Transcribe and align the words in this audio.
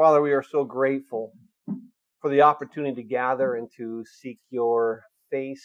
Father, 0.00 0.22
we 0.22 0.32
are 0.32 0.42
so 0.42 0.64
grateful 0.64 1.34
for 2.22 2.30
the 2.30 2.40
opportunity 2.40 3.02
to 3.02 3.06
gather 3.06 3.56
and 3.56 3.68
to 3.76 4.02
seek 4.06 4.38
your 4.48 5.02
face, 5.30 5.62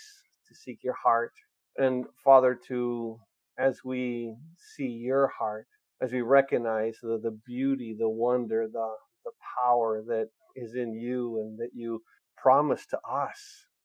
to 0.50 0.54
seek 0.54 0.80
your 0.84 0.98
heart. 1.02 1.32
And 1.78 2.04
Father, 2.22 2.60
to, 2.68 3.18
as 3.58 3.80
we 3.86 4.36
see 4.76 4.88
your 4.88 5.28
heart, 5.28 5.68
as 6.02 6.12
we 6.12 6.20
recognize 6.22 6.98
the, 7.02 7.18
the 7.24 7.40
beauty, 7.48 7.96
the 7.98 8.10
wonder, 8.10 8.68
the, 8.68 8.90
the 9.24 9.32
power 9.64 10.04
that 10.06 10.28
is 10.58 10.76
in 10.76 10.94
you 10.94 11.38
and 11.40 11.58
that 11.60 11.70
you 11.74 12.02
promise 12.36 12.86
to 12.88 12.98
us, 13.10 13.40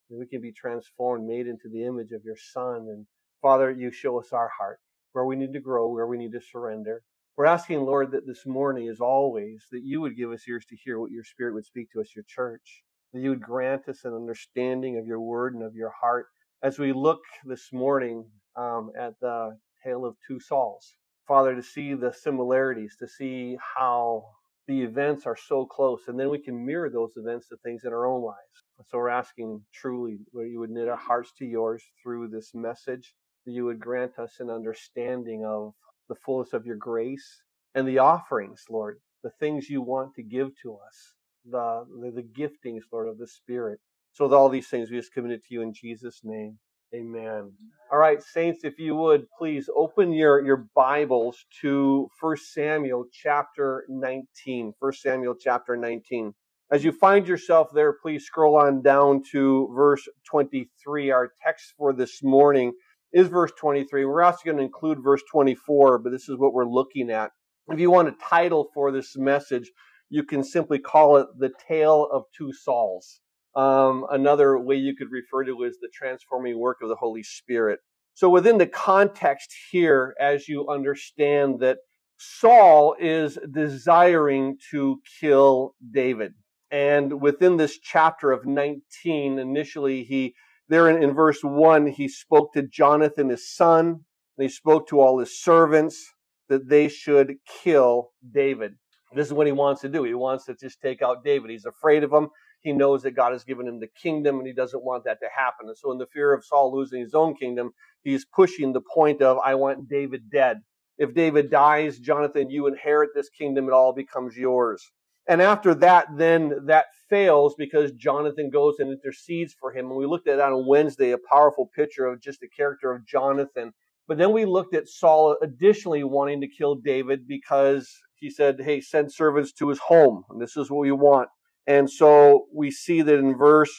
that 0.09 0.19
we 0.19 0.27
can 0.27 0.41
be 0.41 0.51
transformed, 0.51 1.25
made 1.25 1.47
into 1.47 1.69
the 1.71 1.85
image 1.85 2.11
of 2.11 2.25
your 2.25 2.35
Son. 2.51 2.87
And 2.89 3.05
Father, 3.41 3.71
you 3.71 3.89
show 3.89 4.19
us 4.19 4.33
our 4.33 4.51
heart, 4.59 4.79
where 5.13 5.23
we 5.23 5.37
need 5.37 5.53
to 5.53 5.61
grow, 5.61 5.87
where 5.87 6.07
we 6.07 6.17
need 6.17 6.33
to 6.33 6.41
surrender. 6.41 7.03
We're 7.37 7.45
asking, 7.45 7.79
Lord, 7.81 8.11
that 8.11 8.27
this 8.27 8.45
morning, 8.45 8.89
as 8.89 8.99
always, 8.99 9.65
that 9.71 9.83
you 9.83 10.01
would 10.01 10.17
give 10.17 10.31
us 10.31 10.43
ears 10.49 10.65
to 10.65 10.75
hear 10.75 10.99
what 10.99 11.11
your 11.11 11.23
Spirit 11.23 11.53
would 11.53 11.65
speak 11.65 11.87
to 11.93 12.01
us, 12.01 12.13
your 12.13 12.25
church. 12.27 12.83
That 13.13 13.21
you 13.21 13.29
would 13.29 13.41
grant 13.41 13.87
us 13.87 14.03
an 14.03 14.13
understanding 14.13 14.97
of 14.97 15.07
your 15.07 15.21
word 15.21 15.55
and 15.55 15.63
of 15.63 15.73
your 15.73 15.91
heart. 15.99 16.27
As 16.61 16.77
we 16.77 16.91
look 16.91 17.21
this 17.45 17.71
morning 17.71 18.25
um, 18.57 18.91
at 18.99 19.13
the 19.21 19.57
tale 19.83 20.05
of 20.05 20.17
two 20.27 20.41
Sauls, 20.41 20.95
Father, 21.25 21.55
to 21.55 21.63
see 21.63 21.93
the 21.93 22.13
similarities, 22.13 22.97
to 22.99 23.07
see 23.07 23.57
how 23.77 24.25
the 24.67 24.83
events 24.83 25.25
are 25.25 25.37
so 25.37 25.65
close, 25.65 26.01
and 26.07 26.19
then 26.19 26.29
we 26.29 26.39
can 26.39 26.65
mirror 26.65 26.89
those 26.89 27.13
events 27.15 27.47
to 27.47 27.57
things 27.63 27.83
in 27.85 27.93
our 27.93 28.05
own 28.05 28.21
lives. 28.21 28.87
So 28.89 28.97
we're 28.97 29.09
asking 29.09 29.61
truly 29.73 30.19
that 30.33 30.49
you 30.49 30.59
would 30.59 30.69
knit 30.69 30.89
our 30.89 30.97
hearts 30.97 31.31
to 31.37 31.45
yours 31.45 31.81
through 32.03 32.27
this 32.27 32.51
message, 32.53 33.13
that 33.45 33.53
you 33.53 33.65
would 33.65 33.79
grant 33.79 34.19
us 34.19 34.35
an 34.39 34.49
understanding 34.49 35.45
of 35.45 35.73
the 36.11 36.15
fullness 36.25 36.51
of 36.51 36.65
your 36.65 36.75
grace 36.75 37.41
and 37.73 37.87
the 37.87 37.99
offerings, 37.99 38.65
Lord, 38.69 38.99
the 39.23 39.29
things 39.39 39.69
you 39.69 39.81
want 39.81 40.13
to 40.15 40.23
give 40.23 40.49
to 40.61 40.73
us, 40.73 41.15
the, 41.49 41.85
the, 42.01 42.11
the 42.11 42.23
giftings, 42.23 42.81
Lord, 42.91 43.07
of 43.07 43.17
the 43.17 43.27
Spirit. 43.27 43.79
So 44.11 44.25
with 44.25 44.33
all 44.33 44.49
these 44.49 44.67
things, 44.67 44.91
we 44.91 44.97
just 44.97 45.13
commit 45.13 45.31
it 45.31 45.45
to 45.45 45.53
you 45.53 45.61
in 45.61 45.73
Jesus' 45.73 46.19
name. 46.25 46.59
Amen. 46.93 47.53
All 47.89 47.97
right, 47.97 48.21
saints, 48.21 48.65
if 48.65 48.77
you 48.77 48.93
would 48.93 49.25
please 49.37 49.69
open 49.73 50.11
your, 50.11 50.45
your 50.45 50.65
Bibles 50.75 51.37
to 51.61 52.09
1 52.19 52.37
Samuel 52.37 53.05
chapter 53.13 53.85
19. 53.87 54.73
1 54.77 54.93
Samuel 54.93 55.35
chapter 55.39 55.77
19. 55.77 56.33
As 56.73 56.83
you 56.83 56.91
find 56.91 57.25
yourself 57.25 57.69
there, 57.73 57.93
please 57.93 58.25
scroll 58.25 58.57
on 58.57 58.81
down 58.81 59.23
to 59.31 59.71
verse 59.73 60.05
23. 60.29 61.11
Our 61.11 61.31
text 61.41 61.73
for 61.77 61.93
this 61.93 62.21
morning 62.21 62.73
is 63.13 63.27
verse 63.27 63.51
23. 63.57 64.05
We're 64.05 64.23
also 64.23 64.39
going 64.45 64.57
to 64.57 64.63
include 64.63 65.03
verse 65.03 65.21
24, 65.31 65.99
but 65.99 66.11
this 66.11 66.29
is 66.29 66.37
what 66.37 66.53
we're 66.53 66.65
looking 66.65 67.09
at. 67.09 67.31
If 67.69 67.79
you 67.79 67.91
want 67.91 68.09
a 68.09 68.15
title 68.23 68.69
for 68.73 68.91
this 68.91 69.15
message, 69.17 69.71
you 70.09 70.23
can 70.23 70.43
simply 70.43 70.79
call 70.79 71.17
it 71.17 71.27
The 71.37 71.51
Tale 71.67 72.07
of 72.11 72.23
Two 72.37 72.51
Sauls. 72.51 73.21
Um, 73.55 74.05
another 74.09 74.57
way 74.57 74.75
you 74.75 74.95
could 74.95 75.11
refer 75.11 75.43
to 75.45 75.63
is 75.63 75.77
the 75.79 75.89
transforming 75.93 76.59
work 76.59 76.77
of 76.81 76.89
the 76.89 76.95
Holy 76.95 77.23
Spirit. 77.23 77.79
So 78.13 78.29
within 78.29 78.57
the 78.57 78.67
context 78.67 79.53
here, 79.71 80.15
as 80.19 80.47
you 80.47 80.67
understand 80.69 81.59
that 81.61 81.77
Saul 82.17 82.95
is 82.99 83.37
desiring 83.51 84.57
to 84.71 85.01
kill 85.19 85.75
David. 85.91 86.33
And 86.69 87.19
within 87.19 87.57
this 87.57 87.79
chapter 87.79 88.31
of 88.31 88.45
19, 88.45 89.39
initially 89.39 90.03
he 90.03 90.35
there 90.71 90.89
in, 90.89 91.03
in 91.03 91.13
verse 91.13 91.39
1, 91.43 91.87
he 91.87 92.07
spoke 92.07 92.53
to 92.53 92.63
Jonathan, 92.63 93.29
his 93.29 93.53
son, 93.53 93.87
and 93.87 94.43
he 94.43 94.49
spoke 94.49 94.87
to 94.87 95.01
all 95.01 95.19
his 95.19 95.41
servants 95.43 96.13
that 96.49 96.69
they 96.69 96.87
should 96.87 97.35
kill 97.63 98.11
David. 98.33 98.73
This 99.13 99.27
is 99.27 99.33
what 99.33 99.47
he 99.47 99.53
wants 99.53 99.81
to 99.81 99.89
do. 99.89 100.03
He 100.03 100.13
wants 100.13 100.45
to 100.45 100.55
just 100.55 100.79
take 100.81 101.01
out 101.01 101.25
David. 101.25 101.51
He's 101.51 101.65
afraid 101.65 102.03
of 102.03 102.13
him. 102.13 102.29
He 102.61 102.71
knows 102.71 103.03
that 103.03 103.11
God 103.11 103.33
has 103.33 103.43
given 103.43 103.67
him 103.67 103.79
the 103.79 103.89
kingdom 104.01 104.37
and 104.37 104.47
he 104.47 104.53
doesn't 104.53 104.83
want 104.83 105.03
that 105.03 105.19
to 105.21 105.27
happen. 105.35 105.67
And 105.67 105.77
so, 105.77 105.91
in 105.91 105.97
the 105.97 106.07
fear 106.13 106.33
of 106.33 106.45
Saul 106.45 106.73
losing 106.73 107.01
his 107.01 107.13
own 107.13 107.35
kingdom, 107.35 107.71
he's 108.03 108.25
pushing 108.25 108.71
the 108.71 108.81
point 108.93 109.21
of, 109.21 109.39
I 109.43 109.55
want 109.55 109.89
David 109.89 110.29
dead. 110.31 110.59
If 110.97 111.13
David 111.13 111.49
dies, 111.49 111.99
Jonathan, 111.99 112.49
you 112.49 112.67
inherit 112.67 113.09
this 113.13 113.29
kingdom, 113.29 113.67
it 113.67 113.73
all 113.73 113.93
becomes 113.93 114.37
yours. 114.37 114.81
And 115.27 115.41
after 115.41 115.75
that, 115.75 116.07
then 116.17 116.65
that 116.65 116.85
fails 117.09 117.55
because 117.57 117.91
Jonathan 117.93 118.49
goes 118.49 118.79
and 118.79 118.91
intercedes 118.91 119.53
for 119.53 119.71
him. 119.71 119.87
And 119.87 119.95
we 119.95 120.05
looked 120.05 120.27
at 120.27 120.37
that 120.37 120.51
on 120.51 120.65
Wednesday, 120.65 121.11
a 121.11 121.17
powerful 121.17 121.69
picture 121.75 122.05
of 122.05 122.21
just 122.21 122.39
the 122.39 122.47
character 122.47 122.91
of 122.91 123.05
Jonathan. 123.05 123.71
But 124.07 124.17
then 124.17 124.31
we 124.31 124.45
looked 124.45 124.73
at 124.73 124.87
Saul 124.87 125.37
additionally 125.41 126.03
wanting 126.03 126.41
to 126.41 126.47
kill 126.47 126.75
David 126.75 127.27
because 127.27 127.89
he 128.15 128.29
said, 128.29 128.61
Hey, 128.61 128.81
send 128.81 129.13
servants 129.13 129.53
to 129.53 129.69
his 129.69 129.79
home. 129.79 130.23
And 130.29 130.41
this 130.41 130.57
is 130.57 130.71
what 130.71 130.81
we 130.81 130.91
want. 130.91 131.29
And 131.67 131.89
so 131.89 132.47
we 132.53 132.71
see 132.71 133.01
that 133.03 133.19
in 133.19 133.37
verse 133.37 133.73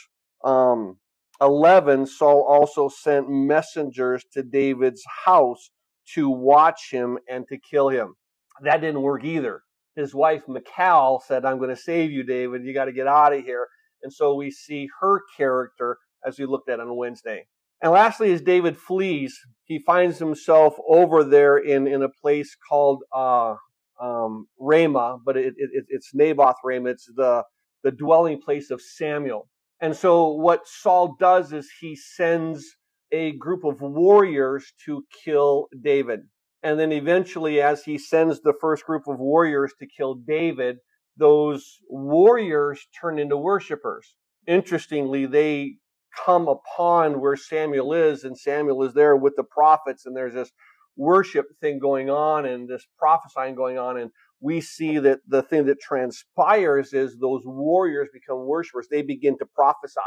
um, 0.44 0.98
11, 1.40 2.06
Saul 2.06 2.46
also 2.48 2.88
sent 2.88 3.28
messengers 3.28 4.24
to 4.32 4.44
David's 4.44 5.02
house 5.24 5.70
to 6.14 6.30
watch 6.30 6.90
him 6.90 7.18
and 7.28 7.46
to 7.48 7.58
kill 7.58 7.88
him. 7.88 8.14
That 8.62 8.80
didn't 8.80 9.02
work 9.02 9.24
either 9.24 9.62
his 9.96 10.14
wife 10.14 10.42
Michal 10.48 11.22
said, 11.26 11.44
I'm 11.44 11.58
going 11.58 11.70
to 11.70 11.76
save 11.76 12.10
you, 12.10 12.22
David. 12.22 12.64
You 12.64 12.74
got 12.74 12.86
to 12.86 12.92
get 12.92 13.06
out 13.06 13.32
of 13.32 13.44
here. 13.44 13.68
And 14.02 14.12
so 14.12 14.34
we 14.34 14.50
see 14.50 14.88
her 15.00 15.20
character 15.36 15.98
as 16.26 16.38
we 16.38 16.46
looked 16.46 16.68
at 16.68 16.80
on 16.80 16.96
Wednesday. 16.96 17.46
And 17.82 17.92
lastly, 17.92 18.32
as 18.32 18.40
David 18.40 18.78
flees, 18.78 19.36
he 19.64 19.80
finds 19.80 20.18
himself 20.18 20.76
over 20.88 21.24
there 21.24 21.58
in, 21.58 21.86
in 21.86 22.02
a 22.02 22.08
place 22.08 22.56
called 22.68 23.02
uh, 23.14 23.54
um, 24.00 24.46
Ramah, 24.58 25.18
but 25.24 25.36
it, 25.36 25.54
it, 25.56 25.84
it's 25.88 26.10
Naboth 26.14 26.56
Ramah. 26.64 26.90
It's 26.90 27.06
the, 27.14 27.44
the 27.82 27.90
dwelling 27.90 28.40
place 28.40 28.70
of 28.70 28.80
Samuel. 28.80 29.48
And 29.80 29.96
so 29.96 30.28
what 30.28 30.66
Saul 30.66 31.16
does 31.18 31.52
is 31.52 31.68
he 31.80 31.96
sends 31.96 32.64
a 33.10 33.32
group 33.32 33.64
of 33.64 33.80
warriors 33.80 34.72
to 34.86 35.04
kill 35.24 35.66
David. 35.82 36.20
And 36.62 36.78
then 36.78 36.92
eventually, 36.92 37.60
as 37.60 37.82
he 37.82 37.98
sends 37.98 38.40
the 38.40 38.54
first 38.60 38.84
group 38.84 39.08
of 39.08 39.18
warriors 39.18 39.72
to 39.80 39.86
kill 39.86 40.14
David, 40.14 40.76
those 41.16 41.78
warriors 41.88 42.86
turn 43.00 43.18
into 43.18 43.36
worshipers. 43.36 44.14
Interestingly, 44.46 45.26
they 45.26 45.76
come 46.24 46.46
upon 46.48 47.20
where 47.20 47.36
Samuel 47.36 47.92
is, 47.92 48.22
and 48.24 48.38
Samuel 48.38 48.84
is 48.84 48.94
there 48.94 49.16
with 49.16 49.34
the 49.36 49.44
prophets, 49.44 50.06
and 50.06 50.16
there's 50.16 50.34
this 50.34 50.52
worship 50.96 51.46
thing 51.60 51.78
going 51.78 52.10
on 52.10 52.46
and 52.46 52.68
this 52.68 52.86
prophesying 52.98 53.54
going 53.54 53.78
on. 53.78 53.98
And 53.98 54.10
we 54.40 54.60
see 54.60 54.98
that 54.98 55.20
the 55.26 55.42
thing 55.42 55.66
that 55.66 55.80
transpires 55.80 56.92
is 56.92 57.16
those 57.18 57.42
warriors 57.44 58.08
become 58.12 58.46
worshipers. 58.46 58.88
They 58.90 59.02
begin 59.02 59.38
to 59.38 59.46
prophesy. 59.46 60.00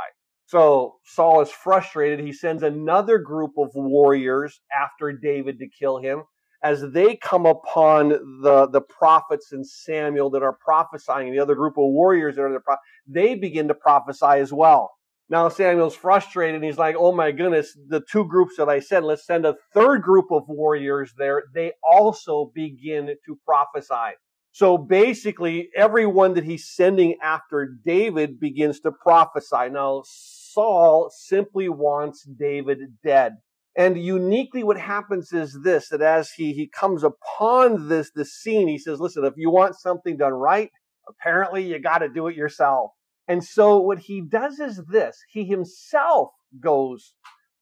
So 0.45 0.97
Saul 1.05 1.41
is 1.41 1.49
frustrated. 1.49 2.19
He 2.19 2.31
sends 2.31 2.61
another 2.61 3.17
group 3.17 3.53
of 3.57 3.71
warriors 3.73 4.61
after 4.79 5.11
David 5.11 5.59
to 5.59 5.67
kill 5.67 5.97
him 5.97 6.23
as 6.65 6.81
they 6.93 7.15
come 7.15 7.45
upon 7.45 8.09
the, 8.41 8.67
the 8.71 8.81
prophets 8.81 9.51
and 9.51 9.65
Samuel 9.65 10.31
that 10.31 10.41
are 10.41 10.57
prophesying, 10.59 11.27
and 11.27 11.37
the 11.37 11.41
other 11.41 11.53
group 11.53 11.77
of 11.77 11.83
warriors 11.83 12.35
that 12.35 12.41
are 12.41 12.51
the 12.51 12.59
pro- 12.59 12.77
they 13.07 13.35
begin 13.35 13.67
to 13.67 13.75
prophesy 13.75 14.39
as 14.41 14.51
well. 14.51 14.89
Now 15.29 15.47
Samuel's 15.49 15.95
frustrated 15.95 16.55
and 16.55 16.63
he's 16.63 16.79
like, 16.79 16.95
oh 16.97 17.11
my 17.11 17.31
goodness, 17.31 17.77
the 17.87 18.01
two 18.11 18.25
groups 18.25 18.57
that 18.57 18.67
I 18.67 18.79
said, 18.79 19.03
let's 19.03 19.27
send 19.27 19.45
a 19.45 19.55
third 19.75 20.01
group 20.01 20.31
of 20.31 20.43
warriors 20.47 21.13
there. 21.15 21.43
They 21.53 21.73
also 21.87 22.51
begin 22.55 23.15
to 23.25 23.39
prophesy. 23.45 24.15
So 24.51 24.77
basically, 24.77 25.69
everyone 25.75 26.33
that 26.33 26.45
he's 26.45 26.67
sending 26.67 27.17
after 27.21 27.77
David 27.85 28.39
begins 28.39 28.79
to 28.81 28.91
prophesy. 28.91 29.69
Now, 29.69 30.03
Saul 30.05 31.11
simply 31.13 31.69
wants 31.69 32.23
David 32.23 32.79
dead. 33.03 33.33
And 33.77 34.01
uniquely 34.01 34.63
what 34.63 34.79
happens 34.79 35.33
is 35.33 35.59
this, 35.63 35.89
that 35.89 36.01
as 36.01 36.31
he, 36.31 36.53
he 36.53 36.67
comes 36.67 37.03
upon 37.03 37.89
this, 37.89 38.09
this 38.15 38.33
scene, 38.33 38.69
he 38.69 38.77
says, 38.77 38.99
listen, 39.01 39.25
if 39.25 39.33
you 39.35 39.51
want 39.51 39.75
something 39.75 40.15
done 40.15 40.33
right, 40.33 40.69
apparently 41.09 41.65
you 41.65 41.79
got 41.79 41.97
to 41.97 42.09
do 42.09 42.27
it 42.27 42.37
yourself. 42.37 42.91
And 43.27 43.43
so 43.43 43.79
what 43.79 43.99
he 43.99 44.21
does 44.21 44.59
is 44.59 44.81
this, 44.89 45.17
he 45.29 45.45
himself 45.45 46.29
goes 46.61 47.15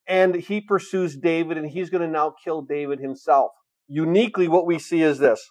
and 0.08 0.36
he 0.36 0.62
pursues 0.62 1.18
David 1.18 1.58
and 1.58 1.70
he's 1.70 1.90
going 1.90 2.02
to 2.02 2.08
now 2.08 2.36
kill 2.44 2.62
David 2.62 3.00
himself. 3.00 3.52
Uniquely 3.88 4.48
what 4.48 4.68
we 4.68 4.78
see 4.78 5.02
is 5.02 5.18
this. 5.20 5.44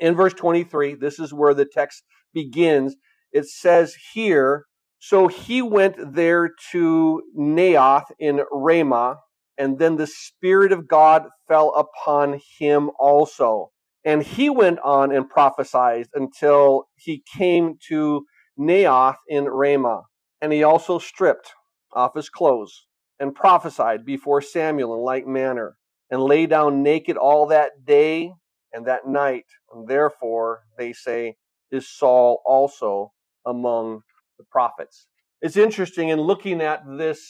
In 0.00 0.14
verse 0.14 0.34
23, 0.34 0.94
this 0.94 1.18
is 1.18 1.32
where 1.32 1.54
the 1.54 1.66
text 1.66 2.02
begins. 2.32 2.96
It 3.30 3.46
says 3.46 3.94
here, 4.14 4.64
so 4.98 5.28
he 5.28 5.62
went 5.62 6.14
there 6.14 6.50
to 6.72 7.22
Naioth 7.38 8.06
in 8.18 8.40
Ramah 8.50 9.18
and 9.58 9.78
then 9.78 9.96
the 9.96 10.06
Spirit 10.06 10.72
of 10.72 10.86
God 10.88 11.24
fell 11.48 11.74
upon 11.74 12.40
him 12.58 12.90
also. 12.98 13.70
And 14.04 14.22
he 14.22 14.48
went 14.48 14.78
on 14.84 15.12
and 15.12 15.28
prophesied 15.28 16.06
until 16.14 16.88
he 16.94 17.22
came 17.36 17.76
to 17.88 18.24
Naioth 18.58 19.16
in 19.28 19.44
Ramah. 19.44 20.02
And 20.40 20.52
he 20.52 20.62
also 20.62 20.98
stripped 20.98 21.52
off 21.92 22.14
his 22.14 22.30
clothes 22.30 22.86
and 23.18 23.34
prophesied 23.34 24.04
before 24.04 24.40
Samuel 24.40 24.94
in 24.94 25.00
like 25.00 25.26
manner, 25.26 25.76
and 26.10 26.22
lay 26.22 26.46
down 26.46 26.82
naked 26.82 27.16
all 27.16 27.46
that 27.46 27.84
day 27.84 28.32
and 28.72 28.86
that 28.86 29.06
night. 29.06 29.46
And 29.72 29.88
therefore, 29.88 30.60
they 30.78 30.92
say, 30.92 31.34
is 31.70 31.88
Saul 31.88 32.40
also 32.46 33.12
among 33.44 34.02
the 34.38 34.44
prophets. 34.50 35.06
It's 35.42 35.56
interesting 35.56 36.08
in 36.08 36.20
looking 36.20 36.60
at 36.60 36.82
this 36.96 37.28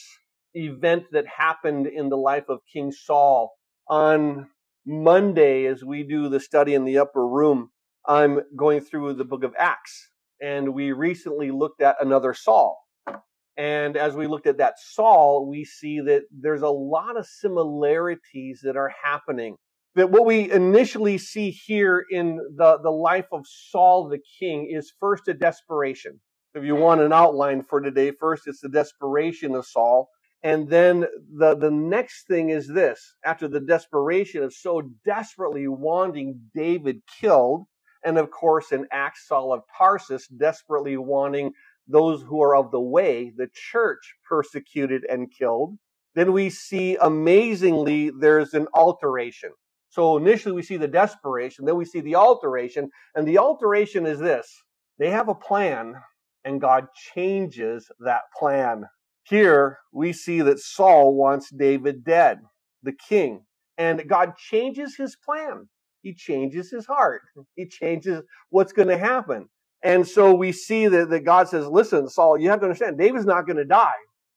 event 0.66 1.04
that 1.12 1.26
happened 1.26 1.86
in 1.86 2.08
the 2.08 2.16
life 2.16 2.48
of 2.48 2.60
King 2.72 2.92
Saul 2.92 3.52
on 3.88 4.48
Monday 4.86 5.66
as 5.66 5.84
we 5.84 6.02
do 6.02 6.28
the 6.28 6.40
study 6.40 6.74
in 6.74 6.84
the 6.84 6.98
upper 6.98 7.26
room. 7.26 7.70
I'm 8.06 8.40
going 8.56 8.80
through 8.80 9.14
the 9.14 9.24
book 9.24 9.44
of 9.44 9.54
Acts 9.58 10.10
and 10.40 10.74
we 10.74 10.92
recently 10.92 11.50
looked 11.50 11.82
at 11.82 11.96
another 12.00 12.32
Saul. 12.34 12.78
And 13.56 13.96
as 13.96 14.14
we 14.14 14.28
looked 14.28 14.46
at 14.46 14.58
that 14.58 14.74
Saul, 14.78 15.48
we 15.50 15.64
see 15.64 16.00
that 16.00 16.22
there's 16.30 16.62
a 16.62 16.68
lot 16.68 17.16
of 17.18 17.26
similarities 17.26 18.60
that 18.62 18.76
are 18.76 18.92
happening. 19.02 19.56
That 19.96 20.10
what 20.10 20.26
we 20.26 20.50
initially 20.50 21.18
see 21.18 21.50
here 21.50 22.04
in 22.08 22.36
the, 22.56 22.78
the 22.80 22.90
life 22.90 23.26
of 23.32 23.44
Saul 23.46 24.08
the 24.08 24.20
king 24.38 24.70
is 24.70 24.92
first 25.00 25.26
a 25.26 25.34
desperation. 25.34 26.20
If 26.54 26.62
you 26.62 26.76
want 26.76 27.00
an 27.00 27.12
outline 27.12 27.64
for 27.68 27.80
today, 27.80 28.12
first 28.12 28.44
it's 28.46 28.60
the 28.60 28.68
desperation 28.68 29.54
of 29.56 29.66
Saul. 29.66 30.08
And 30.42 30.68
then 30.68 31.06
the, 31.36 31.56
the 31.56 31.70
next 31.70 32.28
thing 32.28 32.50
is 32.50 32.68
this. 32.68 33.14
After 33.24 33.48
the 33.48 33.60
desperation 33.60 34.42
of 34.42 34.52
so 34.52 34.82
desperately 35.04 35.66
wanting 35.66 36.40
David 36.54 37.02
killed, 37.20 37.66
and 38.04 38.18
of 38.18 38.30
course 38.30 38.70
in 38.70 38.86
Acts, 38.92 39.26
Saul 39.26 39.52
of 39.52 39.62
Tarsus 39.76 40.28
desperately 40.28 40.96
wanting 40.96 41.52
those 41.88 42.22
who 42.22 42.42
are 42.42 42.54
of 42.54 42.70
the 42.70 42.80
way, 42.80 43.32
the 43.36 43.48
church 43.52 44.14
persecuted 44.28 45.04
and 45.10 45.32
killed. 45.36 45.76
Then 46.14 46.32
we 46.32 46.50
see 46.50 46.96
amazingly 47.00 48.10
there's 48.10 48.54
an 48.54 48.68
alteration. 48.74 49.50
So 49.90 50.16
initially 50.16 50.54
we 50.54 50.62
see 50.62 50.76
the 50.76 50.86
desperation, 50.86 51.64
then 51.64 51.76
we 51.76 51.84
see 51.84 52.00
the 52.00 52.14
alteration, 52.14 52.90
and 53.14 53.26
the 53.26 53.38
alteration 53.38 54.06
is 54.06 54.18
this. 54.18 54.62
They 54.98 55.10
have 55.10 55.28
a 55.28 55.34
plan, 55.34 55.94
and 56.44 56.60
God 56.60 56.88
changes 57.14 57.90
that 58.00 58.22
plan. 58.38 58.84
Here 59.28 59.78
we 59.92 60.12
see 60.12 60.40
that 60.42 60.58
Saul 60.58 61.14
wants 61.14 61.50
David 61.50 62.04
dead, 62.04 62.38
the 62.82 62.92
king, 62.92 63.44
and 63.76 64.08
God 64.08 64.36
changes 64.36 64.96
his 64.96 65.16
plan. 65.16 65.68
He 66.02 66.14
changes 66.14 66.70
his 66.70 66.86
heart. 66.86 67.22
He 67.54 67.66
changes 67.66 68.22
what's 68.50 68.72
going 68.72 68.88
to 68.88 68.98
happen. 68.98 69.48
And 69.82 70.06
so 70.06 70.34
we 70.34 70.52
see 70.52 70.88
that, 70.88 71.10
that 71.10 71.24
God 71.24 71.48
says, 71.48 71.66
listen, 71.66 72.08
Saul, 72.08 72.38
you 72.38 72.48
have 72.50 72.60
to 72.60 72.66
understand, 72.66 72.98
David's 72.98 73.26
not 73.26 73.46
going 73.46 73.56
to 73.56 73.64
die, 73.64 73.90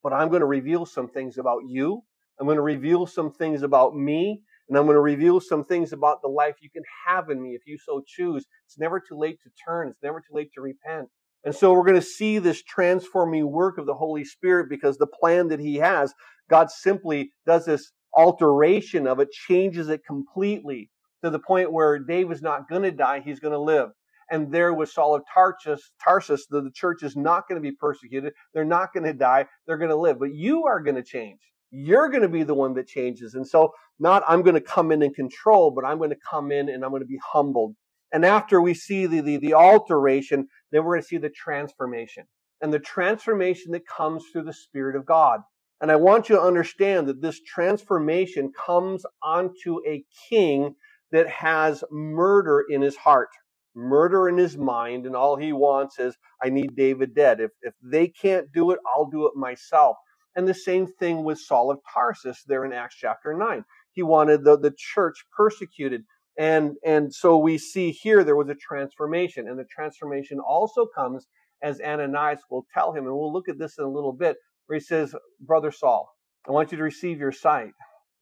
but 0.04 0.14
I'm 0.14 0.30
going 0.30 0.42
to 0.42 0.46
reveal 0.46 0.86
some 0.86 1.08
things 1.08 1.38
about 1.38 1.62
you. 1.68 2.02
I'm 2.40 2.46
going 2.46 2.58
to 2.58 2.62
reveal 2.62 3.06
some 3.08 3.32
things 3.32 3.64
about 3.64 3.96
me. 3.96 4.42
And 4.70 4.78
I'm 4.78 4.86
going 4.86 4.96
to 4.96 5.02
reveal 5.02 5.40
some 5.40 5.64
things 5.64 5.92
about 5.94 6.22
the 6.22 6.30
life 6.30 6.56
you 6.62 6.70
can 6.70 6.84
have 7.06 7.30
in 7.30 7.42
me 7.42 7.50
if 7.50 7.62
you 7.66 7.78
so 7.78 8.02
choose. 8.08 8.46
It's 8.66 8.80
never 8.80 9.00
too 9.00 9.18
late 9.18 9.38
to 9.44 9.50
turn. 9.68 9.90
It's 9.90 10.02
never 10.02 10.20
too 10.20 10.34
late 10.34 10.52
to 10.56 10.62
repent. 10.62 11.10
And 11.44 11.56
so 11.56 11.74
we're 11.74 11.86
going 11.86 11.96
to 11.96 12.02
see 12.02 12.38
this 12.38 12.62
transforming 12.64 13.52
work 13.52 13.78
of 13.78 13.86
the 13.86 13.96
Holy 13.96 14.24
Spirit 14.24 14.70
because 14.70 14.98
the 14.98 15.08
plan 15.08 15.48
that 15.48 15.60
he 15.60 15.78
has, 15.78 16.14
God 16.50 16.70
simply 16.70 17.32
does 17.46 17.66
this 17.66 17.92
alteration 18.16 19.08
of 19.08 19.20
it, 19.20 19.32
changes 19.32 19.90
it 19.90 20.06
completely 20.06 20.90
to 21.24 21.30
the 21.30 21.40
point 21.40 21.72
where 21.72 22.00
David's 22.00 22.42
not 22.42 22.70
going 22.70 22.84
to 22.84 22.92
die, 22.92 23.22
he's 23.22 23.40
going 23.40 23.54
to 23.54 23.60
live 23.60 23.90
and 24.32 24.52
there 24.52 24.74
with 24.74 24.90
Saul 24.90 25.14
of 25.14 25.24
Tarsus, 25.32 25.92
Tarsus 26.04 26.48
the, 26.50 26.62
the 26.62 26.72
church 26.72 27.04
is 27.04 27.16
not 27.16 27.48
going 27.48 27.62
to 27.62 27.70
be 27.70 27.76
persecuted. 27.76 28.34
They're 28.54 28.64
not 28.64 28.94
going 28.94 29.04
to 29.04 29.14
die. 29.14 29.46
They're 29.68 29.78
going 29.78 29.90
to 29.90 29.96
live. 29.96 30.20
But 30.20 30.34
you 30.34 30.66
are 30.66 30.80
going 30.80 30.96
to 30.96 31.04
change. 31.04 31.40
You're 31.70 32.10
going 32.10 32.24
to 32.24 32.30
be 32.30 32.44
the 32.44 32.54
one 32.54 32.74
that 32.76 32.88
changes. 32.88 33.36
And 33.36 33.46
so 33.46 33.74
not 34.00 34.24
I'm 34.28 34.42
going 34.42 34.56
to 34.56 34.62
come 34.62 34.92
in 34.92 35.04
and 35.04 35.14
control, 35.14 35.72
but 35.72 35.86
I'm 35.86 35.98
going 35.98 36.10
to 36.10 36.18
come 36.30 36.52
in 36.52 36.70
and 36.70 36.84
I'm 36.84 36.92
going 36.92 37.02
to 37.02 37.08
be 37.08 37.20
humbled. 37.24 37.76
And 38.14 38.26
after 38.26 38.62
we 38.62 38.74
see 38.74 39.06
the, 39.08 39.22
the, 39.22 39.38
the 39.38 39.54
alteration, 39.56 40.48
then 40.72 40.84
we're 40.84 40.96
going 40.96 41.04
to 41.04 41.08
see 41.08 41.18
the 41.18 41.30
transformation 41.30 42.26
and 42.62 42.74
the 42.74 42.80
transformation 42.80 43.72
that 43.74 43.88
comes 43.88 44.26
through 44.32 44.44
the 44.44 44.54
Spirit 44.54 44.96
of 44.96 45.06
God. 45.06 45.42
And 45.82 45.92
I 45.92 45.98
want 45.98 46.30
you 46.30 46.36
to 46.36 46.42
understand 46.42 47.08
that 47.08 47.22
this 47.22 47.42
transformation 47.42 48.52
comes 48.54 49.06
onto 49.24 49.80
a 49.88 50.04
king 50.30 50.76
that 51.12 51.30
has 51.30 51.84
murder 51.92 52.66
in 52.70 52.82
his 52.82 52.96
heart 52.98 53.30
murder 53.76 54.28
in 54.30 54.38
his 54.38 54.58
mind, 54.58 55.06
and 55.06 55.16
all 55.16 55.36
he 55.38 55.54
wants 55.54 56.00
is, 56.00 56.18
I 56.44 56.50
need 56.50 56.76
David 56.76 57.16
dead. 57.16 57.40
If, 57.40 57.52
if 57.62 57.74
they 57.82 58.08
can't 58.08 58.52
do 58.52 58.72
it, 58.72 58.80
I'll 58.96 59.10
do 59.10 59.28
it 59.28 59.36
myself. 59.36 59.98
And 60.36 60.48
the 60.48 60.54
same 60.54 60.88
thing 60.88 61.24
with 61.24 61.40
Saul 61.40 61.72
of 61.72 61.80
Tarsus 61.94 62.44
there 62.48 62.66
in 62.66 62.74
Acts 62.74 62.96
chapter 63.00 63.34
9. 63.34 63.64
He 63.94 64.04
wanted 64.04 64.44
the, 64.44 64.58
the 64.58 64.74
church 64.78 65.26
persecuted. 65.36 66.04
And, 66.38 66.76
and 66.86 67.14
so 67.14 67.38
we 67.38 67.58
see 67.58 67.92
here 67.92 68.24
there 68.24 68.36
was 68.36 68.50
a 68.50 68.56
transformation. 68.56 69.48
And 69.48 69.60
the 69.60 69.66
transformation 69.66 70.40
also 70.40 70.88
comes 70.96 71.28
as 71.62 71.80
Ananias 71.82 72.42
will 72.50 72.66
tell 72.74 72.94
him. 72.94 73.06
And 73.06 73.16
we'll 73.16 73.34
look 73.34 73.50
at 73.50 73.60
this 73.60 73.78
in 73.78 73.84
a 73.84 73.92
little 73.92 74.14
bit, 74.14 74.38
where 74.68 74.80
he 74.80 74.84
says, 74.84 75.14
Brother 75.40 75.72
Saul, 75.72 76.10
I 76.48 76.52
want 76.52 76.72
you 76.72 76.78
to 76.78 76.84
receive 76.84 77.20
your 77.20 77.32
sight. 77.32 77.72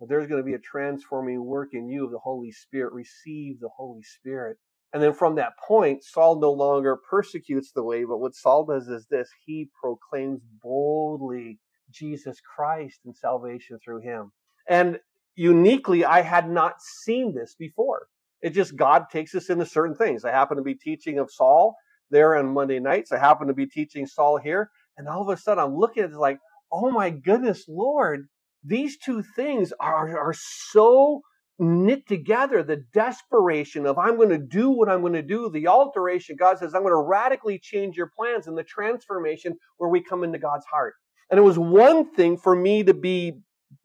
There's 0.08 0.28
going 0.28 0.42
to 0.42 0.46
be 0.46 0.54
a 0.54 0.60
transforming 0.60 1.44
work 1.46 1.70
in 1.74 1.90
you 1.90 2.06
of 2.06 2.12
the 2.12 2.20
Holy 2.20 2.52
Spirit. 2.52 2.94
Receive 2.94 3.60
the 3.60 3.70
Holy 3.76 4.02
Spirit. 4.04 4.58
And 4.94 5.04
then 5.04 5.14
from 5.14 5.36
that 5.36 5.54
point, 5.68 6.04
Saul 6.04 6.40
no 6.40 6.52
longer 6.52 6.98
persecutes 7.10 7.72
the 7.72 7.84
way, 7.84 8.06
but 8.06 8.18
what 8.18 8.34
Saul 8.34 8.66
does 8.66 8.88
is 8.88 9.06
this 9.06 9.30
he 9.46 9.70
proclaims 9.80 10.42
boldly 10.64 11.60
Jesus 11.92 12.40
Christ 12.56 13.02
and 13.06 13.16
salvation 13.16 13.78
through 13.84 14.02
him. 14.02 14.32
And 14.68 15.00
uniquely, 15.36 16.06
I 16.06 16.22
had 16.22 16.50
not 16.50 16.82
seen 16.82 17.34
this 17.34 17.56
before. 17.58 18.08
It 18.42 18.52
just 18.52 18.76
God 18.76 19.06
takes 19.12 19.36
us 19.36 19.50
into 19.50 19.66
certain 19.66 19.96
things. 19.96 20.24
I 20.24 20.32
happen 20.32 20.58
to 20.58 20.64
be 20.64 20.76
teaching 20.76 21.20
of 21.20 21.32
Saul 21.32 21.76
there 22.10 22.36
on 22.36 22.54
Monday 22.54 22.80
nights. 22.80 23.12
I 23.12 23.20
happen 23.20 23.48
to 23.48 23.54
be 23.54 23.68
teaching 23.68 24.06
Saul 24.06 24.38
here. 24.38 24.70
And 24.98 25.08
all 25.08 25.22
of 25.22 25.30
a 25.30 25.40
sudden, 25.40 25.64
I'm 25.64 25.76
looking 25.76 26.04
at 26.04 26.12
it 26.12 26.16
like, 26.18 26.40
oh 26.72 26.92
my 26.92 27.10
goodness, 27.10 27.66
Lord, 27.68 28.28
these 28.64 28.98
two 28.98 29.24
things 29.36 29.74
are, 29.80 30.18
are 30.18 30.34
so 30.36 31.22
knit 31.60 32.08
together 32.08 32.64
the 32.64 32.84
desperation 32.94 33.86
of 33.86 33.98
I'm 33.98 34.16
going 34.16 34.30
to 34.30 34.38
do 34.38 34.70
what 34.70 34.90
I'm 34.90 35.02
going 35.02 35.14
to 35.14 35.22
do, 35.22 35.50
the 35.50 35.68
alteration. 35.68 36.38
God 36.40 36.58
says, 36.58 36.74
I'm 36.74 36.84
going 36.84 36.94
to 36.94 37.08
radically 37.08 37.60
change 37.60 37.98
your 37.98 38.12
plans 38.18 38.48
and 38.48 38.58
the 38.58 38.64
transformation 38.64 39.58
where 39.78 39.90
we 39.90 40.02
come 40.02 40.24
into 40.24 40.40
God's 40.40 40.66
heart. 40.72 40.96
And 41.30 41.38
it 41.38 41.44
was 41.44 41.60
one 41.60 42.12
thing 42.12 42.38
for 42.38 42.56
me 42.56 42.84
to 42.84 42.94
be 42.94 43.34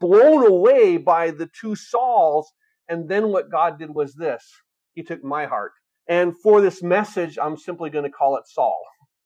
blown 0.01 0.47
away 0.47 0.97
by 0.97 1.31
the 1.31 1.49
two 1.61 1.75
Sauls. 1.75 2.53
And 2.89 3.09
then 3.09 3.29
what 3.29 3.51
God 3.51 3.79
did 3.79 3.95
was 3.95 4.15
this. 4.15 4.45
He 4.95 5.03
took 5.03 5.25
my 5.25 5.47
heart. 5.47 5.73
And 6.09 6.35
for 6.43 6.61
this 6.61 6.83
message, 6.83 7.39
I'm 7.41 7.57
simply 7.57 7.91
going 7.91 8.05
to 8.05 8.11
call 8.11 8.37
it 8.37 8.47
Saul 8.47 8.79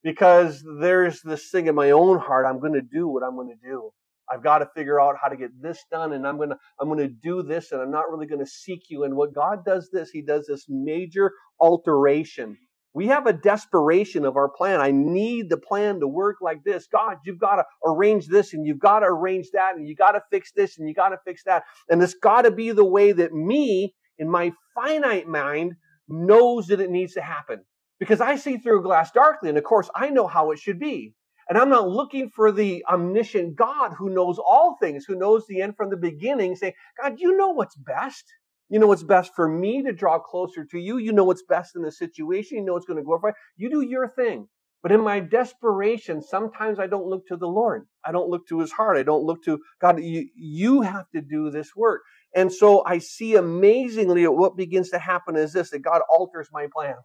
because 0.02 0.64
there's 0.80 1.20
this 1.22 1.50
thing 1.50 1.66
in 1.66 1.74
my 1.74 1.90
own 1.90 2.18
heart. 2.18 2.46
I'm 2.46 2.60
going 2.60 2.74
to 2.74 2.82
do 2.82 3.08
what 3.08 3.22
I'm 3.24 3.34
going 3.34 3.48
to 3.48 3.68
do. 3.68 3.90
I've 4.30 4.42
got 4.42 4.58
to 4.58 4.68
figure 4.76 5.00
out 5.00 5.16
how 5.20 5.28
to 5.28 5.36
get 5.36 5.50
this 5.60 5.82
done 5.90 6.12
and 6.12 6.26
I'm 6.26 6.36
going 6.36 6.50
to, 6.50 6.56
I'm 6.80 6.88
going 6.88 6.98
to 6.98 7.08
do 7.08 7.42
this 7.42 7.72
and 7.72 7.80
I'm 7.80 7.90
not 7.90 8.10
really 8.10 8.26
going 8.26 8.44
to 8.44 8.50
seek 8.50 8.82
you. 8.90 9.04
And 9.04 9.16
what 9.16 9.34
God 9.34 9.64
does 9.64 9.88
this, 9.92 10.10
he 10.10 10.22
does 10.22 10.46
this 10.46 10.66
major 10.68 11.32
alteration. 11.60 12.56
We 12.94 13.06
have 13.08 13.26
a 13.26 13.32
desperation 13.32 14.24
of 14.24 14.36
our 14.36 14.48
plan. 14.48 14.80
I 14.80 14.90
need 14.90 15.50
the 15.50 15.58
plan 15.58 16.00
to 16.00 16.08
work 16.08 16.36
like 16.40 16.64
this. 16.64 16.86
God, 16.86 17.18
you've 17.24 17.38
got 17.38 17.56
to 17.56 17.64
arrange 17.86 18.26
this 18.26 18.54
and 18.54 18.66
you've 18.66 18.78
got 18.78 19.00
to 19.00 19.06
arrange 19.06 19.48
that 19.52 19.76
and 19.76 19.86
you 19.86 19.94
got 19.94 20.12
to 20.12 20.22
fix 20.30 20.52
this 20.52 20.78
and 20.78 20.88
you 20.88 20.94
got 20.94 21.10
to 21.10 21.18
fix 21.24 21.44
that. 21.44 21.64
And 21.88 22.02
it's 22.02 22.14
got 22.14 22.42
to 22.42 22.50
be 22.50 22.72
the 22.72 22.84
way 22.84 23.12
that 23.12 23.32
me 23.32 23.94
in 24.18 24.28
my 24.28 24.52
finite 24.74 25.28
mind 25.28 25.74
knows 26.08 26.66
that 26.68 26.80
it 26.80 26.90
needs 26.90 27.14
to 27.14 27.20
happen. 27.20 27.60
Because 28.00 28.20
I 28.20 28.36
see 28.36 28.56
through 28.56 28.82
glass 28.82 29.10
darkly 29.12 29.48
and 29.48 29.58
of 29.58 29.64
course 29.64 29.90
I 29.94 30.10
know 30.10 30.26
how 30.26 30.50
it 30.50 30.58
should 30.58 30.78
be. 30.78 31.14
And 31.48 31.56
I'm 31.56 31.70
not 31.70 31.88
looking 31.88 32.28
for 32.28 32.52
the 32.52 32.84
omniscient 32.90 33.56
God 33.56 33.92
who 33.94 34.10
knows 34.10 34.38
all 34.38 34.76
things, 34.80 35.04
who 35.06 35.14
knows 35.14 35.46
the 35.46 35.62
end 35.62 35.76
from 35.76 35.88
the 35.88 35.96
beginning, 35.96 36.56
saying, 36.56 36.74
God, 37.00 37.18
you 37.18 37.36
know 37.36 37.48
what's 37.48 37.76
best. 37.76 38.24
You 38.68 38.78
know 38.78 38.86
what's 38.86 39.02
best 39.02 39.32
for 39.34 39.48
me 39.48 39.82
to 39.82 39.92
draw 39.92 40.18
closer 40.18 40.64
to 40.64 40.78
you. 40.78 40.98
You 40.98 41.12
know 41.12 41.24
what's 41.24 41.44
best 41.48 41.74
in 41.76 41.82
the 41.82 41.92
situation. 41.92 42.58
You 42.58 42.64
know 42.64 42.74
what's 42.74 42.86
going 42.86 42.98
to 42.98 43.04
glorify. 43.04 43.30
You 43.56 43.70
do 43.70 43.80
your 43.80 44.08
thing. 44.08 44.48
But 44.82 44.92
in 44.92 45.00
my 45.00 45.20
desperation, 45.20 46.22
sometimes 46.22 46.78
I 46.78 46.86
don't 46.86 47.06
look 47.06 47.26
to 47.28 47.36
the 47.36 47.48
Lord. 47.48 47.86
I 48.04 48.12
don't 48.12 48.28
look 48.28 48.46
to 48.48 48.60
his 48.60 48.70
heart. 48.70 48.96
I 48.96 49.02
don't 49.02 49.24
look 49.24 49.42
to 49.44 49.58
God. 49.80 50.00
You, 50.00 50.28
you 50.36 50.82
have 50.82 51.06
to 51.14 51.20
do 51.20 51.50
this 51.50 51.74
work. 51.74 52.02
And 52.36 52.52
so 52.52 52.84
I 52.84 52.98
see 52.98 53.34
amazingly 53.34 54.26
what 54.28 54.56
begins 54.56 54.90
to 54.90 54.98
happen 54.98 55.34
is 55.34 55.52
this, 55.52 55.70
that 55.70 55.80
God 55.80 56.02
alters 56.08 56.48
my 56.52 56.68
plans. 56.72 56.96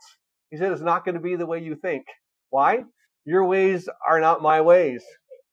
He 0.51 0.57
said, 0.57 0.71
it's 0.71 0.81
not 0.81 1.03
going 1.03 1.15
to 1.15 1.21
be 1.21 1.35
the 1.35 1.47
way 1.47 1.63
you 1.63 1.75
think. 1.75 2.05
Why? 2.49 2.83
Your 3.25 3.45
ways 3.45 3.89
are 4.07 4.19
not 4.19 4.41
my 4.41 4.61
ways. 4.61 5.03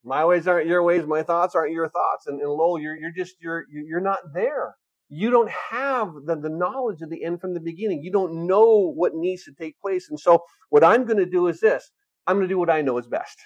My 0.05 0.25
ways 0.25 0.47
aren't 0.47 0.67
your 0.67 0.83
ways. 0.83 1.07
My 1.07 1.23
thoughts 1.23 1.55
aren't 1.55 1.73
your 1.73 1.89
thoughts. 1.89 2.27
And, 2.27 2.41
and 2.41 2.51
lo, 2.51 2.77
you're, 2.77 2.97
you're 2.97 3.13
just, 3.17 3.37
you're, 3.41 3.65
you're 3.71 4.01
not 4.01 4.19
there. 4.35 4.75
You 5.11 5.31
don't 5.31 5.51
have 5.51 6.13
the, 6.25 6.37
the 6.37 6.49
knowledge 6.49 7.03
of 7.03 7.11
the 7.11 7.25
end 7.25 7.41
from 7.41 7.53
the 7.53 7.61
beginning. 7.61 8.03
You 8.03 8.13
don't 8.13 8.47
know 8.47 8.93
what 8.95 9.15
needs 9.15 9.45
to 9.45 9.53
take 9.53 9.79
place. 9.81 10.09
And 10.09 10.19
so 10.19 10.45
what 10.71 10.85
I'm 10.85 11.05
going 11.05 11.19
to 11.19 11.27
do 11.27 11.49
is 11.49 11.61
this. 11.61 11.91
I'm 12.27 12.37
going 12.37 12.49
to 12.49 12.55
do 12.55 12.59
what 12.59 12.71
I 12.71 12.81
know 12.81 12.97
is 12.97 13.09
best. 13.09 13.37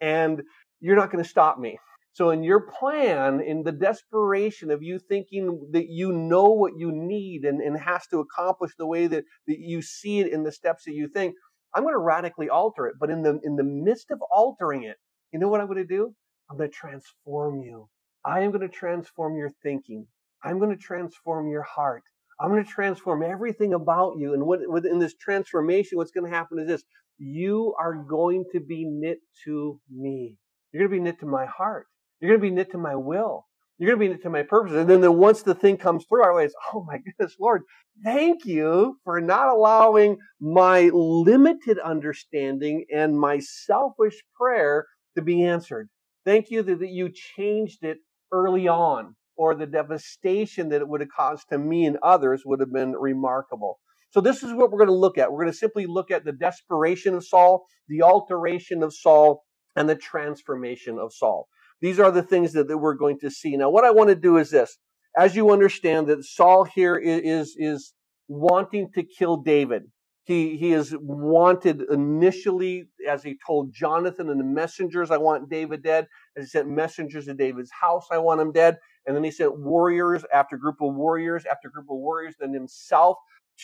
And 0.00 0.42
you're 0.80 0.96
not 0.96 1.10
going 1.10 1.24
to 1.24 1.28
stop 1.28 1.58
me. 1.58 1.78
So 2.12 2.30
in 2.30 2.44
your 2.44 2.60
plan, 2.60 3.40
in 3.40 3.62
the 3.64 3.72
desperation 3.72 4.70
of 4.70 4.82
you 4.82 4.98
thinking 4.98 5.68
that 5.72 5.88
you 5.88 6.12
know 6.12 6.50
what 6.50 6.74
you 6.76 6.92
need 6.92 7.44
and, 7.44 7.60
and 7.60 7.76
has 7.80 8.06
to 8.08 8.20
accomplish 8.20 8.72
the 8.78 8.86
way 8.86 9.06
that, 9.06 9.24
that 9.48 9.58
you 9.58 9.82
see 9.82 10.20
it 10.20 10.32
in 10.32 10.44
the 10.44 10.52
steps 10.52 10.84
that 10.84 10.92
you 10.92 11.08
think, 11.08 11.34
I'm 11.74 11.82
going 11.82 11.94
to 11.94 11.98
radically 11.98 12.50
alter 12.50 12.86
it. 12.86 12.96
But 13.00 13.10
in 13.10 13.22
the, 13.22 13.40
in 13.42 13.56
the 13.56 13.64
midst 13.64 14.10
of 14.12 14.20
altering 14.30 14.84
it, 14.84 14.96
you 15.32 15.40
know 15.40 15.48
what 15.48 15.60
I'm 15.60 15.66
going 15.66 15.78
to 15.78 15.84
do? 15.84 16.14
I'm 16.50 16.58
going 16.58 16.70
to 16.70 16.76
transform 16.76 17.62
you. 17.62 17.88
I 18.24 18.40
am 18.40 18.52
going 18.52 18.60
to 18.60 18.68
transform 18.68 19.36
your 19.36 19.50
thinking. 19.62 20.06
I'm 20.44 20.58
going 20.58 20.70
to 20.70 20.82
transform 20.82 21.48
your 21.48 21.62
heart. 21.62 22.02
I'm 22.40 22.50
going 22.50 22.64
to 22.64 22.70
transform 22.70 23.22
everything 23.22 23.74
about 23.74 24.18
you. 24.18 24.34
And 24.34 24.44
what, 24.44 24.60
within 24.68 24.98
this 24.98 25.14
transformation, 25.14 25.96
what's 25.96 26.10
going 26.10 26.30
to 26.30 26.36
happen 26.36 26.58
is 26.58 26.66
this. 26.66 26.84
You 27.16 27.74
are 27.78 27.94
going 27.94 28.44
to 28.52 28.60
be 28.60 28.84
knit 28.84 29.18
to 29.44 29.80
me. 29.90 30.36
You're 30.72 30.86
going 30.86 30.90
to 30.90 30.96
be 30.96 31.10
knit 31.10 31.20
to 31.20 31.26
my 31.26 31.46
heart. 31.46 31.86
You're 32.20 32.30
going 32.30 32.40
to 32.40 32.46
be 32.46 32.54
knit 32.54 32.72
to 32.72 32.78
my 32.78 32.96
will. 32.96 33.46
You're 33.78 33.88
going 33.88 34.00
to 34.00 34.04
be 34.06 34.12
knit 34.12 34.22
to 34.24 34.30
my 34.30 34.42
purpose. 34.42 34.72
And 34.72 34.90
then, 34.90 35.00
then 35.00 35.16
once 35.16 35.42
the 35.42 35.54
thing 35.54 35.76
comes 35.76 36.04
through, 36.04 36.24
I 36.24 36.28
realize, 36.28 36.52
oh 36.72 36.84
my 36.86 36.98
goodness, 36.98 37.36
Lord, 37.40 37.62
thank 38.02 38.44
you 38.44 38.98
for 39.04 39.20
not 39.20 39.48
allowing 39.48 40.16
my 40.40 40.90
limited 40.92 41.78
understanding 41.78 42.84
and 42.92 43.18
my 43.18 43.38
selfish 43.38 44.16
prayer 44.36 44.86
to 45.16 45.22
be 45.22 45.44
answered. 45.44 45.88
Thank 46.24 46.50
you 46.50 46.62
that, 46.64 46.80
that 46.80 46.90
you 46.90 47.10
changed 47.36 47.84
it 47.84 47.98
early 48.32 48.66
on 48.66 49.14
or 49.36 49.54
the 49.54 49.66
devastation 49.66 50.68
that 50.68 50.80
it 50.80 50.88
would 50.88 51.00
have 51.00 51.10
caused 51.16 51.48
to 51.50 51.58
me 51.58 51.86
and 51.86 51.98
others 52.02 52.42
would 52.44 52.60
have 52.60 52.72
been 52.72 52.92
remarkable. 52.92 53.78
So 54.10 54.20
this 54.20 54.42
is 54.42 54.52
what 54.52 54.70
we're 54.70 54.78
going 54.78 54.88
to 54.88 54.94
look 54.94 55.18
at. 55.18 55.32
We're 55.32 55.42
going 55.42 55.52
to 55.52 55.58
simply 55.58 55.86
look 55.86 56.10
at 56.10 56.24
the 56.24 56.32
desperation 56.32 57.14
of 57.14 57.26
Saul, 57.26 57.66
the 57.88 58.02
alteration 58.02 58.82
of 58.82 58.94
Saul, 58.94 59.42
and 59.74 59.88
the 59.88 59.96
transformation 59.96 60.98
of 60.98 61.12
Saul. 61.12 61.48
These 61.80 61.98
are 61.98 62.12
the 62.12 62.22
things 62.22 62.52
that, 62.52 62.68
that 62.68 62.78
we're 62.78 62.94
going 62.94 63.18
to 63.20 63.30
see. 63.30 63.56
Now, 63.56 63.70
what 63.70 63.84
I 63.84 63.90
want 63.90 64.10
to 64.10 64.14
do 64.14 64.36
is 64.36 64.50
this. 64.50 64.78
As 65.18 65.34
you 65.34 65.50
understand 65.50 66.06
that 66.06 66.24
Saul 66.24 66.64
here 66.64 66.96
is, 66.96 67.56
is 67.58 67.92
wanting 68.28 68.90
to 68.94 69.02
kill 69.02 69.38
David. 69.38 69.82
He, 70.24 70.56
he 70.56 70.72
is 70.72 70.94
wanted 71.00 71.82
initially, 71.90 72.84
as 73.06 73.22
he 73.22 73.36
told 73.46 73.74
Jonathan 73.74 74.30
and 74.30 74.40
the 74.40 74.44
messengers, 74.44 75.10
I 75.10 75.18
want 75.18 75.50
David 75.50 75.82
dead. 75.82 76.06
As 76.36 76.44
he 76.44 76.48
sent 76.48 76.68
messengers 76.68 77.26
to 77.26 77.34
David's 77.34 77.70
house, 77.78 78.06
I 78.10 78.18
want 78.18 78.40
him 78.40 78.52
dead. 78.52 78.78
And 79.06 79.14
then 79.14 79.24
he 79.24 79.30
sent 79.30 79.58
warriors 79.58 80.24
after 80.32 80.56
group 80.56 80.76
of 80.80 80.94
warriors 80.94 81.44
after 81.50 81.68
group 81.68 81.86
of 81.90 81.98
warriors, 81.98 82.34
then 82.38 82.52
himself 82.52 83.16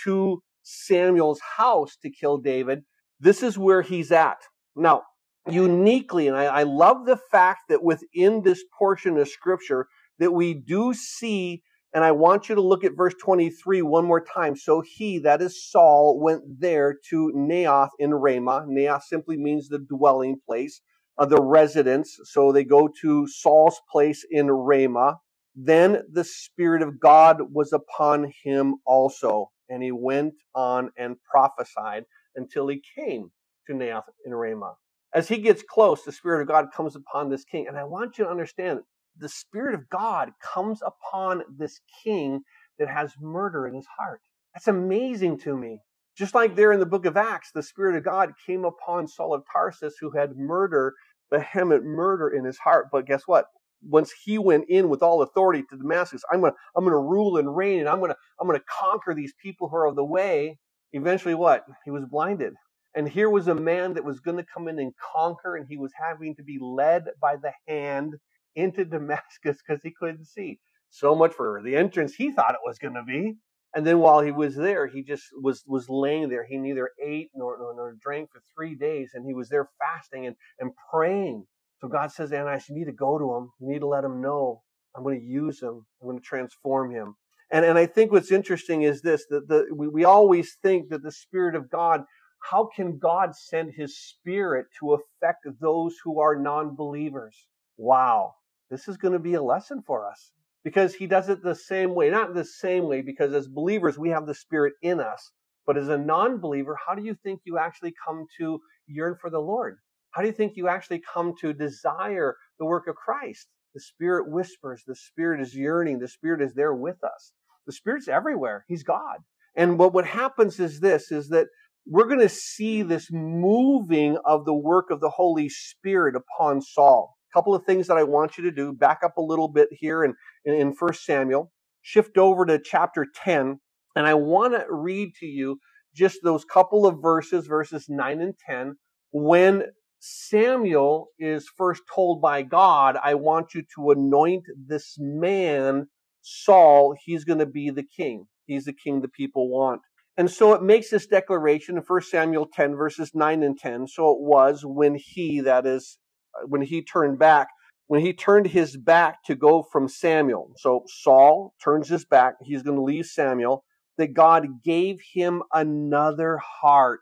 to 0.04 0.42
Samuel's 0.62 1.40
house 1.56 1.96
to 2.02 2.10
kill 2.10 2.38
David. 2.38 2.82
This 3.18 3.42
is 3.42 3.58
where 3.58 3.82
he's 3.82 4.12
at. 4.12 4.38
Now, 4.76 5.02
uniquely, 5.48 6.28
and 6.28 6.36
I, 6.36 6.44
I 6.44 6.62
love 6.64 7.06
the 7.06 7.16
fact 7.16 7.62
that 7.68 7.82
within 7.82 8.42
this 8.42 8.62
portion 8.78 9.16
of 9.16 9.28
scripture 9.28 9.86
that 10.18 10.32
we 10.32 10.54
do 10.54 10.92
see 10.94 11.62
and 11.92 12.04
I 12.04 12.12
want 12.12 12.48
you 12.48 12.54
to 12.54 12.60
look 12.60 12.84
at 12.84 12.96
verse 12.96 13.14
23 13.20 13.82
one 13.82 14.04
more 14.04 14.24
time. 14.24 14.54
So 14.54 14.80
he, 14.80 15.18
that 15.20 15.42
is 15.42 15.70
Saul, 15.70 16.20
went 16.20 16.60
there 16.60 16.96
to 17.10 17.32
Naioth 17.34 17.90
in 17.98 18.14
Ramah. 18.14 18.66
Naioth 18.68 19.02
simply 19.02 19.36
means 19.36 19.68
the 19.68 19.80
dwelling 19.80 20.38
place, 20.46 20.82
uh, 21.18 21.26
the 21.26 21.42
residence. 21.42 22.16
So 22.24 22.52
they 22.52 22.62
go 22.62 22.88
to 23.00 23.26
Saul's 23.26 23.80
place 23.90 24.24
in 24.30 24.50
Ramah. 24.50 25.16
Then 25.56 26.02
the 26.12 26.24
Spirit 26.24 26.82
of 26.82 27.00
God 27.00 27.52
was 27.52 27.72
upon 27.72 28.32
him 28.42 28.76
also, 28.86 29.50
and 29.68 29.82
he 29.82 29.92
went 29.92 30.34
on 30.54 30.90
and 30.96 31.16
prophesied 31.30 32.04
until 32.36 32.68
he 32.68 32.82
came 32.96 33.30
to 33.66 33.72
Naioth 33.72 34.04
in 34.24 34.34
Ramah. 34.34 34.74
As 35.12 35.28
he 35.28 35.38
gets 35.38 35.62
close, 35.62 36.04
the 36.04 36.12
Spirit 36.12 36.42
of 36.42 36.48
God 36.48 36.66
comes 36.74 36.94
upon 36.94 37.28
this 37.28 37.44
king. 37.44 37.66
And 37.66 37.76
I 37.76 37.84
want 37.84 38.16
you 38.16 38.24
to 38.24 38.30
understand 38.30 38.80
the 39.18 39.28
Spirit 39.28 39.74
of 39.74 39.88
God 39.90 40.30
comes 40.40 40.80
upon 40.82 41.42
this 41.58 41.80
king 42.04 42.42
that 42.78 42.88
has 42.88 43.12
murder 43.20 43.66
in 43.66 43.74
his 43.74 43.86
heart. 43.98 44.20
That's 44.54 44.68
amazing 44.68 45.38
to 45.40 45.56
me. 45.56 45.80
Just 46.16 46.34
like 46.34 46.54
there 46.54 46.72
in 46.72 46.80
the 46.80 46.86
book 46.86 47.06
of 47.06 47.16
Acts, 47.16 47.50
the 47.52 47.62
Spirit 47.62 47.96
of 47.96 48.04
God 48.04 48.32
came 48.46 48.64
upon 48.64 49.08
Saul 49.08 49.34
of 49.34 49.42
Tarsus 49.52 49.96
who 50.00 50.10
had 50.10 50.36
murder, 50.36 50.94
vehement 51.32 51.84
murder 51.84 52.28
in 52.28 52.44
his 52.44 52.58
heart. 52.58 52.88
But 52.92 53.06
guess 53.06 53.22
what? 53.26 53.46
Once 53.82 54.12
he 54.24 54.38
went 54.38 54.64
in 54.68 54.88
with 54.88 55.02
all 55.02 55.22
authority 55.22 55.64
to 55.70 55.76
Damascus, 55.78 56.22
I'm 56.32 56.40
gonna 56.40 56.54
I'm 56.76 56.84
gonna 56.84 56.98
rule 56.98 57.38
and 57.38 57.54
reign 57.56 57.80
and 57.80 57.88
I'm 57.88 58.00
gonna 58.00 58.16
I'm 58.40 58.46
gonna 58.48 58.62
conquer 58.68 59.14
these 59.14 59.34
people 59.42 59.68
who 59.68 59.76
are 59.76 59.86
of 59.86 59.96
the 59.96 60.04
way. 60.04 60.58
Eventually 60.92 61.34
what? 61.34 61.64
He 61.84 61.90
was 61.90 62.04
blinded. 62.06 62.54
And 62.94 63.08
here 63.08 63.30
was 63.30 63.48
a 63.48 63.54
man 63.54 63.94
that 63.94 64.04
was 64.04 64.20
to 64.38 64.46
come 64.52 64.68
in 64.68 64.78
and 64.80 64.92
conquer, 65.14 65.56
and 65.56 65.66
he 65.68 65.78
was 65.78 65.92
having 65.94 66.34
to 66.36 66.44
be 66.44 66.58
led 66.60 67.04
by 67.22 67.36
the 67.36 67.52
hand 67.68 68.14
into 68.56 68.84
Damascus 68.84 69.58
because 69.66 69.82
he 69.82 69.92
couldn't 69.92 70.26
see. 70.26 70.58
So 70.90 71.14
much 71.14 71.32
for 71.34 71.62
the 71.64 71.76
entrance 71.76 72.14
he 72.14 72.32
thought 72.32 72.54
it 72.54 72.60
was 72.66 72.78
to 72.96 73.04
be. 73.04 73.36
And 73.74 73.86
then 73.86 74.00
while 74.00 74.20
he 74.20 74.32
was 74.32 74.56
there, 74.56 74.88
he 74.88 75.02
just 75.04 75.24
was 75.40 75.62
was 75.66 75.88
laying 75.88 76.28
there. 76.28 76.44
He 76.44 76.58
neither 76.58 76.90
ate 77.02 77.30
nor, 77.34 77.56
nor, 77.58 77.74
nor 77.76 77.96
drank 78.02 78.30
for 78.32 78.42
three 78.56 78.74
days, 78.74 79.12
and 79.14 79.24
he 79.24 79.34
was 79.34 79.48
there 79.48 79.68
fasting 79.80 80.26
and, 80.26 80.36
and 80.58 80.72
praying. 80.92 81.46
So 81.80 81.88
God 81.88 82.12
says, 82.12 82.32
Ananias, 82.32 82.68
you 82.68 82.74
need 82.74 82.86
to 82.86 82.92
go 82.92 83.18
to 83.18 83.34
him. 83.36 83.50
You 83.60 83.68
need 83.72 83.80
to 83.80 83.86
let 83.86 84.04
him 84.04 84.20
know 84.20 84.62
I'm 84.96 85.02
going 85.02 85.20
to 85.20 85.26
use 85.26 85.62
him. 85.62 85.86
I'm 86.00 86.08
going 86.08 86.18
to 86.18 86.24
transform 86.24 86.90
him. 86.90 87.14
And 87.52 87.64
and 87.64 87.78
I 87.78 87.86
think 87.86 88.12
what's 88.12 88.32
interesting 88.32 88.82
is 88.82 89.02
this 89.02 89.24
that 89.30 89.48
the 89.48 89.66
we, 89.74 89.88
we 89.88 90.04
always 90.04 90.56
think 90.62 90.90
that 90.90 91.02
the 91.02 91.12
Spirit 91.12 91.54
of 91.54 91.70
God, 91.70 92.02
how 92.40 92.68
can 92.74 92.98
God 92.98 93.34
send 93.34 93.72
his 93.74 93.98
spirit 93.98 94.66
to 94.78 94.94
affect 94.94 95.46
those 95.60 95.96
who 96.04 96.20
are 96.20 96.36
non-believers? 96.36 97.36
Wow 97.76 98.34
this 98.70 98.86
is 98.88 98.96
going 98.96 99.12
to 99.12 99.18
be 99.18 99.34
a 99.34 99.42
lesson 99.42 99.82
for 99.86 100.08
us 100.08 100.32
because 100.64 100.94
he 100.94 101.06
does 101.06 101.28
it 101.28 101.42
the 101.42 101.54
same 101.54 101.94
way, 101.94 102.08
not 102.08 102.34
the 102.34 102.44
same 102.44 102.84
way, 102.84 103.02
because 103.02 103.34
as 103.34 103.48
believers, 103.48 103.98
we 103.98 104.10
have 104.10 104.26
the 104.26 104.34
Spirit 104.34 104.74
in 104.82 105.00
us. 105.00 105.32
But 105.66 105.76
as 105.76 105.88
a 105.88 105.98
non 105.98 106.38
believer, 106.38 106.76
how 106.86 106.94
do 106.94 107.02
you 107.02 107.16
think 107.22 107.40
you 107.44 107.58
actually 107.58 107.92
come 108.06 108.26
to 108.38 108.60
yearn 108.86 109.16
for 109.20 109.30
the 109.30 109.40
Lord? 109.40 109.78
How 110.12 110.22
do 110.22 110.28
you 110.28 110.34
think 110.34 110.56
you 110.56 110.68
actually 110.68 111.02
come 111.12 111.34
to 111.40 111.52
desire 111.52 112.36
the 112.58 112.66
work 112.66 112.86
of 112.88 112.96
Christ? 112.96 113.48
The 113.74 113.80
Spirit 113.80 114.30
whispers, 114.30 114.82
the 114.86 114.96
Spirit 114.96 115.40
is 115.40 115.54
yearning, 115.54 116.00
the 116.00 116.08
Spirit 116.08 116.42
is 116.42 116.54
there 116.54 116.74
with 116.74 117.02
us. 117.04 117.32
The 117.66 117.72
Spirit's 117.72 118.08
everywhere. 118.08 118.64
He's 118.66 118.82
God. 118.82 119.18
And 119.56 119.78
what, 119.78 119.92
what 119.94 120.06
happens 120.06 120.58
is 120.58 120.80
this, 120.80 121.12
is 121.12 121.28
that 121.28 121.46
we're 121.86 122.06
going 122.08 122.20
to 122.20 122.28
see 122.28 122.82
this 122.82 123.08
moving 123.12 124.18
of 124.24 124.44
the 124.44 124.54
work 124.54 124.90
of 124.90 125.00
the 125.00 125.10
Holy 125.10 125.48
Spirit 125.48 126.14
upon 126.16 126.60
Saul 126.60 127.16
A 127.32 127.38
couple 127.38 127.54
of 127.54 127.64
things 127.64 127.86
that 127.86 127.96
I 127.96 128.02
want 128.04 128.36
you 128.36 128.44
to 128.44 128.50
do. 128.50 128.72
Back 128.72 129.00
up 129.04 129.16
a 129.16 129.22
little 129.22 129.48
bit 129.48 129.68
here 129.72 130.04
in, 130.04 130.14
in, 130.44 130.54
in 130.54 130.74
1 130.78 130.94
Samuel, 130.94 131.52
shift 131.82 132.18
over 132.18 132.44
to 132.46 132.60
chapter 132.62 133.06
10, 133.24 133.60
and 133.96 134.06
I 134.06 134.14
want 134.14 134.54
to 134.54 134.66
read 134.68 135.14
to 135.20 135.26
you 135.26 135.58
just 135.94 136.18
those 136.22 136.44
couple 136.44 136.86
of 136.86 137.02
verses, 137.02 137.46
verses 137.46 137.86
9 137.88 138.20
and 138.20 138.34
10, 138.48 138.76
when 139.12 139.64
Samuel 140.00 141.08
is 141.18 141.48
first 141.56 141.82
told 141.94 142.22
by 142.22 142.42
God, 142.42 142.96
I 143.02 143.14
want 143.14 143.54
you 143.54 143.62
to 143.76 143.90
anoint 143.90 144.44
this 144.66 144.96
man, 144.98 145.88
Saul. 146.22 146.94
He's 147.04 147.24
going 147.24 147.38
to 147.38 147.46
be 147.46 147.70
the 147.70 147.84
king. 147.84 148.26
He's 148.46 148.64
the 148.64 148.72
king 148.72 149.02
the 149.02 149.08
people 149.08 149.50
want. 149.50 149.82
And 150.16 150.30
so 150.30 150.54
it 150.54 150.62
makes 150.62 150.90
this 150.90 151.06
declaration 151.06 151.76
in 151.76 151.84
1 151.86 152.02
Samuel 152.02 152.46
10, 152.52 152.76
verses 152.76 153.12
9 153.14 153.42
and 153.42 153.58
10. 153.58 153.88
So 153.88 154.10
it 154.10 154.20
was 154.20 154.62
when 154.64 154.96
he, 154.96 155.40
that 155.40 155.66
is 155.66 155.98
uh, 156.34 156.46
when 156.46 156.62
he 156.62 156.82
turned 156.82 157.18
back, 157.18 157.48
when 157.86 158.00
he 158.00 158.12
turned 158.12 158.46
his 158.48 158.76
back 158.76 159.22
to 159.24 159.34
go 159.34 159.62
from 159.62 159.88
Samuel. 159.88 160.52
So 160.56 160.84
Saul 160.86 161.54
turns 161.62 161.88
his 161.88 162.04
back, 162.04 162.34
he's 162.42 162.62
going 162.62 162.76
to 162.76 162.82
leave 162.82 163.06
Samuel, 163.06 163.64
that 163.98 164.14
God 164.14 164.62
gave 164.64 165.00
him 165.12 165.42
another 165.52 166.38
heart. 166.38 167.00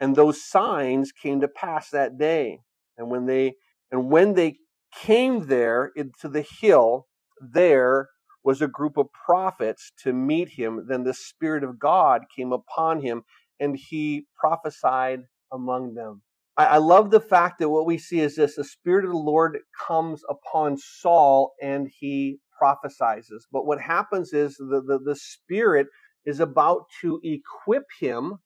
And 0.00 0.14
those 0.14 0.42
signs 0.42 1.12
came 1.12 1.40
to 1.40 1.48
pass 1.48 1.90
that 1.90 2.18
day. 2.18 2.60
And 2.98 3.10
when 3.10 3.26
they 3.26 3.54
and 3.90 4.10
when 4.10 4.34
they 4.34 4.58
came 4.94 5.46
there 5.46 5.92
into 5.96 6.28
the 6.28 6.42
hill, 6.42 7.06
there 7.40 8.08
was 8.42 8.62
a 8.62 8.68
group 8.68 8.96
of 8.96 9.06
prophets 9.12 9.92
to 10.04 10.12
meet 10.12 10.48
him. 10.50 10.86
Then 10.88 11.04
the 11.04 11.14
Spirit 11.14 11.64
of 11.64 11.78
God 11.78 12.22
came 12.34 12.52
upon 12.52 13.00
him, 13.00 13.22
and 13.60 13.76
he 13.76 14.26
prophesied 14.38 15.22
among 15.52 15.94
them. 15.94 16.22
I, 16.58 16.78
love 16.78 17.10
the 17.10 17.20
fact 17.20 17.58
that 17.58 17.68
what 17.68 17.84
we 17.84 17.98
see 17.98 18.20
is 18.20 18.36
this 18.36 18.56
the 18.56 18.64
Spirit 18.64 19.04
of 19.04 19.10
the 19.10 19.18
Lord 19.18 19.58
comes 19.86 20.22
upon 20.28 20.78
Saul 20.78 21.52
and 21.60 21.90
he 22.00 22.38
prophesizes. 22.60 23.42
But 23.52 23.66
what 23.66 23.78
happens 23.78 24.32
is 24.32 24.56
the, 24.56 24.82
the, 24.86 24.98
the 25.04 25.16
Spirit 25.16 25.88
is 26.24 26.40
about 26.40 26.84
to 27.02 27.20
equip 27.22 27.84
him 28.00 28.38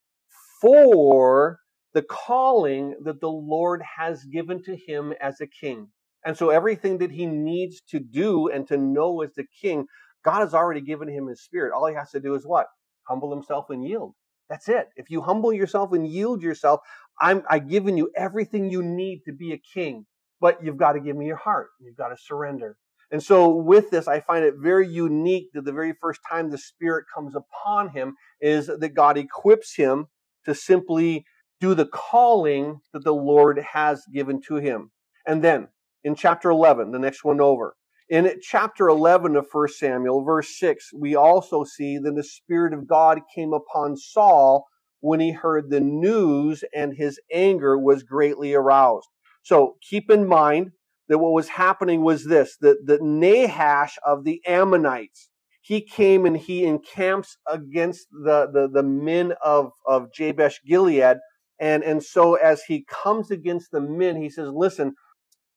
for 0.60 1.58
the 1.94 2.02
calling 2.02 2.94
that 3.04 3.20
the 3.20 3.30
Lord 3.30 3.82
has 3.98 4.24
given 4.24 4.62
to 4.64 4.76
him 4.76 5.12
as 5.20 5.40
a 5.40 5.46
king. 5.46 5.88
And 6.24 6.36
so 6.36 6.50
everything 6.50 6.98
that 6.98 7.10
he 7.10 7.26
needs 7.26 7.80
to 7.90 7.98
do 7.98 8.48
and 8.48 8.66
to 8.68 8.76
know 8.76 9.22
as 9.22 9.32
the 9.34 9.46
king, 9.60 9.86
God 10.24 10.40
has 10.40 10.54
already 10.54 10.82
given 10.82 11.08
him 11.08 11.26
his 11.26 11.42
spirit. 11.42 11.72
All 11.72 11.86
he 11.86 11.94
has 11.94 12.10
to 12.10 12.20
do 12.20 12.34
is 12.34 12.46
what? 12.46 12.66
Humble 13.08 13.34
himself 13.34 13.66
and 13.70 13.84
yield. 13.84 14.14
That's 14.48 14.68
it. 14.68 14.88
If 14.96 15.10
you 15.10 15.22
humble 15.22 15.52
yourself 15.52 15.92
and 15.92 16.06
yield 16.06 16.42
yourself, 16.42 16.80
I'm 17.20 17.42
I've 17.48 17.68
given 17.68 17.96
you 17.96 18.10
everything 18.16 18.70
you 18.70 18.82
need 18.82 19.22
to 19.26 19.32
be 19.32 19.52
a 19.52 19.60
king, 19.74 20.06
but 20.40 20.62
you've 20.62 20.76
got 20.76 20.92
to 20.92 21.00
give 21.00 21.16
me 21.16 21.26
your 21.26 21.36
heart. 21.36 21.68
You've 21.80 21.96
got 21.96 22.08
to 22.08 22.16
surrender. 22.18 22.76
And 23.12 23.22
so 23.22 23.48
with 23.48 23.90
this, 23.90 24.06
I 24.06 24.20
find 24.20 24.44
it 24.44 24.54
very 24.58 24.88
unique 24.88 25.48
that 25.54 25.64
the 25.64 25.72
very 25.72 25.94
first 26.00 26.20
time 26.28 26.50
the 26.50 26.58
Spirit 26.58 27.06
comes 27.14 27.34
upon 27.34 27.90
him 27.90 28.14
is 28.40 28.66
that 28.66 28.94
God 28.94 29.16
equips 29.16 29.74
him 29.74 30.06
to 30.44 30.54
simply 30.54 31.24
do 31.60 31.74
the 31.74 31.86
calling 31.86 32.80
that 32.92 33.04
the 33.04 33.14
Lord 33.14 33.58
has 33.72 34.02
given 34.12 34.40
to 34.48 34.56
him. 34.56 34.90
And 35.26 35.42
then 35.42 35.68
in 36.04 36.14
chapter 36.14 36.50
11, 36.50 36.92
the 36.92 36.98
next 36.98 37.24
one 37.24 37.40
over, 37.40 37.76
in 38.08 38.28
chapter 38.42 38.88
11 38.88 39.36
of 39.36 39.46
1 39.52 39.68
Samuel, 39.68 40.24
verse 40.24 40.58
6, 40.58 40.90
we 40.94 41.14
also 41.14 41.62
see 41.62 41.96
that 41.98 42.16
the 42.16 42.24
Spirit 42.24 42.74
of 42.74 42.88
God 42.88 43.20
came 43.32 43.52
upon 43.52 43.96
Saul 43.96 44.66
when 45.00 45.20
he 45.20 45.30
heard 45.30 45.70
the 45.70 45.80
news 45.80 46.64
and 46.74 46.94
his 46.94 47.20
anger 47.32 47.78
was 47.78 48.02
greatly 48.02 48.52
aroused. 48.52 49.08
So 49.42 49.76
keep 49.88 50.10
in 50.10 50.26
mind 50.26 50.72
that 51.08 51.18
what 51.18 51.32
was 51.32 51.48
happening 51.48 52.02
was 52.02 52.24
this, 52.24 52.56
that, 52.60 52.84
the 52.84 52.98
Nahash 53.00 53.96
of 54.04 54.24
the 54.24 54.40
Ammonites, 54.46 55.29
he 55.60 55.80
came 55.80 56.26
and 56.26 56.36
he 56.36 56.64
encamps 56.64 57.36
against 57.46 58.06
the, 58.10 58.48
the, 58.52 58.68
the 58.72 58.82
men 58.82 59.34
of, 59.44 59.72
of 59.86 60.12
Jabesh 60.12 60.60
Gilead. 60.66 61.18
And, 61.58 61.82
and 61.84 62.02
so 62.02 62.34
as 62.34 62.62
he 62.62 62.84
comes 62.88 63.30
against 63.30 63.70
the 63.70 63.80
men, 63.80 64.16
he 64.16 64.30
says, 64.30 64.48
listen, 64.52 64.94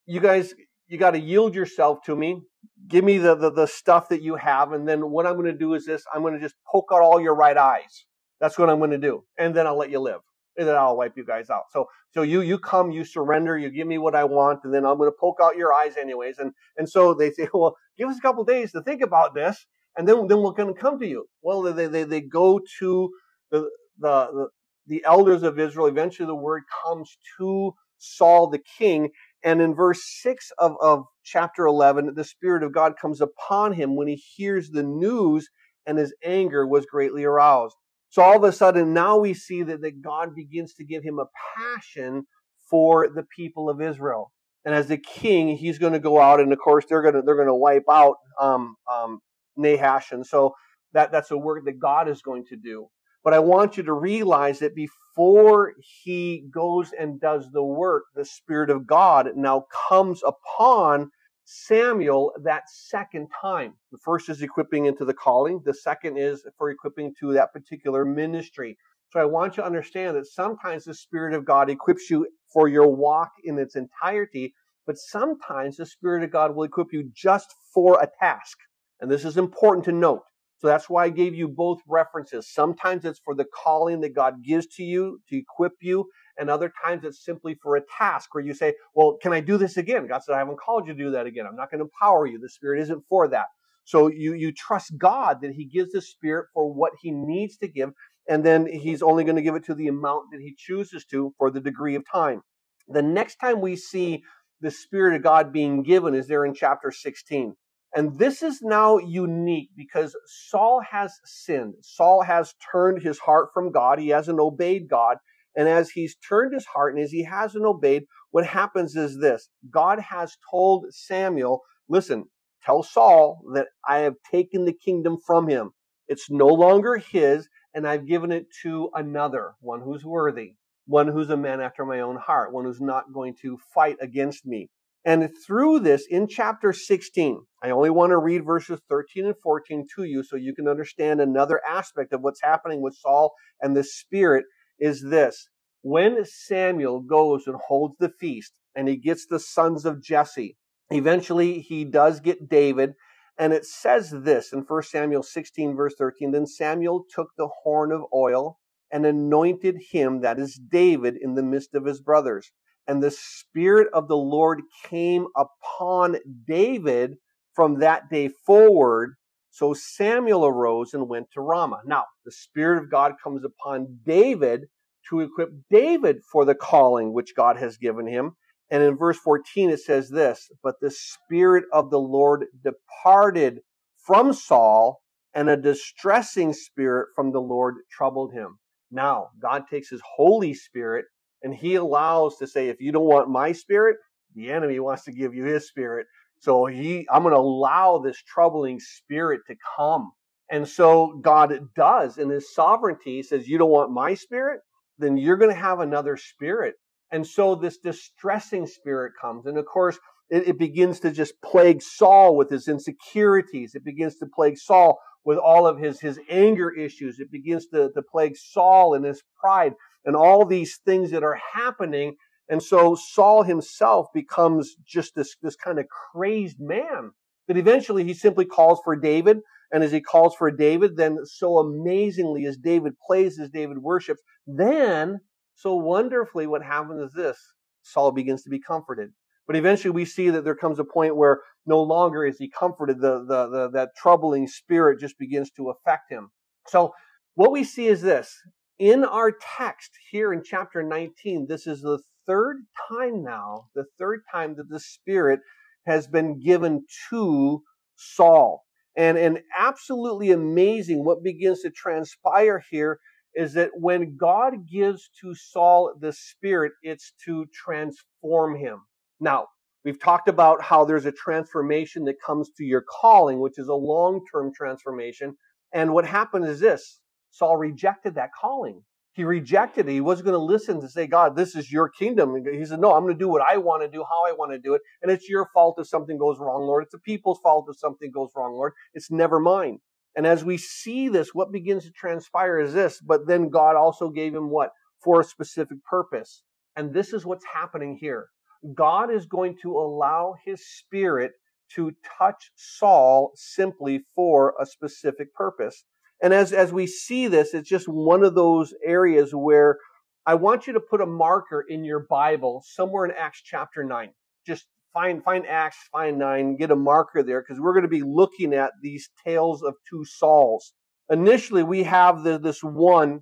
you 0.05 0.19
guys, 0.19 0.53
you 0.87 0.97
got 0.97 1.11
to 1.11 1.19
yield 1.19 1.55
yourself 1.55 1.99
to 2.05 2.15
me. 2.15 2.41
Give 2.87 3.03
me 3.03 3.17
the, 3.17 3.35
the, 3.35 3.51
the 3.51 3.67
stuff 3.67 4.09
that 4.09 4.21
you 4.21 4.35
have. 4.35 4.73
And 4.73 4.87
then 4.87 5.09
what 5.09 5.25
I'm 5.25 5.35
going 5.35 5.45
to 5.45 5.57
do 5.57 5.73
is 5.73 5.85
this, 5.85 6.03
I'm 6.13 6.21
going 6.21 6.33
to 6.33 6.39
just 6.39 6.55
poke 6.69 6.89
out 6.91 7.01
all 7.01 7.21
your 7.21 7.35
right 7.35 7.57
eyes. 7.57 8.05
That's 8.41 8.57
what 8.57 8.69
I'm 8.69 8.79
going 8.79 8.91
to 8.91 8.97
do. 8.97 9.23
And 9.39 9.55
then 9.55 9.65
I'll 9.65 9.77
let 9.77 9.89
you 9.89 9.99
live 9.99 10.19
and 10.57 10.67
then 10.67 10.75
I'll 10.75 10.97
wipe 10.97 11.17
you 11.17 11.25
guys 11.25 11.49
out. 11.49 11.63
So, 11.71 11.85
so 12.11 12.21
you, 12.21 12.41
you 12.41 12.59
come, 12.59 12.91
you 12.91 13.03
surrender, 13.05 13.57
you 13.57 13.69
give 13.69 13.87
me 13.87 13.97
what 13.97 14.15
I 14.15 14.23
want, 14.23 14.59
and 14.63 14.73
then 14.73 14.85
I'm 14.85 14.97
going 14.97 15.09
to 15.09 15.17
poke 15.19 15.37
out 15.41 15.57
your 15.57 15.73
eyes 15.73 15.97
anyways. 15.97 16.37
And, 16.37 16.53
and 16.77 16.89
so 16.89 17.13
they 17.13 17.31
say, 17.31 17.47
well, 17.53 17.75
give 17.97 18.09
us 18.09 18.17
a 18.17 18.21
couple 18.21 18.43
days 18.43 18.71
to 18.73 18.81
think 18.81 19.01
about 19.01 19.33
this, 19.33 19.65
and 19.97 20.07
then, 20.07 20.27
then 20.27 20.41
we're 20.41 20.51
going 20.51 20.73
to 20.73 20.79
come 20.79 20.99
to 20.99 21.07
you. 21.07 21.25
Well, 21.41 21.61
they, 21.61 21.87
they, 21.87 22.03
they 22.03 22.21
go 22.21 22.59
to 22.79 23.11
the, 23.51 23.69
the, 23.99 24.27
the, 24.31 24.47
the 24.87 25.05
elders 25.05 25.43
of 25.43 25.59
Israel. 25.59 25.87
Eventually 25.87 26.25
the 26.25 26.35
word 26.35 26.63
comes 26.85 27.17
to 27.37 27.73
Saul 27.97 28.47
the 28.47 28.61
king. 28.77 29.09
And 29.43 29.61
in 29.61 29.75
verse 29.75 30.01
6 30.21 30.51
of, 30.57 30.75
of 30.81 31.05
chapter 31.23 31.65
11, 31.65 32.13
the 32.15 32.23
Spirit 32.23 32.63
of 32.63 32.73
God 32.73 32.93
comes 32.99 33.21
upon 33.21 33.73
him 33.73 33.95
when 33.95 34.07
he 34.07 34.15
hears 34.15 34.69
the 34.69 34.83
news, 34.83 35.47
and 35.85 35.97
his 35.97 36.13
anger 36.23 36.65
was 36.65 36.85
greatly 36.85 37.23
aroused. 37.23 37.75
So 38.09 38.21
all 38.21 38.37
of 38.37 38.43
a 38.43 38.51
sudden, 38.51 38.93
now 38.93 39.17
we 39.17 39.33
see 39.33 39.63
that, 39.63 39.81
that 39.81 40.01
God 40.01 40.35
begins 40.35 40.73
to 40.75 40.85
give 40.85 41.03
him 41.03 41.19
a 41.19 41.25
passion 41.57 42.25
for 42.69 43.09
the 43.09 43.25
people 43.35 43.69
of 43.69 43.81
Israel. 43.81 44.31
And 44.65 44.73
as 44.73 44.87
the 44.87 44.97
king, 44.97 45.57
he's 45.57 45.77
going 45.77 45.93
to 45.93 45.99
go 45.99 46.21
out, 46.21 46.39
and 46.39 46.53
of 46.53 46.59
course, 46.59 46.85
they're 46.87 47.01
going 47.01 47.15
to 47.15 47.21
they're 47.21 47.35
going 47.35 47.47
to 47.47 47.53
wipe 47.53 47.83
out 47.91 48.15
um, 48.39 48.75
um, 48.91 49.19
Nahash, 49.57 50.11
so 50.23 50.53
that 50.93 51.11
that's 51.11 51.31
a 51.31 51.37
work 51.37 51.65
that 51.65 51.79
God 51.79 52.07
is 52.07 52.21
going 52.21 52.45
to 52.45 52.55
do. 52.55 52.87
But 53.23 53.33
I 53.33 53.39
want 53.39 53.77
you 53.77 53.83
to 53.83 53.93
realize 53.93 54.59
that 54.59 54.75
before 54.75 55.73
he 56.03 56.45
goes 56.51 56.91
and 56.97 57.21
does 57.21 57.49
the 57.51 57.63
work, 57.63 58.03
the 58.15 58.25
Spirit 58.25 58.69
of 58.69 58.85
God 58.85 59.29
now 59.35 59.65
comes 59.89 60.21
upon 60.23 61.09
Samuel 61.45 62.33
that 62.43 62.63
second 62.69 63.29
time. 63.41 63.73
The 63.91 63.97
first 64.03 64.29
is 64.29 64.41
equipping 64.41 64.85
into 64.85 65.05
the 65.05 65.13
calling. 65.13 65.61
The 65.63 65.73
second 65.73 66.17
is 66.17 66.45
for 66.57 66.69
equipping 66.69 67.13
to 67.19 67.33
that 67.33 67.53
particular 67.53 68.05
ministry. 68.05 68.77
So 69.11 69.19
I 69.19 69.25
want 69.25 69.57
you 69.57 69.63
to 69.63 69.67
understand 69.67 70.17
that 70.17 70.27
sometimes 70.27 70.85
the 70.85 70.93
Spirit 70.93 71.33
of 71.33 71.45
God 71.45 71.69
equips 71.69 72.09
you 72.09 72.27
for 72.51 72.67
your 72.67 72.87
walk 72.87 73.31
in 73.43 73.59
its 73.59 73.75
entirety, 73.75 74.53
but 74.85 74.97
sometimes 74.97 75.77
the 75.77 75.85
Spirit 75.85 76.23
of 76.23 76.31
God 76.31 76.55
will 76.55 76.63
equip 76.63 76.91
you 76.91 77.09
just 77.13 77.53
for 77.73 78.01
a 78.01 78.09
task. 78.19 78.57
And 78.99 79.11
this 79.11 79.25
is 79.25 79.37
important 79.37 79.85
to 79.85 79.91
note. 79.91 80.23
So 80.63 80.67
that's 80.67 80.89
why 80.89 81.03
I 81.03 81.09
gave 81.09 81.35
you 81.35 81.49
both 81.49 81.81
references. 81.89 82.49
Sometimes 82.49 83.03
it's 83.03 83.19
for 83.19 83.35
the 83.35 83.45
calling 83.45 83.99
that 83.99 84.15
God 84.15 84.43
gives 84.43 84.65
to 84.77 84.83
you 84.83 85.19
to 85.27 85.37
equip 85.37 85.73
you, 85.81 86.05
and 86.37 86.49
other 86.49 86.71
times 86.85 87.03
it's 87.03 87.23
simply 87.23 87.55
for 87.61 87.75
a 87.75 87.81
task 87.97 88.33
where 88.33 88.43
you 88.43 88.53
say, 88.53 88.73
Well, 88.95 89.17
can 89.21 89.33
I 89.33 89.41
do 89.41 89.57
this 89.57 89.75
again? 89.75 90.07
God 90.07 90.23
said, 90.23 90.35
I 90.35 90.39
haven't 90.39 90.61
called 90.61 90.87
you 90.87 90.93
to 90.93 91.03
do 91.03 91.11
that 91.11 91.25
again. 91.25 91.45
I'm 91.45 91.57
not 91.57 91.69
going 91.69 91.79
to 91.79 91.85
empower 91.85 92.27
you. 92.27 92.39
The 92.39 92.47
Spirit 92.47 92.81
isn't 92.83 93.03
for 93.09 93.27
that. 93.27 93.47
So 93.83 94.07
you, 94.07 94.33
you 94.33 94.53
trust 94.53 94.97
God 94.97 95.41
that 95.41 95.51
He 95.51 95.65
gives 95.65 95.91
the 95.91 96.01
Spirit 96.01 96.47
for 96.53 96.71
what 96.71 96.93
He 97.01 97.11
needs 97.11 97.57
to 97.57 97.67
give, 97.67 97.91
and 98.29 98.45
then 98.45 98.65
He's 98.65 99.01
only 99.01 99.25
going 99.25 99.35
to 99.35 99.41
give 99.41 99.55
it 99.55 99.65
to 99.65 99.75
the 99.75 99.89
amount 99.89 100.31
that 100.31 100.39
He 100.39 100.55
chooses 100.57 101.03
to 101.11 101.33
for 101.37 101.51
the 101.51 101.59
degree 101.59 101.95
of 101.95 102.03
time. 102.09 102.41
The 102.87 103.01
next 103.01 103.35
time 103.35 103.59
we 103.59 103.75
see 103.75 104.23
the 104.61 104.71
Spirit 104.71 105.15
of 105.17 105.23
God 105.23 105.51
being 105.51 105.83
given 105.83 106.15
is 106.15 106.27
there 106.27 106.45
in 106.45 106.53
chapter 106.53 106.89
16. 106.89 107.55
And 107.95 108.17
this 108.17 108.41
is 108.41 108.61
now 108.61 108.97
unique 108.97 109.69
because 109.77 110.15
Saul 110.25 110.81
has 110.89 111.13
sinned. 111.25 111.75
Saul 111.81 112.23
has 112.23 112.55
turned 112.71 113.03
his 113.03 113.19
heart 113.19 113.49
from 113.53 113.71
God. 113.71 113.99
He 113.99 114.09
hasn't 114.09 114.39
obeyed 114.39 114.89
God. 114.89 115.17
And 115.55 115.67
as 115.67 115.91
he's 115.91 116.15
turned 116.27 116.53
his 116.53 116.65
heart 116.65 116.95
and 116.95 117.03
as 117.03 117.11
he 117.11 117.23
hasn't 117.23 117.63
obeyed, 117.63 118.05
what 118.31 118.47
happens 118.47 118.95
is 118.95 119.19
this 119.19 119.49
God 119.69 119.99
has 119.99 120.35
told 120.49 120.85
Samuel, 120.89 121.61
listen, 121.87 122.25
tell 122.63 122.81
Saul 122.81 123.43
that 123.53 123.67
I 123.87 123.99
have 123.99 124.15
taken 124.31 124.65
the 124.65 124.73
kingdom 124.73 125.17
from 125.25 125.47
him. 125.47 125.71
It's 126.07 126.31
no 126.31 126.47
longer 126.47 126.97
his, 126.97 127.47
and 127.75 127.87
I've 127.87 128.07
given 128.07 128.31
it 128.31 128.47
to 128.63 128.89
another, 128.95 129.53
one 129.61 129.81
who's 129.81 130.03
worthy, 130.03 130.55
one 130.87 131.07
who's 131.07 131.29
a 131.29 131.37
man 131.37 131.61
after 131.61 131.85
my 131.85 131.99
own 131.99 132.17
heart, 132.17 132.51
one 132.51 132.65
who's 132.65 132.81
not 132.81 133.13
going 133.13 133.35
to 133.43 133.59
fight 133.73 133.97
against 134.01 134.45
me. 134.47 134.69
And 135.05 135.29
through 135.45 135.79
this, 135.79 136.05
in 136.09 136.27
chapter 136.27 136.71
16, 136.71 137.41
I 137.61 137.71
only 137.71 137.89
want 137.89 138.11
to 138.11 138.17
read 138.17 138.45
verses 138.45 138.79
13 138.89 139.25
and 139.25 139.35
14 139.43 139.85
to 139.95 140.03
you 140.03 140.23
so 140.23 140.37
you 140.37 140.55
can 140.55 140.67
understand 140.67 141.19
another 141.19 141.59
aspect 141.67 142.13
of 142.13 142.21
what's 142.21 142.41
happening 142.41 142.81
with 142.81 142.95
Saul 142.95 143.33
and 143.59 143.75
the 143.75 143.83
Spirit 143.83 144.45
is 144.79 145.03
this. 145.09 145.49
When 145.81 146.23
Samuel 146.23 147.01
goes 147.01 147.47
and 147.47 147.57
holds 147.67 147.95
the 147.99 148.13
feast 148.17 148.53
and 148.75 148.87
he 148.87 148.95
gets 148.95 149.25
the 149.25 149.39
sons 149.39 149.83
of 149.83 150.01
Jesse, 150.01 150.55
eventually 150.89 151.59
he 151.59 151.83
does 151.83 152.21
get 152.21 152.47
David. 152.47 152.93
And 153.37 153.51
it 153.51 153.65
says 153.65 154.11
this 154.11 154.53
in 154.53 154.59
1 154.59 154.83
Samuel 154.83 155.23
16, 155.23 155.75
verse 155.75 155.95
13 155.97 156.31
Then 156.31 156.45
Samuel 156.45 157.03
took 157.13 157.29
the 157.37 157.49
horn 157.63 157.91
of 157.91 158.05
oil 158.13 158.59
and 158.89 159.05
anointed 159.05 159.81
him, 159.91 160.21
that 160.21 160.39
is 160.39 160.57
David, 160.69 161.17
in 161.19 161.33
the 161.33 161.43
midst 161.43 161.73
of 161.73 161.83
his 161.83 161.99
brothers. 161.99 162.51
And 162.87 163.01
the 163.01 163.11
Spirit 163.11 163.87
of 163.93 164.07
the 164.07 164.17
Lord 164.17 164.61
came 164.85 165.27
upon 165.35 166.17
David 166.45 167.15
from 167.53 167.79
that 167.79 168.09
day 168.09 168.29
forward. 168.45 169.15
So 169.51 169.73
Samuel 169.73 170.45
arose 170.45 170.93
and 170.93 171.07
went 171.07 171.27
to 171.33 171.41
Ramah. 171.41 171.81
Now, 171.85 172.05
the 172.25 172.31
Spirit 172.31 172.83
of 172.83 172.91
God 172.91 173.13
comes 173.23 173.43
upon 173.45 173.99
David 174.05 174.65
to 175.09 175.21
equip 175.21 175.49
David 175.69 176.17
for 176.31 176.45
the 176.45 176.55
calling 176.55 177.13
which 177.13 177.35
God 177.35 177.57
has 177.57 177.77
given 177.77 178.07
him. 178.07 178.33
And 178.69 178.81
in 178.81 178.97
verse 178.97 179.19
14, 179.19 179.69
it 179.69 179.79
says 179.79 180.09
this 180.09 180.49
But 180.63 180.75
the 180.81 180.91
Spirit 180.91 181.65
of 181.71 181.89
the 181.89 181.99
Lord 181.99 182.45
departed 182.63 183.59
from 183.97 184.33
Saul, 184.33 185.01
and 185.33 185.49
a 185.49 185.57
distressing 185.57 186.53
spirit 186.53 187.09
from 187.15 187.31
the 187.31 187.41
Lord 187.41 187.75
troubled 187.91 188.33
him. 188.33 188.59
Now, 188.91 189.29
God 189.41 189.63
takes 189.69 189.89
his 189.89 190.01
Holy 190.15 190.53
Spirit 190.53 191.05
and 191.43 191.53
he 191.53 191.75
allows 191.75 192.37
to 192.37 192.47
say, 192.47 192.69
if 192.69 192.79
you 192.79 192.91
don't 192.91 193.05
want 193.05 193.29
my 193.29 193.51
spirit, 193.51 193.97
the 194.35 194.51
enemy 194.51 194.79
wants 194.79 195.03
to 195.03 195.11
give 195.11 195.35
you 195.35 195.43
his 195.43 195.67
spirit. 195.67 196.07
So 196.39 196.65
he, 196.65 197.07
I'm 197.11 197.23
going 197.23 197.33
to 197.33 197.39
allow 197.39 197.99
this 197.99 198.21
troubling 198.21 198.79
spirit 198.79 199.41
to 199.47 199.55
come. 199.77 200.11
And 200.49 200.67
so 200.67 201.19
God 201.21 201.53
does 201.75 202.17
in 202.17 202.29
his 202.29 202.53
sovereignty 202.53 203.17
he 203.17 203.23
says, 203.23 203.47
you 203.47 203.57
don't 203.57 203.69
want 203.69 203.91
my 203.91 204.13
spirit? 204.13 204.61
Then 204.97 205.17
you're 205.17 205.37
going 205.37 205.53
to 205.53 205.59
have 205.59 205.79
another 205.79 206.17
spirit. 206.17 206.75
And 207.11 207.25
so 207.25 207.55
this 207.55 207.77
distressing 207.77 208.67
spirit 208.67 209.13
comes. 209.19 209.45
And 209.45 209.57
of 209.57 209.65
course, 209.65 209.99
it, 210.29 210.47
it 210.49 210.59
begins 210.59 210.99
to 211.01 211.11
just 211.11 211.33
plague 211.43 211.81
Saul 211.81 212.35
with 212.35 212.49
his 212.49 212.67
insecurities. 212.67 213.75
It 213.75 213.85
begins 213.85 214.17
to 214.17 214.25
plague 214.25 214.57
Saul 214.57 214.99
with 215.23 215.37
all 215.37 215.65
of 215.65 215.77
his, 215.77 215.99
his 215.99 216.19
anger 216.29 216.71
issues. 216.71 217.19
It 217.19 217.31
begins 217.31 217.67
to, 217.67 217.91
to 217.91 218.01
plague 218.01 218.35
Saul 218.35 218.95
and 218.95 219.05
his 219.05 219.21
pride 219.39 219.73
and 220.05 220.15
all 220.15 220.45
these 220.45 220.79
things 220.85 221.11
that 221.11 221.23
are 221.23 221.39
happening. 221.53 222.15
And 222.49 222.61
so 222.61 222.95
Saul 222.95 223.43
himself 223.43 224.07
becomes 224.13 224.75
just 224.85 225.15
this, 225.15 225.35
this 225.41 225.55
kind 225.55 225.79
of 225.79 225.85
crazed 225.87 226.57
man 226.59 227.11
that 227.47 227.57
eventually 227.57 228.03
he 228.03 228.13
simply 228.13 228.45
calls 228.45 228.79
for 228.83 228.95
David. 228.95 229.39
And 229.71 229.83
as 229.83 229.91
he 229.91 230.01
calls 230.01 230.35
for 230.35 230.51
David, 230.51 230.97
then 230.97 231.19
so 231.25 231.57
amazingly 231.57 232.45
as 232.45 232.57
David 232.57 232.93
plays, 233.05 233.39
as 233.39 233.49
David 233.49 233.79
worships, 233.79 234.21
then 234.45 235.19
so 235.55 235.75
wonderfully 235.75 236.47
what 236.47 236.63
happens 236.63 237.01
is 237.01 237.13
this 237.13 237.37
Saul 237.81 238.11
begins 238.11 238.43
to 238.43 238.49
be 238.49 238.59
comforted. 238.59 239.11
But 239.47 239.55
eventually 239.55 239.91
we 239.91 240.05
see 240.05 240.29
that 240.29 240.43
there 240.43 240.55
comes 240.55 240.79
a 240.79 240.85
point 240.85 241.17
where 241.17 241.41
no 241.65 241.81
longer 241.81 242.25
is 242.25 242.37
he 242.37 242.49
comforted. 242.49 243.01
The, 243.01 243.25
the, 243.25 243.49
the, 243.49 243.69
that 243.73 243.89
troubling 243.97 244.47
spirit 244.47 244.99
just 244.99 245.17
begins 245.17 245.51
to 245.51 245.69
affect 245.69 246.11
him. 246.11 246.29
So 246.67 246.93
what 247.35 247.51
we 247.51 247.63
see 247.63 247.87
is 247.87 248.01
this 248.01 248.33
in 248.79 249.05
our 249.05 249.31
text 249.57 249.91
here 250.11 250.33
in 250.33 250.43
chapter 250.43 250.83
19, 250.83 251.47
this 251.47 251.67
is 251.67 251.81
the 251.81 251.99
third 252.25 252.57
time 252.89 253.23
now, 253.23 253.65
the 253.75 253.85
third 253.99 254.21
time 254.31 254.55
that 254.55 254.69
the 254.69 254.79
Spirit 254.79 255.39
has 255.85 256.07
been 256.07 256.39
given 256.39 256.85
to 257.09 257.61
Saul. 257.95 258.63
And, 258.95 259.17
and 259.17 259.39
absolutely 259.57 260.31
amazing 260.31 261.03
what 261.03 261.23
begins 261.23 261.61
to 261.61 261.71
transpire 261.71 262.63
here 262.69 262.99
is 263.35 263.53
that 263.53 263.71
when 263.73 264.15
God 264.15 264.67
gives 264.71 265.09
to 265.21 265.33
Saul 265.33 265.95
the 265.99 266.13
Spirit, 266.13 266.73
it's 266.83 267.13
to 267.25 267.45
transform 267.53 268.55
him. 268.55 268.79
Now, 269.19 269.47
we've 269.83 269.99
talked 269.99 270.29
about 270.29 270.61
how 270.61 270.85
there's 270.85 271.07
a 271.07 271.11
transformation 271.11 272.05
that 272.05 272.21
comes 272.23 272.51
to 272.57 272.63
your 272.63 272.83
calling, 272.87 273.39
which 273.39 273.57
is 273.57 273.67
a 273.67 273.73
long-term 273.73 274.51
transformation. 274.55 275.35
And 275.73 275.93
what 275.93 276.05
happens 276.05 276.47
is 276.47 276.59
this. 276.59 276.99
Saul 277.33 277.57
rejected 277.57 278.13
that 278.15 278.29
calling. 278.39 278.83
He 279.13 279.23
rejected 279.23 279.87
it. 279.87 279.91
He 279.91 280.01
wasn't 280.01 280.27
going 280.27 280.39
to 280.39 280.45
listen 280.53 280.81
to 280.81 280.87
say, 280.87 281.07
God, 281.07 281.35
this 281.35 281.55
is 281.55 281.71
your 281.71 281.89
kingdom. 281.89 282.35
He 282.51 282.63
said, 282.63 282.79
No, 282.79 282.93
I'm 282.93 283.01
going 283.03 283.13
to 283.13 283.19
do 283.19 283.27
what 283.27 283.41
I 283.41 283.57
want 283.57 283.81
to 283.81 283.87
do, 283.87 284.03
how 284.03 284.27
I 284.27 284.33
want 284.33 284.51
to 284.51 284.59
do 284.59 284.75
it. 284.75 284.81
And 285.01 285.11
it's 285.11 285.27
your 285.27 285.49
fault 285.51 285.79
if 285.79 285.87
something 285.87 286.17
goes 286.19 286.39
wrong, 286.39 286.61
Lord. 286.61 286.83
It's 286.83 286.91
the 286.91 286.99
people's 286.99 287.39
fault 287.41 287.65
if 287.69 287.77
something 287.79 288.11
goes 288.11 288.29
wrong, 288.35 288.53
Lord. 288.53 288.73
It's 288.93 289.09
never 289.09 289.39
mine. 289.39 289.79
And 290.15 290.27
as 290.27 290.45
we 290.45 290.57
see 290.57 291.09
this, 291.09 291.33
what 291.33 291.51
begins 291.51 291.85
to 291.85 291.91
transpire 291.91 292.59
is 292.59 292.73
this. 292.73 293.01
But 293.01 293.25
then 293.25 293.49
God 293.49 293.75
also 293.75 294.09
gave 294.09 294.35
him 294.35 294.51
what? 294.51 294.69
For 295.03 295.21
a 295.21 295.25
specific 295.25 295.83
purpose. 295.83 296.43
And 296.75 296.93
this 296.93 297.13
is 297.13 297.25
what's 297.25 297.45
happening 297.51 297.97
here. 297.99 298.27
God 298.75 299.11
is 299.11 299.25
going 299.25 299.57
to 299.63 299.77
allow 299.77 300.35
his 300.45 300.65
spirit 300.65 301.31
to 301.75 301.93
touch 302.17 302.51
Saul 302.55 303.31
simply 303.35 304.05
for 304.15 304.53
a 304.59 304.65
specific 304.65 305.33
purpose. 305.33 305.83
And 306.21 306.33
as, 306.33 306.53
as 306.53 306.71
we 306.71 306.87
see 306.87 307.27
this, 307.27 307.53
it's 307.53 307.69
just 307.69 307.87
one 307.87 308.23
of 308.23 308.35
those 308.35 308.73
areas 308.85 309.31
where 309.33 309.77
I 310.25 310.35
want 310.35 310.67
you 310.67 310.73
to 310.73 310.79
put 310.79 311.01
a 311.01 311.05
marker 311.05 311.65
in 311.67 311.83
your 311.83 312.05
Bible 312.09 312.63
somewhere 312.65 313.05
in 313.05 313.11
Acts 313.11 313.41
chapter 313.43 313.83
9. 313.83 314.09
Just 314.47 314.67
find 314.93 315.23
find 315.23 315.45
Acts, 315.47 315.77
find 315.91 316.17
nine, 316.17 316.55
get 316.55 316.71
a 316.71 316.75
marker 316.75 317.23
there 317.23 317.41
because 317.41 317.59
we're 317.59 317.73
going 317.73 317.83
to 317.83 317.89
be 317.89 318.03
looking 318.03 318.53
at 318.53 318.71
these 318.81 319.09
tales 319.25 319.63
of 319.63 319.73
two 319.89 320.05
Sauls. 320.05 320.73
Initially, 321.09 321.63
we 321.63 321.83
have 321.83 322.23
the, 322.23 322.39
this 322.39 322.63
one 322.63 323.21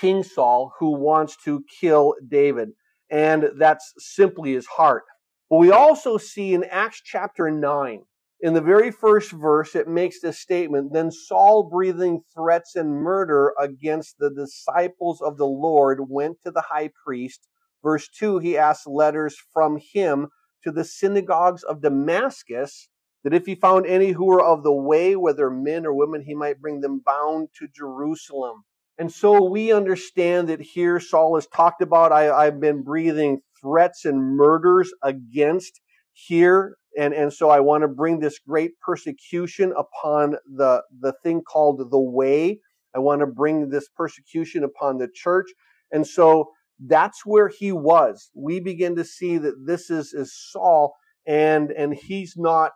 King 0.00 0.22
Saul 0.22 0.72
who 0.78 0.92
wants 0.92 1.36
to 1.44 1.64
kill 1.80 2.14
David, 2.26 2.70
and 3.10 3.50
that's 3.58 3.92
simply 3.98 4.54
his 4.54 4.66
heart. 4.66 5.02
But 5.48 5.58
we 5.58 5.70
also 5.70 6.16
see 6.16 6.54
in 6.54 6.64
Acts 6.64 7.02
chapter 7.04 7.50
nine, 7.50 8.02
in 8.42 8.54
the 8.54 8.60
very 8.60 8.90
first 8.90 9.32
verse, 9.32 9.74
it 9.74 9.88
makes 9.88 10.20
this 10.20 10.38
statement. 10.38 10.92
Then 10.92 11.10
Saul, 11.10 11.68
breathing 11.70 12.22
threats 12.34 12.74
and 12.74 12.90
murder 12.90 13.52
against 13.60 14.16
the 14.18 14.30
disciples 14.30 15.20
of 15.20 15.36
the 15.36 15.46
Lord, 15.46 16.08
went 16.08 16.38
to 16.42 16.50
the 16.50 16.62
high 16.62 16.90
priest. 17.04 17.48
Verse 17.82 18.08
2, 18.08 18.38
he 18.38 18.56
asked 18.56 18.86
letters 18.86 19.36
from 19.52 19.78
him 19.92 20.28
to 20.64 20.70
the 20.70 20.84
synagogues 20.84 21.62
of 21.62 21.82
Damascus, 21.82 22.88
that 23.24 23.34
if 23.34 23.44
he 23.44 23.54
found 23.54 23.86
any 23.86 24.12
who 24.12 24.26
were 24.26 24.42
of 24.42 24.62
the 24.62 24.72
way, 24.72 25.16
whether 25.16 25.50
men 25.50 25.84
or 25.84 25.94
women, 25.94 26.22
he 26.22 26.34
might 26.34 26.60
bring 26.60 26.80
them 26.80 27.02
bound 27.04 27.48
to 27.58 27.68
Jerusalem. 27.68 28.64
And 28.98 29.12
so 29.12 29.44
we 29.44 29.72
understand 29.72 30.48
that 30.48 30.60
here 30.60 31.00
Saul 31.00 31.36
is 31.36 31.46
talked 31.46 31.82
about. 31.82 32.12
I, 32.12 32.30
I've 32.30 32.60
been 32.60 32.82
breathing 32.82 33.40
threats 33.60 34.04
and 34.04 34.36
murders 34.36 34.92
against 35.02 35.80
here. 36.12 36.76
And, 36.98 37.14
and 37.14 37.32
so 37.32 37.50
I 37.50 37.60
want 37.60 37.82
to 37.82 37.88
bring 37.88 38.18
this 38.18 38.38
great 38.38 38.72
persecution 38.80 39.72
upon 39.76 40.36
the, 40.56 40.82
the 41.00 41.14
thing 41.22 41.42
called 41.42 41.90
the 41.90 42.00
way. 42.00 42.60
I 42.94 42.98
want 42.98 43.20
to 43.20 43.26
bring 43.26 43.68
this 43.68 43.88
persecution 43.88 44.64
upon 44.64 44.98
the 44.98 45.08
church. 45.14 45.46
And 45.92 46.06
so 46.06 46.50
that's 46.80 47.24
where 47.24 47.48
he 47.48 47.72
was. 47.72 48.30
We 48.34 48.60
begin 48.60 48.96
to 48.96 49.04
see 49.04 49.38
that 49.38 49.66
this 49.66 49.90
is, 49.90 50.12
is 50.12 50.34
Saul 50.34 50.94
and, 51.26 51.70
and 51.70 51.94
he's 51.94 52.34
not 52.36 52.72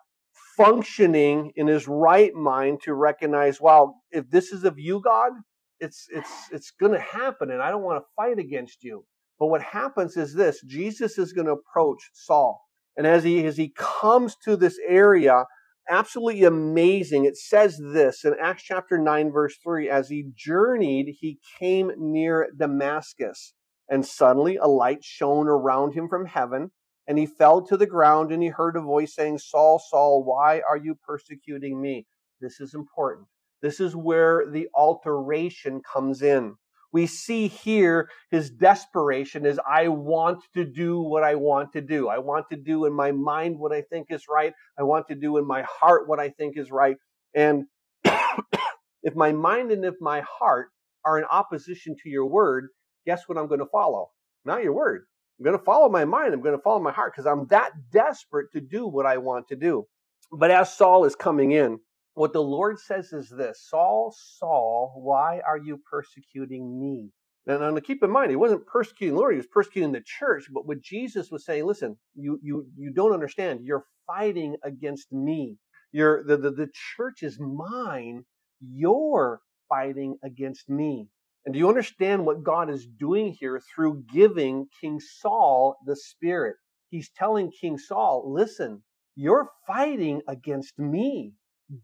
functioning 0.57 1.53
in 1.57 1.67
his 1.67 1.89
right 1.89 2.33
mind 2.35 2.83
to 2.83 2.95
recognize, 2.95 3.61
wow, 3.61 3.95
if 4.13 4.31
this 4.31 4.53
is 4.53 4.65
of 4.65 4.79
you, 4.79 5.01
God, 5.01 5.33
it's, 5.81 6.07
it's, 6.13 6.31
it's 6.53 6.71
going 6.71 6.93
to 6.93 7.01
happen 7.01 7.51
and 7.51 7.61
I 7.61 7.71
don't 7.71 7.83
want 7.83 8.01
to 8.01 8.07
fight 8.15 8.39
against 8.39 8.85
you. 8.85 9.05
But 9.41 9.49
what 9.49 9.63
happens 9.63 10.17
is 10.17 10.35
this, 10.35 10.63
Jesus 10.67 11.19
is 11.19 11.33
going 11.33 11.47
to 11.47 11.53
approach 11.55 12.11
Saul. 12.13 12.64
And 12.97 13.07
as 13.07 13.25
he, 13.25 13.45
as 13.45 13.57
he 13.57 13.73
comes 13.77 14.37
to 14.45 14.57
this 14.57 14.79
area, 14.87 15.45
absolutely 15.89 16.45
amazing. 16.45 17.25
It 17.25 17.37
says 17.37 17.79
this 17.79 18.25
in 18.25 18.35
Acts 18.41 18.63
chapter 18.63 18.99
9 18.99 19.33
verse 19.33 19.57
3, 19.63 19.89
as 19.89 20.09
he 20.09 20.31
journeyed, 20.35 21.17
he 21.21 21.39
came 21.59 21.91
near 21.97 22.49
Damascus. 22.57 23.55
And 23.89 24.07
suddenly 24.07 24.57
a 24.57 24.67
light 24.67 25.05
shone 25.05 25.47
around 25.47 25.93
him 25.93 26.09
from 26.09 26.25
heaven, 26.25 26.71
and 27.07 27.19
he 27.19 27.27
fell 27.27 27.61
to 27.67 27.77
the 27.77 27.87
ground, 27.87 28.33
and 28.33 28.43
he 28.43 28.49
heard 28.49 28.77
a 28.77 28.81
voice 28.81 29.15
saying, 29.15 29.39
Saul, 29.39 29.79
Saul, 29.79 30.25
why 30.25 30.63
are 30.67 30.79
you 30.79 30.95
persecuting 31.07 31.81
me? 31.83 32.07
This 32.41 32.61
is 32.61 32.75
important. 32.75 33.27
This 33.61 33.81
is 33.81 33.95
where 33.95 34.47
the 34.51 34.69
alteration 34.75 35.83
comes 35.83 36.23
in. 36.23 36.55
We 36.95 37.09
see 37.09 37.49
here 37.49 38.09
his 38.31 38.51
desperation 38.51 39.45
is, 39.45 39.59
I 39.69 39.89
want 39.89 40.45
to 40.55 40.65
do 40.65 41.01
what 41.01 41.25
I 41.25 41.35
want 41.35 41.73
to 41.73 41.81
do. 41.81 42.09
I 42.09 42.19
want 42.19 42.47
to 42.53 42.57
do 42.57 42.85
in 42.85 42.93
my 42.93 43.11
mind 43.11 43.59
what 43.59 43.73
I 43.73 43.83
think 43.83 44.07
is 44.11 44.27
right. 44.31 44.53
I 44.79 44.85
want 44.85 45.09
to 45.09 45.17
do 45.17 45.37
in 45.37 45.45
my 45.45 45.65
heart 45.69 46.09
what 46.09 46.21
I 46.21 46.29
think 46.29 46.57
is 46.57 46.71
right. 46.71 46.97
And 47.35 47.65
if 48.05 49.17
my 49.17 49.33
mind 49.33 49.73
and 49.73 49.85
if 49.85 49.97
my 50.01 50.23
heart 50.39 50.69
are 51.05 51.19
in 51.19 51.25
opposition 51.25 51.97
to 52.05 52.09
your 52.09 52.27
word, 52.27 52.69
guess 53.05 53.25
what 53.27 53.39
I'm 53.39 53.49
going 53.49 53.59
to 53.59 53.67
follow? 53.73 54.11
Not 54.45 54.63
your 54.63 54.73
word. 54.73 55.03
I'm 55.41 55.45
going 55.45 55.59
to 55.59 55.65
follow 55.65 55.89
my 55.89 56.05
mind. 56.05 56.33
I'm 56.33 56.43
going 56.43 56.57
to 56.57 56.63
follow 56.63 56.81
my 56.81 56.93
heart 56.93 57.13
because 57.13 57.27
I'm 57.27 57.49
that 57.49 57.73
desperate 57.91 58.53
to 58.53 58.61
do 58.61 58.87
what 58.87 59.05
I 59.05 59.17
want 59.17 59.49
to 59.49 59.57
do. 59.57 59.85
But 60.31 60.53
as 60.53 60.73
Saul 60.73 61.07
is 61.07 61.17
coming 61.17 61.51
in, 61.51 61.81
what 62.15 62.33
the 62.33 62.43
Lord 62.43 62.79
says 62.79 63.13
is 63.13 63.29
this 63.29 63.67
Saul, 63.69 64.15
Saul, 64.39 64.93
why 64.97 65.41
are 65.47 65.59
you 65.59 65.81
persecuting 65.91 66.81
me? 66.81 67.11
And, 67.47 67.63
and 67.63 67.85
keep 67.85 68.03
in 68.03 68.11
mind, 68.11 68.31
he 68.31 68.37
wasn't 68.37 68.67
persecuting 68.67 69.15
the 69.15 69.21
Lord, 69.21 69.35
he 69.35 69.39
was 69.39 69.47
persecuting 69.47 69.93
the 69.93 70.03
church. 70.05 70.47
But 70.53 70.67
what 70.67 70.81
Jesus 70.81 71.31
was 71.31 71.45
saying, 71.45 71.67
listen, 71.67 71.97
you 72.15 72.39
you 72.43 72.67
you 72.77 72.93
don't 72.93 73.13
understand. 73.13 73.61
You're 73.65 73.85
fighting 74.07 74.57
against 74.63 75.13
me. 75.13 75.59
You're 75.93 76.25
the, 76.25 76.37
the, 76.37 76.51
the 76.51 76.69
church 76.97 77.23
is 77.23 77.39
mine. 77.39 78.25
You're 78.61 79.41
fighting 79.69 80.17
against 80.23 80.69
me. 80.69 81.09
And 81.45 81.53
do 81.53 81.59
you 81.59 81.69
understand 81.69 82.25
what 82.25 82.43
God 82.43 82.71
is 82.71 82.87
doing 82.87 83.37
here 83.39 83.61
through 83.75 84.05
giving 84.11 84.67
King 84.81 84.99
Saul 85.01 85.77
the 85.85 85.97
Spirit? 85.97 86.57
He's 86.89 87.11
telling 87.11 87.51
King 87.61 87.77
Saul, 87.77 88.33
listen, 88.33 88.83
you're 89.15 89.51
fighting 89.67 90.23
against 90.27 90.79
me. 90.79 91.35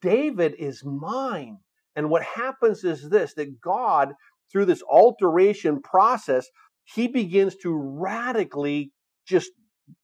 David 0.00 0.54
is 0.58 0.84
mine. 0.84 1.58
And 1.96 2.10
what 2.10 2.22
happens 2.22 2.84
is 2.84 3.08
this 3.08 3.34
that 3.34 3.60
God, 3.60 4.12
through 4.50 4.66
this 4.66 4.82
alteration 4.88 5.82
process, 5.82 6.46
he 6.84 7.08
begins 7.08 7.56
to 7.56 7.74
radically 7.74 8.92
just 9.26 9.50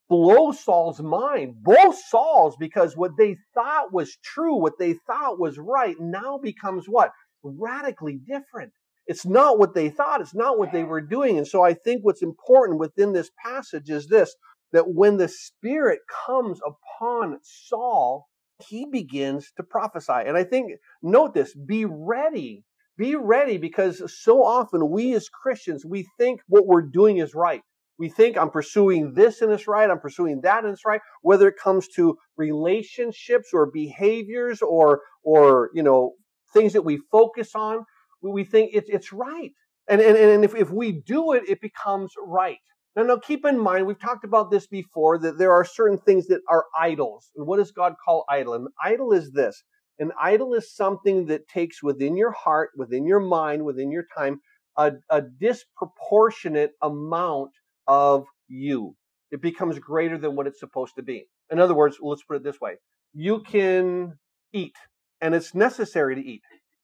blow 0.08 0.52
Saul's 0.52 1.00
mind, 1.00 1.54
both 1.62 1.98
Saul's, 2.08 2.56
because 2.58 2.96
what 2.96 3.12
they 3.18 3.36
thought 3.54 3.92
was 3.92 4.16
true, 4.22 4.56
what 4.56 4.78
they 4.78 4.94
thought 5.06 5.38
was 5.38 5.58
right, 5.58 5.96
now 5.98 6.38
becomes 6.38 6.86
what? 6.86 7.10
Radically 7.42 8.20
different. 8.26 8.72
It's 9.06 9.26
not 9.26 9.58
what 9.58 9.74
they 9.74 9.88
thought. 9.88 10.20
It's 10.20 10.34
not 10.34 10.58
what 10.58 10.72
they 10.72 10.84
were 10.84 11.00
doing. 11.00 11.38
And 11.38 11.46
so 11.46 11.62
I 11.62 11.74
think 11.74 12.04
what's 12.04 12.22
important 12.22 12.78
within 12.78 13.12
this 13.12 13.30
passage 13.44 13.88
is 13.88 14.06
this, 14.08 14.34
that 14.72 14.88
when 14.88 15.16
the 15.16 15.28
Spirit 15.28 16.00
comes 16.26 16.60
upon 16.64 17.38
Saul, 17.42 18.26
he 18.58 18.86
begins 18.86 19.52
to 19.56 19.62
prophesy. 19.62 20.12
And 20.12 20.36
I 20.36 20.44
think, 20.44 20.72
note 21.02 21.34
this, 21.34 21.54
be 21.54 21.84
ready. 21.84 22.64
Be 22.98 23.14
ready 23.14 23.58
because 23.58 24.02
so 24.22 24.42
often 24.42 24.90
we 24.90 25.14
as 25.14 25.28
Christians, 25.28 25.84
we 25.84 26.06
think 26.18 26.40
what 26.48 26.66
we're 26.66 26.82
doing 26.82 27.18
is 27.18 27.34
right. 27.34 27.60
We 27.98 28.08
think 28.08 28.36
I'm 28.36 28.50
pursuing 28.50 29.14
this 29.14 29.40
and 29.40 29.52
it's 29.52 29.66
right. 29.66 29.90
I'm 29.90 30.00
pursuing 30.00 30.40
that 30.42 30.64
and 30.64 30.72
it's 30.72 30.84
right. 30.84 31.00
Whether 31.22 31.48
it 31.48 31.56
comes 31.62 31.88
to 31.96 32.16
relationships 32.36 33.50
or 33.52 33.70
behaviors 33.70 34.60
or, 34.62 35.00
or, 35.22 35.70
you 35.74 35.82
know, 35.82 36.12
things 36.52 36.72
that 36.74 36.84
we 36.84 36.98
focus 37.10 37.54
on, 37.54 37.84
we 38.22 38.44
think 38.44 38.70
it's, 38.72 38.88
it's 38.88 39.12
right. 39.12 39.50
And, 39.88 40.00
and, 40.00 40.16
and 40.16 40.44
if, 40.44 40.54
if 40.54 40.70
we 40.70 41.00
do 41.06 41.32
it, 41.32 41.44
it 41.48 41.60
becomes 41.60 42.12
right. 42.26 42.58
Now, 42.96 43.02
now 43.02 43.18
keep 43.18 43.44
in 43.44 43.58
mind, 43.58 43.86
we've 43.86 44.00
talked 44.00 44.24
about 44.24 44.50
this 44.50 44.66
before, 44.66 45.18
that 45.18 45.36
there 45.38 45.52
are 45.52 45.64
certain 45.64 45.98
things 45.98 46.26
that 46.28 46.40
are 46.48 46.64
idols. 46.78 47.30
And 47.36 47.46
what 47.46 47.58
does 47.58 47.70
God 47.70 47.94
call 48.02 48.24
idol? 48.28 48.54
An 48.54 48.68
idol 48.82 49.12
is 49.12 49.32
this. 49.32 49.62
An 49.98 50.12
idol 50.20 50.54
is 50.54 50.74
something 50.74 51.26
that 51.26 51.46
takes 51.48 51.82
within 51.82 52.16
your 52.16 52.32
heart, 52.32 52.70
within 52.76 53.06
your 53.06 53.20
mind, 53.20 53.64
within 53.64 53.90
your 53.90 54.06
time, 54.16 54.40
a, 54.76 54.92
a 55.10 55.22
disproportionate 55.22 56.72
amount 56.82 57.50
of 57.86 58.24
you. 58.48 58.94
It 59.30 59.42
becomes 59.42 59.78
greater 59.78 60.18
than 60.18 60.36
what 60.36 60.46
it's 60.46 60.60
supposed 60.60 60.96
to 60.96 61.02
be. 61.02 61.28
In 61.50 61.58
other 61.58 61.74
words, 61.74 61.98
let's 62.00 62.24
put 62.24 62.36
it 62.36 62.44
this 62.44 62.60
way. 62.60 62.76
You 63.12 63.40
can 63.40 64.18
eat, 64.52 64.76
and 65.20 65.34
it's 65.34 65.54
necessary 65.54 66.14
to 66.14 66.20
eat. 66.20 66.42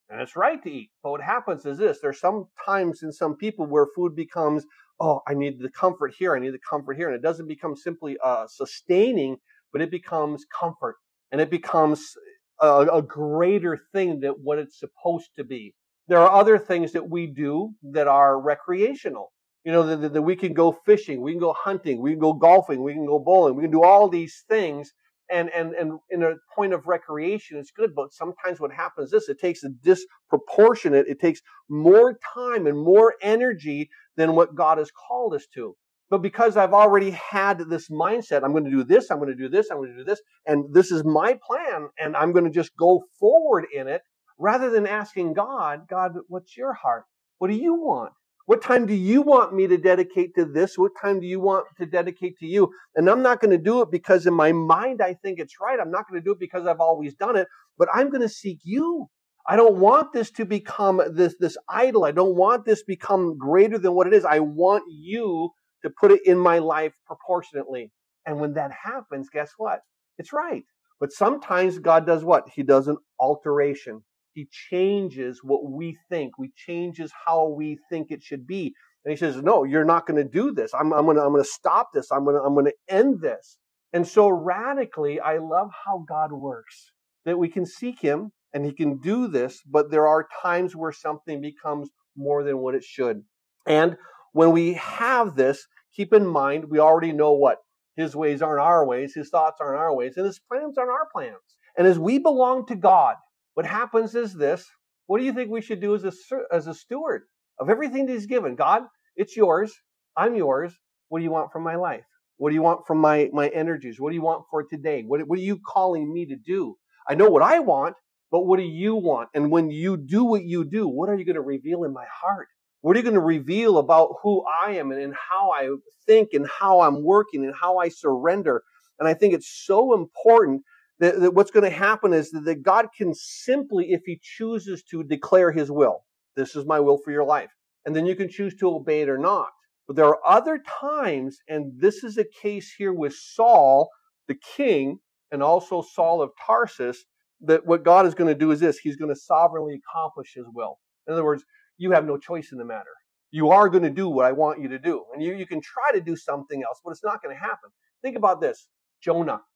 And 0.09 0.20
it's 0.20 0.37
right 0.37 0.62
to 0.62 0.70
eat. 0.70 0.90
But 1.03 1.11
what 1.12 1.22
happens 1.22 1.64
is 1.64 1.79
this 1.79 1.98
there's 2.01 2.20
some 2.20 2.46
times 2.66 3.03
in 3.03 3.12
some 3.12 3.37
people 3.37 3.66
where 3.66 3.87
food 3.94 4.14
becomes, 4.14 4.64
oh, 5.00 5.20
I 5.26 5.35
need 5.35 5.61
the 5.61 5.70
comfort 5.70 6.14
here, 6.18 6.35
I 6.35 6.38
need 6.38 6.55
the 6.55 6.61
comfort 6.68 6.96
here. 6.96 7.09
And 7.09 7.16
it 7.16 7.22
doesn't 7.22 7.48
become 7.48 7.76
simply 7.76 8.16
uh, 8.22 8.46
sustaining, 8.48 9.37
but 9.72 9.83
it 9.83 9.90
becomes 9.90 10.44
comfort. 10.59 10.96
And 11.31 11.40
it 11.40 11.50
becomes 11.50 12.14
a, 12.61 12.87
a 12.92 13.02
greater 13.02 13.81
thing 13.92 14.20
than 14.20 14.33
what 14.33 14.59
it's 14.59 14.78
supposed 14.78 15.31
to 15.37 15.44
be. 15.44 15.74
There 16.09 16.18
are 16.18 16.31
other 16.31 16.59
things 16.59 16.92
that 16.92 17.09
we 17.09 17.26
do 17.26 17.74
that 17.92 18.07
are 18.09 18.40
recreational. 18.40 19.33
You 19.64 19.70
know, 19.70 19.96
that, 19.96 20.12
that 20.12 20.22
we 20.22 20.35
can 20.35 20.55
go 20.55 20.76
fishing, 20.85 21.22
we 21.22 21.33
can 21.33 21.40
go 21.40 21.55
hunting, 21.57 22.02
we 22.02 22.11
can 22.11 22.18
go 22.18 22.33
golfing, 22.33 22.83
we 22.83 22.94
can 22.94 23.07
go 23.07 23.20
bowling, 23.20 23.55
we 23.55 23.62
can 23.62 23.70
do 23.70 23.85
all 23.85 24.09
these 24.09 24.44
things. 24.48 24.92
And, 25.31 25.48
and, 25.50 25.72
and 25.74 26.00
in 26.11 26.24
a 26.24 26.35
point 26.55 26.74
of 26.74 26.87
recreation, 26.87 27.57
it's 27.57 27.70
good. 27.70 27.94
But 27.94 28.12
sometimes 28.12 28.61
what 28.61 28.72
happens 28.72 29.12
is 29.12 29.28
it 29.28 29.40
takes 29.40 29.62
a 29.62 29.68
disproportionate, 29.68 31.07
it 31.09 31.20
takes 31.20 31.40
more 31.70 32.18
time 32.35 32.66
and 32.66 32.76
more 32.76 33.14
energy 33.22 33.88
than 34.16 34.35
what 34.35 34.55
God 34.55 34.79
has 34.79 34.90
called 34.90 35.35
us 35.35 35.46
to. 35.55 35.75
But 36.11 36.18
because 36.18 36.57
I've 36.57 36.75
already 36.75 37.11
had 37.12 37.59
this 37.70 37.88
mindset, 37.88 38.44
I'm 38.44 38.53
going 38.53 38.64
to 38.64 38.70
do 38.70 38.85
this, 38.85 39.11
I'm 39.11 39.18
going 39.18 39.31
to 39.31 39.35
do 39.35 39.48
this, 39.48 39.70
I'm 39.70 39.79
going 39.79 39.92
to 39.92 39.96
do 39.96 40.05
this, 40.05 40.20
and 40.46 40.66
this 40.75 40.90
is 40.90 41.05
my 41.05 41.38
plan, 41.46 41.88
and 41.98 42.14
I'm 42.16 42.33
going 42.33 42.44
to 42.44 42.51
just 42.51 42.77
go 42.77 43.05
forward 43.18 43.64
in 43.75 43.88
it, 43.88 44.03
rather 44.38 44.68
than 44.68 44.87
asking 44.87 45.33
God, 45.33 45.88
God, 45.88 46.12
what's 46.29 46.57
your 46.57 46.75
heart? 46.75 47.05
What 47.38 47.48
do 47.48 47.57
you 47.57 47.75
want? 47.75 48.12
What 48.44 48.61
time 48.61 48.87
do 48.87 48.94
you 48.94 49.22
want 49.22 49.55
me 49.55 49.66
to 49.68 49.79
dedicate 49.79 50.35
to 50.35 50.44
this? 50.44 50.77
What 50.77 50.92
time 51.01 51.20
do 51.20 51.27
you 51.27 51.40
want 51.40 51.64
to 51.79 51.87
dedicate 51.87 52.37
to 52.40 52.46
you? 52.46 52.70
And 52.96 53.09
I'm 53.09 53.22
not 53.22 53.40
going 53.40 53.53
to 53.53 53.62
do 53.62 53.81
it 53.83 53.90
because 53.90 54.27
in 54.27 54.35
my 54.35 54.53
mind 54.53 55.01
I 55.01 55.14
think 55.14 55.38
it's 55.38 55.55
right. 55.61 55.79
I'm 55.81 55.92
not 55.92 56.09
going 56.11 56.20
to 56.20 56.25
do 56.25 56.33
it 56.33 56.40
because 56.40 56.66
I've 56.66 56.81
always 56.81 57.14
done 57.14 57.37
it, 57.37 57.46
but 57.79 57.88
I'm 57.94 58.11
going 58.11 58.20
to 58.20 58.29
seek 58.29 58.59
you. 58.64 59.09
I 59.46 59.57
don't 59.57 59.76
want 59.76 60.12
this 60.12 60.31
to 60.33 60.44
become 60.44 61.02
this, 61.14 61.35
this 61.40 61.57
idol. 61.68 62.05
I 62.05 62.12
don't 62.12 62.37
want 62.37 62.64
this 62.64 62.83
become 62.85 63.37
greater 63.37 63.78
than 63.78 63.94
what 63.94 64.07
it 64.07 64.14
is. 64.14 64.24
I 64.24 64.38
want 64.38 64.85
you 64.88 65.50
to 65.83 65.90
put 65.90 66.12
it 66.12 66.20
in 66.24 66.38
my 66.38 66.59
life 66.59 66.92
proportionately. 67.07 67.90
And 68.24 68.40
when 68.40 68.55
that 68.55 68.70
happens, 68.70 69.28
guess 69.33 69.50
what? 69.57 69.81
It's 70.18 70.33
right. 70.33 70.62
But 71.00 71.12
sometimes 71.12 71.81
God 71.81 72.07
does 72.07 72.24
what? 72.24 72.48
He 72.55 72.62
does 72.62 72.87
an 72.87 72.98
alteration. 73.18 74.02
He 74.35 74.48
changes 74.70 75.40
what 75.42 75.68
we 75.68 75.98
think. 76.09 76.38
We 76.38 76.52
changes 76.57 77.12
how 77.26 77.48
we 77.48 77.78
think 77.90 78.11
it 78.11 78.22
should 78.22 78.46
be. 78.46 78.72
And 79.05 79.11
he 79.11 79.16
says, 79.16 79.42
no, 79.42 79.64
you're 79.64 79.85
not 79.85 80.07
going 80.07 80.22
to 80.22 80.28
do 80.28 80.52
this. 80.52 80.72
I'm, 80.72 80.92
I'm 80.92 81.07
going 81.07 81.16
to, 81.16 81.24
I'm 81.24 81.33
going 81.33 81.42
to 81.42 81.50
stop 81.50 81.88
this. 81.92 82.12
I'm 82.12 82.24
going 82.24 82.37
to, 82.37 82.42
I'm 82.42 82.55
going 82.55 82.66
to 82.66 82.74
end 82.88 83.20
this. 83.20 83.59
And 83.92 84.07
so 84.07 84.28
radically, 84.28 85.18
I 85.18 85.38
love 85.38 85.70
how 85.85 86.05
God 86.09 86.33
works 86.33 86.92
that 87.24 87.37
we 87.37 87.48
can 87.48 87.66
seek 87.66 88.00
him 88.00 88.31
and 88.54 88.64
he 88.64 88.72
can 88.72 88.98
do 88.98 89.28
this, 89.28 89.62
but 89.68 89.90
there 89.90 90.06
are 90.06 90.28
times 90.42 90.76
where 90.76 90.92
something 90.92 91.40
becomes 91.40 91.90
more 92.16 92.44
than 92.44 92.58
what 92.58 92.74
it 92.74 92.84
should. 92.84 93.22
And 93.66 93.96
when 94.32 94.52
we 94.52 94.74
have 94.74 95.34
this, 95.36 95.66
keep 95.94 96.12
in 96.12 96.26
mind, 96.26 96.66
we 96.68 96.78
already 96.78 97.12
know 97.12 97.32
what 97.32 97.58
his 97.96 98.16
ways 98.16 98.42
aren't 98.42 98.60
our 98.60 98.84
ways, 98.86 99.14
his 99.14 99.28
thoughts 99.28 99.58
aren't 99.60 99.78
our 99.78 99.94
ways, 99.94 100.16
and 100.16 100.26
his 100.26 100.40
plans 100.40 100.78
aren't 100.78 100.90
our 100.90 101.08
plans. 101.12 101.36
And 101.76 101.86
as 101.86 101.98
we 101.98 102.18
belong 102.18 102.66
to 102.66 102.74
God, 102.74 103.16
what 103.54 103.66
happens 103.66 104.14
is 104.14 104.34
this. 104.34 104.66
What 105.06 105.18
do 105.18 105.24
you 105.24 105.32
think 105.32 105.50
we 105.50 105.60
should 105.60 105.80
do 105.80 105.94
as 105.94 106.04
a, 106.04 106.12
as 106.50 106.66
a 106.66 106.74
steward 106.74 107.22
of 107.58 107.68
everything 107.68 108.06
that 108.06 108.12
he's 108.12 108.26
given? 108.26 108.54
God, 108.54 108.82
it's 109.16 109.36
yours. 109.36 109.72
I'm 110.16 110.34
yours. 110.34 110.72
What 111.08 111.18
do 111.18 111.24
you 111.24 111.30
want 111.30 111.52
from 111.52 111.62
my 111.62 111.76
life? 111.76 112.04
What 112.38 112.50
do 112.50 112.54
you 112.54 112.62
want 112.62 112.86
from 112.86 112.98
my, 112.98 113.28
my 113.32 113.48
energies? 113.48 114.00
What 114.00 114.10
do 114.10 114.16
you 114.16 114.22
want 114.22 114.44
for 114.50 114.64
today? 114.64 115.04
What, 115.06 115.20
what 115.28 115.38
are 115.38 115.42
you 115.42 115.58
calling 115.58 116.12
me 116.12 116.26
to 116.26 116.36
do? 116.36 116.76
I 117.08 117.14
know 117.14 117.28
what 117.28 117.42
I 117.42 117.58
want, 117.58 117.94
but 118.32 118.46
what 118.46 118.58
do 118.58 118.64
you 118.64 118.96
want? 118.96 119.28
And 119.34 119.50
when 119.50 119.70
you 119.70 119.98
do 119.98 120.24
what 120.24 120.42
you 120.42 120.64
do, 120.64 120.88
what 120.88 121.10
are 121.10 121.14
you 121.14 121.24
going 121.26 121.36
to 121.36 121.42
reveal 121.42 121.84
in 121.84 121.92
my 121.92 122.06
heart? 122.10 122.48
What 122.80 122.96
are 122.96 122.98
you 122.98 123.04
going 123.04 123.14
to 123.14 123.20
reveal 123.20 123.76
about 123.76 124.16
who 124.22 124.42
I 124.64 124.72
am 124.72 124.90
and, 124.90 125.00
and 125.00 125.14
how 125.14 125.50
I 125.52 125.68
think 126.06 126.30
and 126.32 126.48
how 126.48 126.80
I'm 126.80 127.04
working 127.04 127.44
and 127.44 127.54
how 127.54 127.76
I 127.76 127.90
surrender? 127.90 128.62
And 128.98 129.06
I 129.06 129.12
think 129.12 129.34
it's 129.34 129.64
so 129.66 129.94
important 129.94 130.62
that, 130.98 131.20
that 131.20 131.34
what's 131.34 131.50
going 131.50 131.70
to 131.70 131.76
happen 131.76 132.14
is 132.14 132.30
that, 132.30 132.46
that 132.46 132.62
God 132.62 132.86
can 132.96 133.12
simply, 133.14 133.92
if 133.92 134.00
He 134.06 134.18
chooses 134.22 134.82
to, 134.84 135.04
declare 135.04 135.52
His 135.52 135.70
will. 135.70 136.04
This 136.34 136.56
is 136.56 136.64
my 136.64 136.80
will 136.80 136.98
for 137.04 137.10
your 137.10 137.24
life. 137.24 137.50
And 137.84 137.94
then 137.94 138.06
you 138.06 138.16
can 138.16 138.30
choose 138.30 138.54
to 138.56 138.74
obey 138.74 139.02
it 139.02 139.10
or 139.10 139.18
not. 139.18 139.50
But 139.86 139.96
there 139.96 140.06
are 140.06 140.20
other 140.26 140.58
times, 140.80 141.38
and 141.48 141.72
this 141.78 142.02
is 142.02 142.16
a 142.16 142.24
case 142.24 142.72
here 142.78 142.94
with 142.94 143.14
Saul, 143.14 143.90
the 144.26 144.38
king, 144.56 145.00
and 145.30 145.42
also 145.42 145.82
Saul 145.82 146.22
of 146.22 146.30
Tarsus, 146.46 147.04
that 147.42 147.66
what 147.66 147.85
God 147.85 148.07
is 148.07 148.14
going 148.14 148.28
to 148.28 148.38
do 148.38 148.50
is 148.50 148.61
this 148.61 148.78
He's 148.78 148.96
going 148.96 149.12
to 149.12 149.20
sovereignly 149.20 149.81
accomplish 149.87 150.33
His 150.35 150.46
will. 150.52 150.78
In 151.07 151.12
other 151.12 151.24
words, 151.24 151.44
you 151.78 151.92
have 151.92 152.07
no 152.07 152.16
choice 152.16 152.52
in 152.52 152.59
the 152.59 152.64
matter. 152.64 152.90
You 153.31 153.50
are 153.50 153.68
going 153.68 153.83
to 153.83 153.90
do 153.90 154.09
what 154.09 154.26
I 154.26 154.33
want 154.33 154.61
you 154.61 154.68
to 154.68 154.78
do. 154.78 155.05
And 155.14 155.22
you, 155.22 155.35
you 155.35 155.46
can 155.46 155.61
try 155.61 155.90
to 155.92 156.00
do 156.00 156.16
something 156.16 156.62
else, 156.62 156.81
but 156.85 156.90
it's 156.90 157.05
not 157.05 157.22
going 157.22 157.35
to 157.35 157.40
happen. 157.40 157.70
Think 158.02 158.16
about 158.16 158.40
this 158.40 158.68
Jonah. 159.02 159.40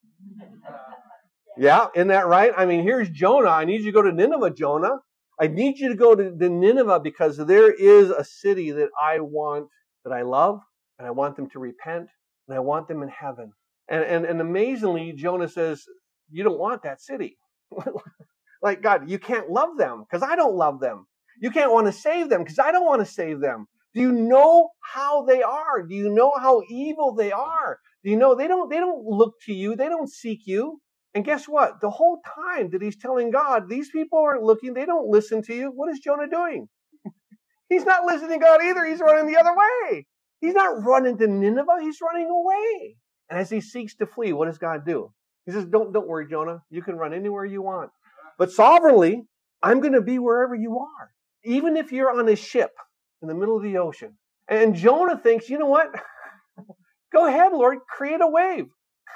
Yeah, 1.59 1.87
isn't 1.95 2.09
that 2.09 2.27
right? 2.27 2.51
I 2.55 2.67
mean, 2.67 2.83
here's 2.83 3.09
Jonah. 3.09 3.49
I 3.49 3.65
need 3.65 3.79
you 3.79 3.87
to 3.87 3.91
go 3.91 4.03
to 4.03 4.11
Nineveh, 4.11 4.51
Jonah. 4.51 4.99
I 5.39 5.47
need 5.47 5.79
you 5.79 5.89
to 5.89 5.95
go 5.95 6.13
to, 6.13 6.29
to 6.29 6.49
Nineveh 6.49 6.99
because 6.99 7.37
there 7.37 7.71
is 7.71 8.11
a 8.11 8.23
city 8.23 8.71
that 8.71 8.89
I 9.01 9.19
want, 9.19 9.67
that 10.03 10.13
I 10.13 10.21
love, 10.21 10.59
and 10.99 11.07
I 11.07 11.11
want 11.11 11.35
them 11.35 11.49
to 11.49 11.59
repent, 11.59 12.09
and 12.47 12.55
I 12.55 12.59
want 12.59 12.87
them 12.87 13.01
in 13.01 13.09
heaven. 13.09 13.53
And, 13.89 14.03
and, 14.03 14.25
and 14.25 14.39
amazingly, 14.39 15.13
Jonah 15.13 15.47
says, 15.47 15.83
You 16.29 16.43
don't 16.43 16.59
want 16.59 16.83
that 16.83 17.01
city. 17.01 17.37
Like, 18.61 18.81
God, 18.81 19.09
you 19.09 19.19
can't 19.19 19.49
love 19.49 19.77
them 19.77 20.03
because 20.03 20.27
I 20.27 20.35
don't 20.35 20.55
love 20.55 20.79
them. 20.79 21.07
You 21.39 21.51
can't 21.51 21.71
want 21.71 21.87
to 21.87 21.93
save 21.93 22.29
them 22.29 22.43
because 22.43 22.59
I 22.59 22.71
don't 22.71 22.85
want 22.85 23.05
to 23.05 23.11
save 23.11 23.39
them. 23.39 23.67
Do 23.93 24.01
you 24.01 24.11
know 24.11 24.69
how 24.81 25.23
they 25.25 25.41
are? 25.41 25.83
Do 25.83 25.95
you 25.95 26.09
know 26.09 26.31
how 26.39 26.61
evil 26.69 27.15
they 27.15 27.31
are? 27.31 27.79
Do 28.03 28.11
you 28.11 28.17
know 28.17 28.35
they 28.35 28.47
don't 28.47 28.69
they 28.69 28.77
don't 28.77 29.05
look 29.05 29.35
to 29.45 29.53
you, 29.53 29.75
they 29.75 29.89
don't 29.89 30.09
seek 30.09 30.41
you. 30.45 30.81
And 31.13 31.25
guess 31.25 31.47
what? 31.47 31.81
The 31.81 31.89
whole 31.89 32.19
time 32.45 32.69
that 32.71 32.81
he's 32.81 32.97
telling 32.97 33.31
God, 33.31 33.69
these 33.69 33.89
people 33.89 34.19
aren't 34.19 34.43
looking, 34.43 34.73
they 34.73 34.85
don't 34.85 35.07
listen 35.07 35.41
to 35.43 35.55
you. 35.55 35.71
What 35.73 35.89
is 35.89 35.99
Jonah 35.99 36.29
doing? 36.29 36.67
he's 37.69 37.85
not 37.85 38.05
listening 38.05 38.39
to 38.39 38.45
God 38.45 38.61
either. 38.63 38.85
He's 38.85 38.99
running 38.99 39.31
the 39.31 39.39
other 39.39 39.55
way. 39.55 40.05
He's 40.41 40.53
not 40.53 40.83
running 40.83 41.17
to 41.17 41.27
Nineveh, 41.27 41.79
he's 41.81 41.99
running 42.01 42.29
away. 42.29 42.97
And 43.29 43.39
as 43.39 43.49
he 43.49 43.61
seeks 43.61 43.95
to 43.95 44.05
flee, 44.05 44.33
what 44.33 44.45
does 44.45 44.57
God 44.57 44.85
do? 44.85 45.11
He 45.47 45.51
says, 45.51 45.65
Don't 45.65 45.91
don't 45.91 46.07
worry, 46.07 46.27
Jonah. 46.29 46.61
You 46.69 46.83
can 46.83 46.95
run 46.95 47.11
anywhere 47.11 47.45
you 47.45 47.63
want. 47.63 47.89
But 48.37 48.51
sovereignly, 48.51 49.23
I'm 49.63 49.79
going 49.79 49.93
to 49.93 50.01
be 50.01 50.19
wherever 50.19 50.53
you 50.53 50.77
are 50.77 51.11
even 51.47 51.77
if 51.77 51.91
you're 51.91 52.11
on 52.11 52.27
a 52.27 52.35
ship 52.35 52.71
in 53.21 53.27
the 53.27 53.33
middle 53.33 53.57
of 53.57 53.63
the 53.63 53.77
ocean. 53.77 54.17
And 54.49 54.75
Jonah 54.75 55.17
thinks, 55.17 55.49
you 55.49 55.57
know 55.57 55.67
what? 55.67 55.87
go 57.13 57.27
ahead, 57.27 57.53
Lord, 57.53 57.79
create 57.89 58.21
a 58.21 58.27
wave, 58.27 58.65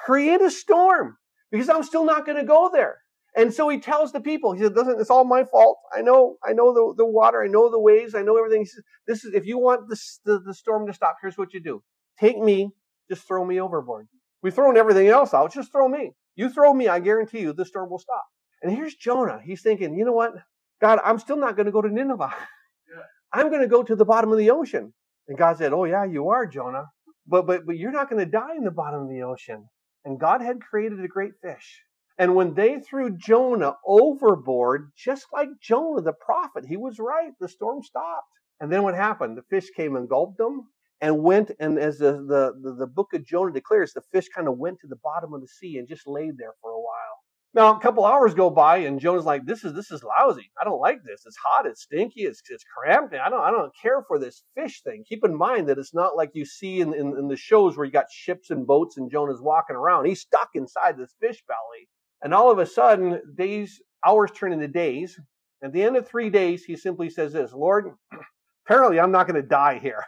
create 0.05 0.41
a 0.41 0.49
storm, 0.49 1.17
because 1.51 1.69
I'm 1.69 1.83
still 1.83 2.05
not 2.05 2.25
going 2.25 2.37
to 2.37 2.45
go 2.45 2.69
there. 2.71 2.99
And 3.35 3.53
so 3.53 3.69
he 3.69 3.79
tells 3.79 4.11
the 4.11 4.19
people, 4.19 4.53
he 4.53 4.61
said, 4.61 4.75
Listen, 4.75 4.97
it's 4.99 5.09
all 5.09 5.23
my 5.23 5.45
fault. 5.45 5.77
I 5.95 6.01
know, 6.01 6.35
I 6.43 6.51
know 6.51 6.73
the, 6.73 7.03
the 7.03 7.05
water, 7.05 7.41
I 7.41 7.47
know 7.47 7.69
the 7.69 7.79
waves, 7.79 8.13
I 8.13 8.21
know 8.23 8.37
everything. 8.37 8.61
He 8.61 8.65
says, 8.65 8.83
This 9.07 9.23
is 9.23 9.33
if 9.33 9.45
you 9.45 9.57
want 9.57 9.89
this, 9.89 10.19
the, 10.25 10.39
the 10.39 10.53
storm 10.53 10.85
to 10.87 10.93
stop, 10.93 11.15
here's 11.21 11.37
what 11.37 11.53
you 11.53 11.61
do. 11.61 11.81
Take 12.19 12.37
me, 12.37 12.71
just 13.09 13.25
throw 13.25 13.45
me 13.45 13.61
overboard. 13.61 14.07
We've 14.41 14.53
thrown 14.53 14.75
everything 14.75 15.07
else 15.07 15.33
out, 15.33 15.53
just 15.53 15.71
throw 15.71 15.87
me. 15.87 16.11
You 16.41 16.49
throw 16.49 16.73
me, 16.73 16.87
I 16.87 16.99
guarantee 16.99 17.41
you 17.41 17.53
the 17.53 17.65
storm 17.65 17.91
will 17.91 17.99
stop. 17.99 18.25
And 18.63 18.75
here's 18.75 18.95
Jonah. 18.95 19.39
He's 19.45 19.61
thinking, 19.61 19.93
you 19.93 20.03
know 20.03 20.11
what? 20.11 20.33
God, 20.81 20.99
I'm 21.05 21.19
still 21.19 21.37
not 21.37 21.55
going 21.55 21.67
to 21.67 21.71
go 21.71 21.83
to 21.83 21.87
Nineveh. 21.87 22.33
I'm 23.31 23.49
going 23.49 23.61
to 23.61 23.67
go 23.67 23.83
to 23.83 23.95
the 23.95 24.05
bottom 24.05 24.31
of 24.31 24.39
the 24.39 24.49
ocean. 24.49 24.91
And 25.27 25.37
God 25.37 25.59
said, 25.59 25.71
Oh, 25.71 25.83
yeah, 25.83 26.03
you 26.03 26.29
are, 26.29 26.47
Jonah. 26.47 26.85
But, 27.27 27.45
but, 27.45 27.67
but 27.67 27.77
you're 27.77 27.91
not 27.91 28.09
going 28.09 28.25
to 28.25 28.31
die 28.31 28.55
in 28.57 28.63
the 28.63 28.71
bottom 28.71 29.03
of 29.03 29.09
the 29.09 29.21
ocean. 29.21 29.69
And 30.03 30.19
God 30.19 30.41
had 30.41 30.61
created 30.61 30.99
a 31.05 31.07
great 31.07 31.33
fish. 31.43 31.83
And 32.17 32.33
when 32.33 32.55
they 32.55 32.79
threw 32.79 33.15
Jonah 33.15 33.75
overboard, 33.85 34.93
just 34.97 35.27
like 35.31 35.49
Jonah 35.61 36.01
the 36.01 36.13
prophet, 36.13 36.65
he 36.67 36.75
was 36.75 36.97
right. 36.97 37.33
The 37.39 37.49
storm 37.49 37.83
stopped. 37.83 38.25
And 38.59 38.71
then 38.71 38.81
what 38.81 38.95
happened? 38.95 39.37
The 39.37 39.43
fish 39.43 39.69
came 39.77 39.95
and 39.95 40.09
gulped 40.09 40.39
them 40.39 40.69
and 41.01 41.23
went. 41.23 41.51
And 41.59 41.77
as 41.77 41.97
the, 41.97 42.13
the, 42.13 42.53
the, 42.61 42.75
the 42.79 42.87
book 42.87 43.13
of 43.13 43.25
Jonah 43.25 43.51
declares, 43.51 43.93
the 43.93 44.01
fish 44.11 44.29
kind 44.29 44.47
of 44.47 44.57
went 44.57 44.79
to 44.81 44.87
the 44.87 44.97
bottom 45.03 45.33
of 45.33 45.41
the 45.41 45.47
sea 45.47 45.77
and 45.77 45.87
just 45.87 46.07
laid 46.07 46.37
there 46.37 46.53
for 46.61 46.71
a 46.71 46.79
while. 46.79 47.21
Now, 47.53 47.75
a 47.75 47.81
couple 47.81 48.05
hours 48.05 48.33
go 48.33 48.49
by, 48.49 48.77
and 48.77 48.97
Jonah's 48.97 49.25
like, 49.25 49.45
"This 49.45 49.65
is 49.65 49.73
this 49.73 49.91
is 49.91 50.03
lousy. 50.03 50.49
I 50.59 50.63
don't 50.63 50.79
like 50.79 51.03
this. 51.03 51.23
It's 51.25 51.35
hot. 51.35 51.65
It's 51.65 51.81
stinky. 51.81 52.21
It's 52.21 52.41
it's 52.49 52.63
cramped. 52.63 53.13
I 53.13 53.29
don't 53.29 53.41
I 53.41 53.51
don't 53.51 53.73
care 53.75 54.03
for 54.07 54.17
this 54.17 54.43
fish 54.55 54.81
thing." 54.83 55.03
Keep 55.05 55.25
in 55.25 55.35
mind 55.35 55.67
that 55.67 55.77
it's 55.77 55.93
not 55.93 56.15
like 56.15 56.31
you 56.33 56.45
see 56.45 56.79
in, 56.79 56.93
in, 56.93 57.17
in 57.17 57.27
the 57.27 57.35
shows 57.35 57.75
where 57.75 57.85
you 57.85 57.91
got 57.91 58.09
ships 58.09 58.51
and 58.51 58.65
boats 58.65 58.95
and 58.95 59.11
Jonah's 59.11 59.41
walking 59.41 59.75
around. 59.75 60.05
He's 60.05 60.21
stuck 60.21 60.51
inside 60.53 60.97
this 60.97 61.13
fish 61.19 61.43
belly, 61.45 61.89
and 62.21 62.33
all 62.33 62.49
of 62.49 62.59
a 62.59 62.65
sudden, 62.65 63.21
days 63.35 63.81
hours 64.05 64.31
turn 64.31 64.53
into 64.53 64.69
days. 64.69 65.19
At 65.61 65.73
the 65.73 65.83
end 65.83 65.97
of 65.97 66.07
three 66.07 66.29
days, 66.29 66.63
he 66.63 66.77
simply 66.77 67.09
says 67.09 67.33
this: 67.33 67.51
"Lord, 67.51 67.91
apparently 68.65 68.97
I'm 68.97 69.11
not 69.11 69.27
going 69.27 69.41
to 69.41 69.47
die 69.47 69.77
here. 69.77 70.05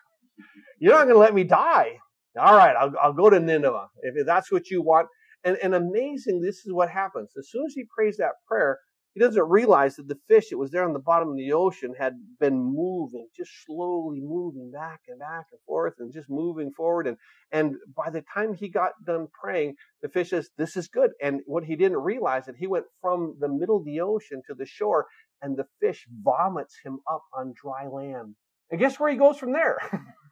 You're 0.80 0.94
not 0.94 1.06
going 1.06 1.16
to 1.16 1.20
let 1.20 1.34
me 1.34 1.44
die. 1.44 2.00
All 2.40 2.56
right, 2.56 2.76
I'll, 2.76 2.94
I'll 3.02 3.14
go 3.14 3.30
to 3.30 3.40
Nineveh 3.40 3.88
if 4.02 4.26
that's 4.26 4.52
what 4.52 4.70
you 4.70 4.82
want." 4.82 5.08
And, 5.44 5.58
and 5.62 5.76
amazing, 5.76 6.42
this 6.42 6.66
is 6.66 6.74
what 6.74 6.90
happens. 6.90 7.32
As 7.38 7.50
soon 7.50 7.66
as 7.68 7.74
he 7.74 7.86
prays 7.96 8.18
that 8.18 8.34
prayer, 8.48 8.80
He 9.14 9.20
doesn't 9.20 9.48
realize 9.48 9.96
that 9.98 10.08
the 10.08 10.18
fish 10.28 10.50
that 10.50 10.58
was 10.58 10.72
there 10.72 10.86
on 10.86 10.94
the 10.94 11.00
bottom 11.00 11.30
of 11.30 11.38
the 11.38 11.54
ocean 11.54 11.94
had 11.98 12.14
been 12.40 12.58
moving, 12.58 13.28
just 13.36 13.52
slowly 13.66 14.20
moving 14.22 14.72
back 14.72 15.02
and 15.08 15.20
back 15.20 15.46
and 15.52 15.62
forth 15.68 15.96
and 16.00 16.12
just 16.12 16.30
moving 16.30 16.72
forward. 16.72 17.06
And, 17.08 17.18
and 17.52 17.76
by 17.96 18.10
the 18.10 18.24
time 18.34 18.56
he 18.56 18.70
got 18.70 18.94
done 19.06 19.28
praying, 19.40 19.76
the 20.02 20.10
fish 20.10 20.32
says, 20.32 20.50
This 20.58 20.76
is 20.76 20.88
good. 20.88 21.12
And 21.22 21.42
what 21.46 21.64
he 21.64 21.76
didn't 21.76 22.00
realize 22.00 22.44
is 22.44 22.48
that 22.48 22.58
he 22.58 22.68
went 22.68 22.86
from 23.02 23.36
the 23.40 23.50
middle 23.50 23.78
of 23.78 23.86
the 23.86 24.02
ocean 24.02 24.42
to 24.48 24.56
the 24.56 24.66
shore 24.66 25.06
and 25.44 25.58
the 25.58 25.68
fish 25.80 26.08
vomits 26.24 26.76
him 26.84 27.00
up 27.12 27.24
on 27.38 27.54
dry 27.62 27.88
land. 27.88 28.36
And 28.72 28.80
guess 28.80 29.00
where 29.00 29.12
he 29.12 29.18
goes 29.18 29.38
from 29.38 29.54
there? 29.54 29.78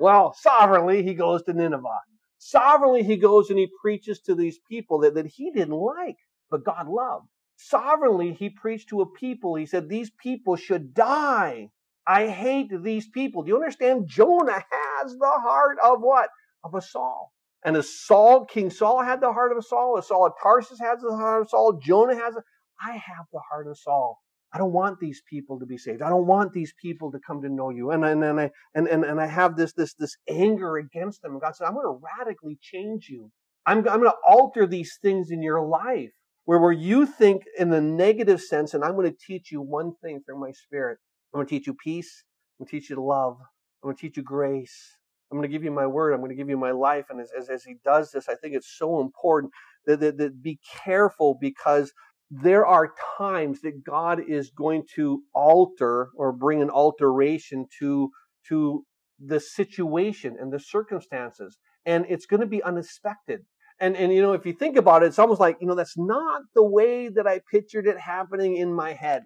well, 0.00 0.34
sovereignly, 0.34 1.02
he 1.02 1.14
goes 1.14 1.42
to 1.44 1.52
Nineveh. 1.52 2.00
Sovereignly, 2.38 3.04
he 3.04 3.16
goes 3.16 3.50
and 3.50 3.58
he 3.58 3.68
preaches 3.82 4.20
to 4.22 4.34
these 4.34 4.58
people 4.68 5.00
that, 5.00 5.14
that 5.14 5.26
he 5.26 5.50
didn't 5.52 5.74
like, 5.74 6.16
but 6.50 6.64
God 6.64 6.88
loved. 6.88 7.26
Sovereignly, 7.56 8.32
he 8.32 8.50
preached 8.50 8.88
to 8.90 9.02
a 9.02 9.06
people. 9.12 9.54
He 9.54 9.66
said, 9.66 9.88
These 9.88 10.10
people 10.22 10.56
should 10.56 10.94
die. 10.94 11.70
I 12.06 12.28
hate 12.28 12.70
these 12.82 13.08
people. 13.08 13.42
Do 13.42 13.50
you 13.50 13.56
understand? 13.56 14.08
Jonah 14.08 14.64
has 14.70 15.12
the 15.12 15.30
heart 15.30 15.78
of 15.82 16.00
what? 16.00 16.30
Of 16.64 16.74
a 16.74 16.82
Saul. 16.82 17.32
And 17.64 17.76
as 17.76 17.88
Saul, 18.06 18.44
King 18.46 18.70
Saul 18.70 19.02
had 19.02 19.20
the 19.20 19.32
heart 19.32 19.52
of 19.52 19.58
a 19.58 19.62
Saul, 19.62 19.96
as 19.98 20.08
Saul 20.08 20.26
of 20.26 20.32
Tarsus 20.42 20.80
has 20.80 21.00
the 21.00 21.16
heart 21.16 21.42
of 21.42 21.50
Saul, 21.50 21.80
Jonah 21.82 22.16
has 22.16 22.36
it. 22.36 22.44
I 22.84 22.92
have 22.92 23.26
the 23.32 23.40
heart 23.50 23.68
of 23.68 23.78
Saul. 23.78 24.18
I 24.54 24.58
don't 24.58 24.72
want 24.72 25.00
these 25.00 25.22
people 25.28 25.58
to 25.60 25.66
be 25.66 25.78
saved. 25.78 26.02
I 26.02 26.10
don't 26.10 26.26
want 26.26 26.52
these 26.52 26.74
people 26.80 27.10
to 27.12 27.18
come 27.26 27.40
to 27.42 27.48
know 27.48 27.70
you. 27.70 27.90
And, 27.90 28.04
and, 28.04 28.22
and 28.22 28.40
I 28.40 28.50
and, 28.74 28.86
and, 28.86 29.04
and 29.04 29.20
I 29.20 29.26
have 29.26 29.56
this 29.56 29.72
this 29.72 29.94
this 29.94 30.16
anger 30.28 30.76
against 30.76 31.22
them. 31.22 31.32
And 31.32 31.40
God 31.40 31.56
said, 31.56 31.66
I'm 31.66 31.74
going 31.74 31.86
to 31.86 32.00
radically 32.18 32.58
change 32.60 33.08
you. 33.08 33.30
I'm, 33.66 33.78
I'm 33.78 34.00
going 34.00 34.10
to 34.10 34.16
alter 34.26 34.66
these 34.66 34.98
things 35.00 35.30
in 35.30 35.42
your 35.42 35.62
life 35.64 36.10
where, 36.44 36.58
where 36.58 36.72
you 36.72 37.06
think 37.06 37.44
in 37.58 37.70
the 37.70 37.80
negative 37.80 38.40
sense, 38.40 38.74
and 38.74 38.84
I'm 38.84 38.94
going 38.94 39.10
to 39.10 39.16
teach 39.16 39.52
you 39.52 39.60
one 39.60 39.94
thing 40.02 40.20
through 40.24 40.40
my 40.40 40.50
spirit. 40.52 40.98
I'm 41.32 41.38
going 41.38 41.46
to 41.46 41.50
teach 41.50 41.66
you 41.66 41.74
peace. 41.74 42.24
I'm 42.58 42.64
going 42.64 42.68
to 42.68 42.80
teach 42.80 42.90
you 42.90 42.96
love. 42.96 43.36
I'm 43.82 43.88
going 43.88 43.96
to 43.96 44.00
teach 44.00 44.16
you 44.16 44.22
grace. 44.22 44.96
I'm 45.30 45.38
going 45.38 45.48
to 45.48 45.52
give 45.52 45.64
you 45.64 45.70
my 45.70 45.86
word. 45.86 46.12
I'm 46.12 46.20
going 46.20 46.30
to 46.30 46.36
give 46.36 46.50
you 46.50 46.58
my 46.58 46.72
life. 46.72 47.06
And 47.08 47.20
as, 47.20 47.30
as, 47.38 47.48
as 47.48 47.64
he 47.64 47.76
does 47.84 48.10
this, 48.10 48.28
I 48.28 48.34
think 48.34 48.54
it's 48.54 48.76
so 48.76 49.00
important 49.00 49.52
that, 49.86 50.00
that, 50.00 50.18
that 50.18 50.42
be 50.42 50.58
careful 50.84 51.38
because 51.40 51.92
there 52.34 52.64
are 52.66 52.94
times 53.18 53.60
that 53.60 53.84
God 53.84 54.20
is 54.26 54.50
going 54.50 54.84
to 54.94 55.22
alter 55.34 56.08
or 56.16 56.32
bring 56.32 56.62
an 56.62 56.70
alteration 56.70 57.66
to, 57.78 58.10
to 58.48 58.86
the 59.20 59.38
situation 59.38 60.36
and 60.40 60.50
the 60.50 60.58
circumstances. 60.58 61.58
And 61.84 62.06
it's 62.08 62.24
going 62.24 62.40
to 62.40 62.46
be 62.46 62.62
unexpected. 62.62 63.40
And, 63.80 63.96
and, 63.96 64.14
you 64.14 64.22
know, 64.22 64.32
if 64.32 64.46
you 64.46 64.54
think 64.54 64.78
about 64.78 65.02
it, 65.02 65.06
it's 65.06 65.18
almost 65.18 65.40
like, 65.40 65.58
you 65.60 65.66
know, 65.66 65.74
that's 65.74 65.98
not 65.98 66.42
the 66.54 66.64
way 66.64 67.08
that 67.08 67.26
I 67.26 67.40
pictured 67.50 67.86
it 67.86 67.98
happening 67.98 68.56
in 68.56 68.72
my 68.72 68.94
head. 68.94 69.24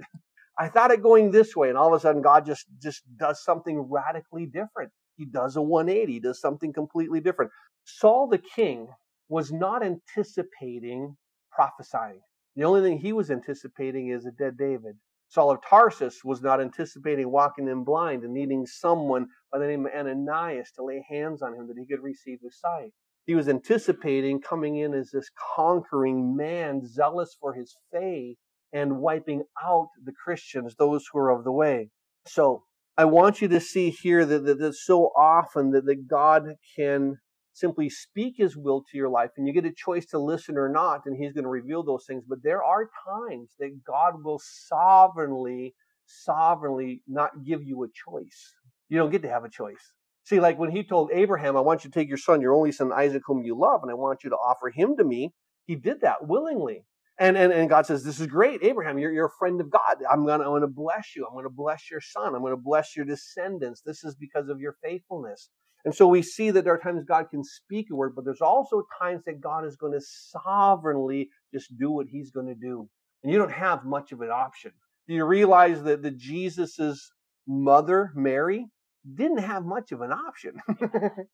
I 0.59 0.69
thought 0.69 0.91
it 0.91 1.03
going 1.03 1.31
this 1.31 1.55
way. 1.55 1.69
And 1.69 1.79
all 1.79 1.89
of 1.89 1.93
a 1.93 2.01
sudden, 2.01 2.23
God 2.23 2.45
just, 2.45 2.65
just 2.83 3.03
does 3.17 3.45
something 3.45 3.79
radically 3.89 4.47
different. 4.47 4.91
He 5.17 5.27
does 5.27 5.55
a 5.57 5.63
180, 5.63 6.13
he 6.13 6.21
does 6.21 6.41
something 6.41 6.73
completely 6.73 7.21
different. 7.21 7.53
Saul 7.85 8.27
the 8.29 8.39
king 8.39 8.89
was 9.29 9.53
not 9.53 9.85
anticipating 9.85 11.17
prophesying. 11.53 12.21
The 12.57 12.65
only 12.65 12.81
thing 12.81 12.99
he 12.99 13.13
was 13.13 13.31
anticipating 13.31 14.09
is 14.09 14.25
a 14.25 14.31
dead 14.31 14.57
David. 14.57 14.97
Saul 15.29 15.51
of 15.51 15.59
Tarsus 15.63 16.25
was 16.25 16.41
not 16.41 16.61
anticipating 16.61 17.31
walking 17.31 17.69
in 17.69 17.85
blind 17.85 18.25
and 18.25 18.33
needing 18.33 18.65
someone 18.65 19.27
by 19.53 19.59
the 19.59 19.67
name 19.67 19.85
of 19.85 19.93
Ananias 19.93 20.71
to 20.73 20.85
lay 20.85 21.05
hands 21.07 21.43
on 21.43 21.55
him 21.55 21.67
that 21.69 21.77
he 21.79 21.87
could 21.87 22.03
receive 22.03 22.39
his 22.43 22.59
sight. 22.59 22.93
He 23.27 23.35
was 23.35 23.49
anticipating 23.49 24.41
coming 24.41 24.77
in 24.77 24.95
as 24.95 25.11
this 25.11 25.31
conquering 25.55 26.35
man, 26.35 26.87
zealous 26.87 27.37
for 27.39 27.53
his 27.53 27.77
faith 27.93 28.39
and 28.73 29.01
wiping 29.01 29.43
out 29.63 29.89
the 30.03 30.13
Christians, 30.13 30.77
those 30.77 31.05
who 31.13 31.19
are 31.19 31.31
of 31.31 31.45
the 31.45 31.53
way. 31.53 31.91
So 32.27 32.63
I 32.97 33.05
want 33.05 33.43
you 33.43 33.49
to 33.49 33.61
see 33.61 33.91
here 33.91 34.25
that, 34.25 34.45
that, 34.45 34.59
that 34.61 34.75
so 34.75 35.11
often 35.17 35.73
that, 35.73 35.85
that 35.85 36.09
God 36.09 36.55
can 36.77 37.19
simply 37.57 37.91
speak 37.91 38.35
his 38.39 38.57
will 38.57 38.83
to 38.91 38.99
your 38.99 39.11
life 39.11 39.31
and 39.39 39.49
you 39.49 39.55
get 39.55 39.67
a 39.67 39.73
choice 39.73 40.07
to 40.07 40.19
listen 40.19 40.59
or 40.59 40.69
not 40.69 41.03
and 41.07 41.17
he's 41.17 41.35
going 41.35 41.45
to 41.45 41.51
reveal 41.51 41.83
those 41.85 42.07
things 42.07 42.25
but 42.29 42.43
there 42.45 42.65
are 42.65 42.91
times 43.09 43.51
that 43.61 43.71
god 43.87 44.25
will 44.25 44.41
sovereignly 44.45 45.75
sovereignly 46.07 47.03
not 47.09 47.45
give 47.45 47.63
you 47.65 47.85
a 47.85 47.89
choice 47.89 48.55
you 48.91 48.99
don't 48.99 49.13
get 49.13 49.23
to 49.23 49.31
have 49.31 49.45
a 49.45 49.51
choice 49.51 49.93
see 50.25 50.41
like 50.41 50.59
when 50.59 50.71
he 50.73 50.85
told 50.85 51.11
abraham 51.13 51.57
i 51.57 51.63
want 51.63 51.85
you 51.85 51.91
to 51.91 51.99
take 51.99 52.09
your 52.09 52.19
son 52.19 52.41
your 52.43 52.55
only 52.55 52.73
son 52.73 52.93
isaac 52.93 53.23
whom 53.27 53.45
you 53.45 53.59
love 53.59 53.81
and 53.83 53.93
i 53.93 53.95
want 53.95 54.25
you 54.25 54.31
to 54.31 54.37
offer 54.37 54.71
him 54.71 54.97
to 54.97 55.05
me 55.05 55.33
he 55.67 55.77
did 55.77 56.03
that 56.03 56.27
willingly 56.29 56.85
and, 57.19 57.37
and, 57.37 57.53
and 57.53 57.71
God 57.71 57.87
says, 57.87 58.05
This 58.05 58.21
is 58.21 58.29
great, 58.29 58.63
Abraham. 58.63 58.99
You're, 58.99 59.13
you're 59.13 59.27
a 59.29 59.39
friend 59.39 59.61
of 59.63 59.71
God. 59.71 59.97
I'm 60.11 60.27
going 60.27 60.61
to 60.63 60.69
bless 60.69 61.17
you. 61.17 61.27
I'm 61.27 61.35
going 61.35 61.47
to 61.47 61.51
bless 61.51 61.91
your 61.91 62.03
son. 62.03 62.35
I'm 62.35 62.43
going 62.43 62.53
to 62.53 62.63
bless 62.63 62.97
your 62.97 63.07
descendants. 63.07 63.83
This 63.87 64.05
is 64.05 64.17
because 64.17 64.51
of 64.51 64.61
your 64.61 64.77
faithfulness. 64.83 65.51
And 65.87 65.95
so 65.95 66.09
we 66.09 66.21
see 66.21 66.51
that 66.51 66.65
there 66.65 66.75
are 66.75 66.79
times 66.79 67.05
God 67.05 67.31
can 67.31 67.45
speak 67.45 67.87
a 67.93 67.95
word, 67.95 68.15
but 68.17 68.25
there's 68.25 68.41
also 68.41 68.83
times 69.01 69.23
that 69.25 69.41
God 69.41 69.65
is 69.65 69.77
going 69.77 69.93
to 69.93 70.01
sovereignly 70.01 71.31
just 71.55 71.79
do 71.79 71.93
what 71.93 72.09
he's 72.11 72.33
going 72.33 72.49
to 72.49 72.57
do. 72.57 72.89
And 73.23 73.33
you 73.33 73.39
don't 73.39 73.53
have 73.53 73.85
much 73.85 74.11
of 74.11 74.21
an 74.21 74.31
option. 74.31 74.73
Do 75.07 75.15
you 75.15 75.25
realize 75.25 75.85
that 75.85 76.03
the 76.03 76.11
Jesus's 76.11 77.13
mother, 77.47 78.11
Mary, 78.17 78.67
didn't 79.15 79.39
have 79.39 79.65
much 79.65 79.93
of 79.93 80.01
an 80.01 80.11
option? 80.11 80.55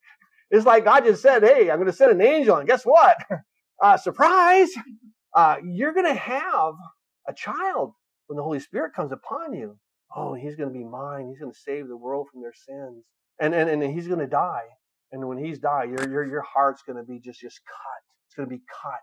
it's 0.51 0.67
like 0.67 0.85
God 0.85 1.05
just 1.05 1.23
said, 1.23 1.43
Hey, 1.43 1.71
I'm 1.71 1.79
going 1.79 1.87
to 1.87 1.93
send 1.93 2.13
an 2.13 2.21
angel, 2.21 2.59
and 2.59 2.69
guess 2.69 2.85
what? 2.85 3.17
Uh, 3.83 3.97
surprise! 3.97 4.69
Uh, 5.35 5.57
you're 5.65 5.95
going 5.95 6.05
to 6.05 6.15
have 6.15 6.75
a 7.27 7.33
child 7.33 7.95
when 8.27 8.37
the 8.37 8.43
Holy 8.43 8.61
Spirit 8.61 8.93
comes 8.93 9.13
upon 9.13 9.55
you. 9.55 9.79
Oh, 10.15 10.35
he's 10.35 10.57
going 10.57 10.69
to 10.69 10.79
be 10.79 10.85
mine. 10.85 11.27
He's 11.27 11.39
going 11.39 11.51
to 11.51 11.59
save 11.59 11.89
the 11.89 11.97
world 11.97 12.29
from 12.31 12.43
their 12.43 12.53
sins 12.53 13.03
and 13.43 13.55
and, 13.55 13.69
and 13.69 13.95
he's 13.95 14.07
going 14.07 14.21
to 14.21 14.27
die. 14.27 14.69
And 15.11 15.29
when 15.29 15.37
he's 15.37 15.59
died, 15.59 15.91
your 15.91 16.09
your 16.09 16.25
your 16.25 16.43
heart's 16.43 16.83
going 16.83 16.97
to 16.97 17.05
be 17.05 17.19
just 17.19 17.41
just 17.41 17.61
cut. 17.67 18.03
It's 18.27 18.35
going 18.37 18.49
to 18.49 18.55
be 18.55 18.63
cut. 18.83 19.01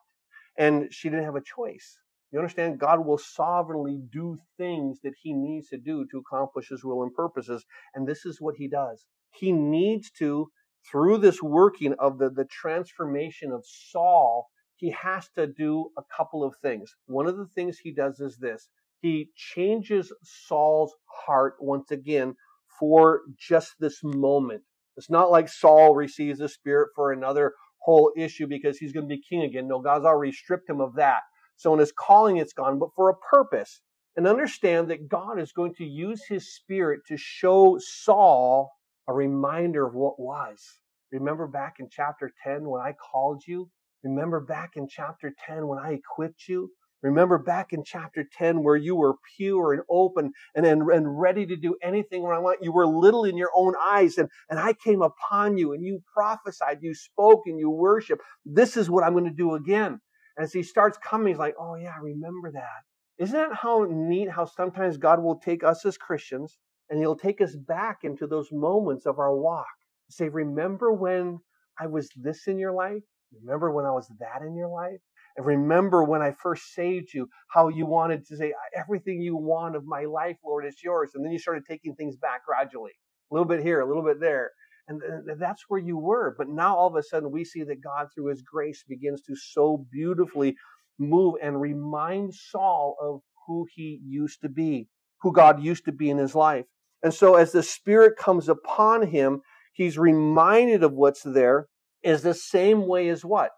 And 0.57 0.91
she 0.91 1.09
didn't 1.09 1.25
have 1.25 1.35
a 1.35 1.41
choice. 1.41 1.97
You 2.31 2.39
understand? 2.39 2.79
God 2.79 3.05
will 3.05 3.17
sovereignly 3.17 4.01
do 4.11 4.37
things 4.57 4.99
that 5.03 5.13
he 5.21 5.33
needs 5.33 5.69
to 5.69 5.77
do 5.77 6.05
to 6.11 6.19
accomplish 6.19 6.69
his 6.69 6.83
will 6.83 7.03
and 7.03 7.13
purposes. 7.13 7.65
And 7.95 8.07
this 8.07 8.25
is 8.25 8.39
what 8.39 8.55
he 8.55 8.67
does. 8.67 9.05
He 9.31 9.51
needs 9.51 10.11
to, 10.19 10.51
through 10.91 11.19
this 11.19 11.41
working 11.41 11.95
of 11.97 12.19
the, 12.19 12.29
the 12.29 12.45
transformation 12.45 13.51
of 13.51 13.65
Saul, 13.65 14.47
he 14.75 14.91
has 14.91 15.27
to 15.35 15.47
do 15.47 15.89
a 15.97 16.03
couple 16.15 16.43
of 16.43 16.55
things. 16.61 16.95
One 17.07 17.27
of 17.27 17.37
the 17.37 17.49
things 17.55 17.79
he 17.79 17.91
does 17.91 18.19
is 18.19 18.37
this. 18.37 18.69
He 19.01 19.29
changes 19.35 20.13
Saul's 20.23 20.93
heart 21.05 21.55
once 21.59 21.89
again 21.89 22.35
for 22.79 23.21
just 23.37 23.73
this 23.79 23.99
moment. 24.03 24.63
It's 24.97 25.09
not 25.09 25.31
like 25.31 25.47
Saul 25.49 25.95
receives 25.95 26.39
the 26.39 26.49
Spirit 26.49 26.89
for 26.95 27.11
another 27.11 27.53
whole 27.79 28.11
issue 28.17 28.47
because 28.47 28.77
he's 28.77 28.91
going 28.91 29.07
to 29.07 29.15
be 29.15 29.21
king 29.21 29.43
again. 29.43 29.67
No, 29.67 29.79
God's 29.79 30.05
already 30.05 30.31
stripped 30.31 30.69
him 30.69 30.81
of 30.81 30.95
that. 30.95 31.21
So 31.55 31.73
in 31.73 31.79
his 31.79 31.91
calling, 31.91 32.37
it's 32.37 32.53
gone, 32.53 32.79
but 32.79 32.89
for 32.95 33.09
a 33.09 33.15
purpose. 33.15 33.81
And 34.15 34.27
understand 34.27 34.89
that 34.89 35.07
God 35.07 35.39
is 35.39 35.51
going 35.53 35.75
to 35.75 35.85
use 35.85 36.23
his 36.27 36.53
Spirit 36.55 37.01
to 37.07 37.17
show 37.17 37.77
Saul 37.79 38.71
a 39.07 39.13
reminder 39.13 39.87
of 39.87 39.93
what 39.93 40.19
was. 40.19 40.79
Remember 41.11 41.47
back 41.47 41.75
in 41.79 41.87
chapter 41.89 42.31
10 42.43 42.67
when 42.67 42.81
I 42.81 42.93
called 43.11 43.43
you? 43.47 43.69
Remember 44.03 44.39
back 44.39 44.71
in 44.75 44.87
chapter 44.87 45.33
10 45.47 45.67
when 45.67 45.79
I 45.79 45.93
equipped 45.93 46.47
you? 46.47 46.71
Remember 47.01 47.37
back 47.37 47.71
in 47.71 47.83
chapter 47.83 48.25
10 48.37 48.63
where 48.63 48.75
you 48.75 48.95
were 48.95 49.15
pure 49.37 49.73
and 49.73 49.83
open 49.89 50.31
and, 50.55 50.65
and, 50.65 50.81
and 50.89 51.19
ready 51.19 51.45
to 51.45 51.55
do 51.55 51.75
anything 51.81 52.23
when 52.23 52.35
I 52.35 52.39
want. 52.39 52.61
You 52.61 52.73
were 52.73 52.85
little 52.85 53.23
in 53.23 53.37
your 53.37 53.51
own 53.55 53.73
eyes 53.81 54.17
and, 54.17 54.29
and 54.49 54.59
I 54.59 54.73
came 54.73 55.01
upon 55.01 55.57
you 55.57 55.73
and 55.73 55.83
you 55.83 56.01
prophesied, 56.13 56.79
you 56.81 56.93
spoke 56.93 57.43
and 57.45 57.57
you 57.57 57.69
worship. 57.69 58.19
This 58.45 58.75
is 58.75 58.89
what 58.89 59.03
I'm 59.03 59.13
going 59.13 59.25
to 59.25 59.31
do 59.31 59.55
again. 59.55 59.99
As 60.37 60.53
he 60.53 60.63
starts 60.63 60.97
coming, 61.03 61.29
he's 61.29 61.39
like, 61.39 61.55
oh 61.59 61.75
yeah, 61.75 61.95
remember 62.01 62.51
that. 62.51 62.83
Isn't 63.17 63.35
that 63.35 63.55
how 63.55 63.85
neat 63.89 64.29
how 64.29 64.45
sometimes 64.45 64.97
God 64.97 65.21
will 65.21 65.39
take 65.39 65.63
us 65.63 65.85
as 65.85 65.97
Christians 65.97 66.57
and 66.89 66.99
he'll 66.99 67.15
take 67.15 67.41
us 67.41 67.55
back 67.55 67.99
into 68.03 68.27
those 68.27 68.49
moments 68.51 69.05
of 69.05 69.19
our 69.19 69.35
walk. 69.35 69.67
Say, 70.09 70.27
remember 70.29 70.91
when 70.91 71.39
I 71.79 71.87
was 71.87 72.09
this 72.15 72.47
in 72.47 72.57
your 72.57 72.73
life? 72.73 73.03
Remember 73.43 73.71
when 73.71 73.85
I 73.85 73.91
was 73.91 74.09
that 74.19 74.41
in 74.41 74.55
your 74.55 74.69
life? 74.69 74.99
And 75.39 75.47
remember 75.47 76.03
when 76.03 76.21
I 76.21 76.33
first 76.33 76.73
saved 76.73 77.13
you, 77.13 77.29
how 77.47 77.69
you 77.69 77.85
wanted 77.85 78.27
to 78.27 78.35
say, 78.35 78.53
everything 78.75 79.21
you 79.21 79.37
want 79.37 79.77
of 79.77 79.85
my 79.85 80.03
life, 80.03 80.35
Lord, 80.43 80.65
is 80.65 80.83
yours. 80.83 81.11
And 81.15 81.23
then 81.23 81.31
you 81.31 81.39
started 81.39 81.63
taking 81.65 81.95
things 81.95 82.17
back 82.17 82.45
gradually. 82.45 82.91
A 83.31 83.33
little 83.33 83.47
bit 83.47 83.61
here, 83.61 83.79
a 83.79 83.87
little 83.87 84.03
bit 84.03 84.19
there. 84.19 84.51
And 84.89 85.01
that's 85.39 85.63
where 85.69 85.79
you 85.79 85.97
were. 85.97 86.35
But 86.37 86.49
now 86.49 86.75
all 86.75 86.87
of 86.87 86.95
a 86.97 87.03
sudden 87.03 87.31
we 87.31 87.45
see 87.45 87.63
that 87.63 87.81
God, 87.81 88.07
through 88.13 88.31
his 88.31 88.41
grace, 88.41 88.83
begins 88.85 89.21
to 89.21 89.35
so 89.37 89.85
beautifully 89.89 90.57
move 90.99 91.35
and 91.41 91.61
remind 91.61 92.33
Saul 92.33 92.97
of 93.01 93.21
who 93.47 93.65
he 93.73 94.01
used 94.05 94.41
to 94.41 94.49
be, 94.49 94.89
who 95.21 95.31
God 95.31 95.63
used 95.63 95.85
to 95.85 95.93
be 95.93 96.09
in 96.09 96.17
his 96.17 96.35
life. 96.35 96.65
And 97.01 97.13
so 97.13 97.35
as 97.35 97.53
the 97.53 97.63
Spirit 97.63 98.17
comes 98.17 98.49
upon 98.49 99.07
him, 99.07 99.39
he's 99.71 99.97
reminded 99.97 100.83
of 100.83 100.91
what's 100.91 101.23
there 101.23 101.67
is 102.03 102.23
the 102.23 102.33
same 102.33 102.87
way 102.87 103.07
as 103.07 103.23
what? 103.23 103.51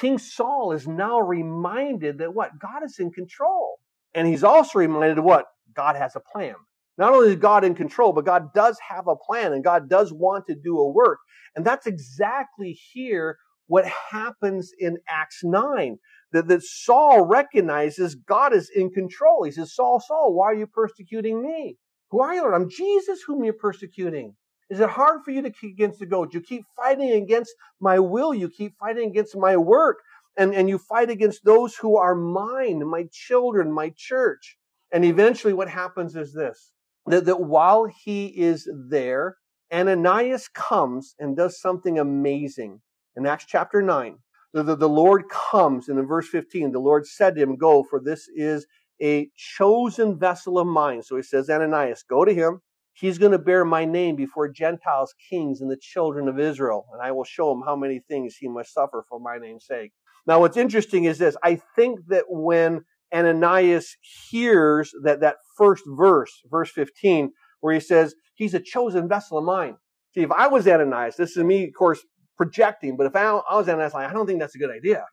King 0.00 0.18
Saul 0.18 0.72
is 0.72 0.86
now 0.86 1.20
reminded 1.20 2.18
that 2.18 2.34
what? 2.34 2.58
God 2.58 2.82
is 2.84 2.98
in 2.98 3.10
control. 3.10 3.78
And 4.14 4.26
he's 4.26 4.44
also 4.44 4.78
reminded 4.78 5.18
of 5.18 5.24
what? 5.24 5.46
God 5.74 5.96
has 5.96 6.16
a 6.16 6.20
plan. 6.20 6.54
Not 6.98 7.12
only 7.14 7.30
is 7.30 7.36
God 7.36 7.64
in 7.64 7.74
control, 7.74 8.12
but 8.12 8.26
God 8.26 8.52
does 8.52 8.78
have 8.86 9.06
a 9.06 9.16
plan 9.16 9.52
and 9.52 9.64
God 9.64 9.88
does 9.88 10.12
want 10.12 10.46
to 10.48 10.54
do 10.54 10.78
a 10.78 10.90
work. 10.90 11.18
And 11.54 11.64
that's 11.64 11.86
exactly 11.86 12.78
here 12.92 13.38
what 13.68 13.86
happens 13.86 14.72
in 14.78 14.98
Acts 15.08 15.40
9. 15.42 15.98
That, 16.32 16.48
that 16.48 16.62
Saul 16.62 17.22
recognizes 17.24 18.14
God 18.14 18.54
is 18.54 18.70
in 18.74 18.90
control. 18.90 19.44
He 19.44 19.50
says, 19.50 19.74
Saul, 19.74 20.00
Saul, 20.00 20.34
why 20.34 20.46
are 20.46 20.54
you 20.54 20.66
persecuting 20.66 21.42
me? 21.42 21.76
Who 22.10 22.20
are 22.20 22.34
you, 22.34 22.42
Lord? 22.42 22.54
I'm 22.54 22.68
Jesus 22.68 23.22
whom 23.26 23.44
you're 23.44 23.54
persecuting. 23.54 24.34
Is 24.70 24.78
it 24.78 24.88
hard 24.88 25.24
for 25.24 25.32
you 25.32 25.42
to 25.42 25.50
kick 25.50 25.72
against 25.72 25.98
the 25.98 26.06
goat? 26.06 26.32
You 26.32 26.40
keep 26.40 26.64
fighting 26.76 27.10
against 27.10 27.54
my 27.80 27.98
will. 27.98 28.32
You 28.32 28.48
keep 28.48 28.78
fighting 28.78 29.10
against 29.10 29.36
my 29.36 29.56
work. 29.56 29.98
And, 30.36 30.54
and 30.54 30.68
you 30.68 30.78
fight 30.78 31.10
against 31.10 31.44
those 31.44 31.74
who 31.74 31.96
are 31.96 32.14
mine, 32.14 32.86
my 32.86 33.08
children, 33.10 33.72
my 33.72 33.92
church. 33.96 34.56
And 34.92 35.04
eventually 35.04 35.52
what 35.52 35.68
happens 35.68 36.14
is 36.14 36.32
this, 36.32 36.72
that, 37.06 37.24
that 37.24 37.40
while 37.40 37.84
he 37.84 38.26
is 38.26 38.68
there, 38.88 39.36
Ananias 39.72 40.48
comes 40.48 41.14
and 41.18 41.36
does 41.36 41.60
something 41.60 41.98
amazing. 41.98 42.80
In 43.16 43.26
Acts 43.26 43.46
chapter 43.46 43.82
9, 43.82 44.16
the, 44.52 44.62
the, 44.62 44.76
the 44.76 44.88
Lord 44.88 45.24
comes, 45.28 45.88
and 45.88 45.98
in 45.98 46.06
verse 46.06 46.28
15, 46.28 46.70
the 46.70 46.78
Lord 46.78 47.06
said 47.06 47.34
to 47.34 47.42
him, 47.42 47.56
Go, 47.56 47.82
for 47.82 48.00
this 48.00 48.28
is 48.34 48.66
a 49.02 49.28
chosen 49.36 50.18
vessel 50.18 50.58
of 50.58 50.66
mine. 50.66 51.02
So 51.02 51.16
he 51.16 51.22
says, 51.22 51.50
Ananias, 51.50 52.04
go 52.08 52.24
to 52.24 52.32
him 52.32 52.60
He's 52.92 53.18
going 53.18 53.32
to 53.32 53.38
bear 53.38 53.64
my 53.64 53.84
name 53.84 54.16
before 54.16 54.48
Gentiles, 54.48 55.14
kings, 55.30 55.60
and 55.60 55.70
the 55.70 55.78
children 55.80 56.28
of 56.28 56.38
Israel, 56.38 56.86
and 56.92 57.00
I 57.00 57.12
will 57.12 57.24
show 57.24 57.52
him 57.52 57.62
how 57.64 57.76
many 57.76 58.00
things 58.00 58.36
he 58.36 58.48
must 58.48 58.74
suffer 58.74 59.04
for 59.08 59.18
my 59.20 59.38
name's 59.38 59.66
sake. 59.66 59.92
Now, 60.26 60.40
what's 60.40 60.56
interesting 60.56 61.04
is 61.04 61.18
this. 61.18 61.36
I 61.42 61.60
think 61.76 62.00
that 62.08 62.24
when 62.28 62.82
Ananias 63.14 63.96
hears 64.30 64.92
that, 65.02 65.20
that 65.20 65.36
first 65.56 65.84
verse, 65.86 66.32
verse 66.50 66.70
15, 66.70 67.32
where 67.60 67.74
he 67.74 67.80
says, 67.80 68.14
he's 68.34 68.54
a 68.54 68.60
chosen 68.60 69.08
vessel 69.08 69.38
of 69.38 69.44
mine. 69.44 69.76
See, 70.14 70.22
if 70.22 70.32
I 70.32 70.48
was 70.48 70.66
Ananias, 70.66 71.16
this 71.16 71.36
is 71.36 71.44
me, 71.44 71.64
of 71.64 71.74
course, 71.74 72.04
projecting, 72.36 72.96
but 72.96 73.06
if 73.06 73.16
I, 73.16 73.24
I 73.24 73.56
was 73.56 73.68
Ananias, 73.68 73.94
I 73.94 74.12
don't 74.12 74.26
think 74.26 74.40
that's 74.40 74.54
a 74.54 74.58
good 74.58 74.70
idea. 74.70 75.04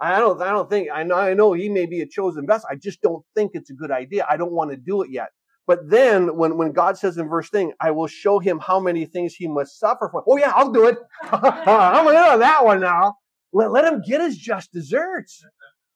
I 0.00 0.18
don't, 0.18 0.40
I 0.40 0.50
don't 0.50 0.68
think, 0.68 0.88
I 0.92 1.02
know, 1.02 1.14
I 1.14 1.34
know 1.34 1.52
he 1.52 1.68
may 1.68 1.86
be 1.86 2.00
a 2.00 2.06
chosen 2.06 2.46
vessel. 2.46 2.68
I 2.70 2.76
just 2.76 3.00
don't 3.02 3.24
think 3.34 3.52
it's 3.54 3.70
a 3.70 3.74
good 3.74 3.90
idea. 3.90 4.26
I 4.28 4.36
don't 4.36 4.52
want 4.52 4.70
to 4.70 4.76
do 4.76 5.02
it 5.02 5.10
yet. 5.10 5.28
But 5.66 5.90
then 5.90 6.36
when, 6.36 6.56
when 6.56 6.72
God 6.72 6.96
says 6.96 7.18
in 7.18 7.28
verse 7.28 7.50
thing, 7.50 7.72
I 7.80 7.90
will 7.90 8.06
show 8.06 8.38
him 8.38 8.60
how 8.60 8.78
many 8.78 9.04
things 9.04 9.34
he 9.34 9.48
must 9.48 9.78
suffer 9.78 10.08
for. 10.10 10.22
Oh 10.26 10.36
yeah, 10.36 10.52
I'll 10.54 10.70
do 10.70 10.86
it. 10.86 10.96
I'm 11.22 12.06
in 12.06 12.16
on 12.16 12.38
that 12.38 12.64
one 12.64 12.80
now. 12.80 13.14
Let, 13.52 13.72
let 13.72 13.84
him 13.84 14.02
get 14.06 14.20
his 14.20 14.38
just 14.38 14.72
deserts. 14.72 15.44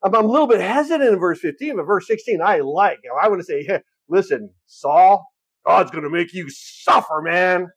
I'm, 0.02 0.14
I'm, 0.14 0.24
a 0.24 0.28
little 0.28 0.48
bit 0.48 0.60
hesitant 0.60 1.12
in 1.12 1.18
verse 1.18 1.38
15, 1.40 1.76
but 1.76 1.84
verse 1.84 2.06
16, 2.08 2.40
I 2.42 2.60
like. 2.60 2.98
You 3.04 3.10
know, 3.10 3.16
I 3.22 3.28
want 3.28 3.40
to 3.40 3.44
say, 3.44 3.62
hey, 3.62 3.80
listen, 4.08 4.50
Saul, 4.66 5.26
God's 5.64 5.90
going 5.90 6.04
to 6.04 6.10
make 6.10 6.32
you 6.32 6.48
suffer, 6.48 7.20
man. 7.22 7.68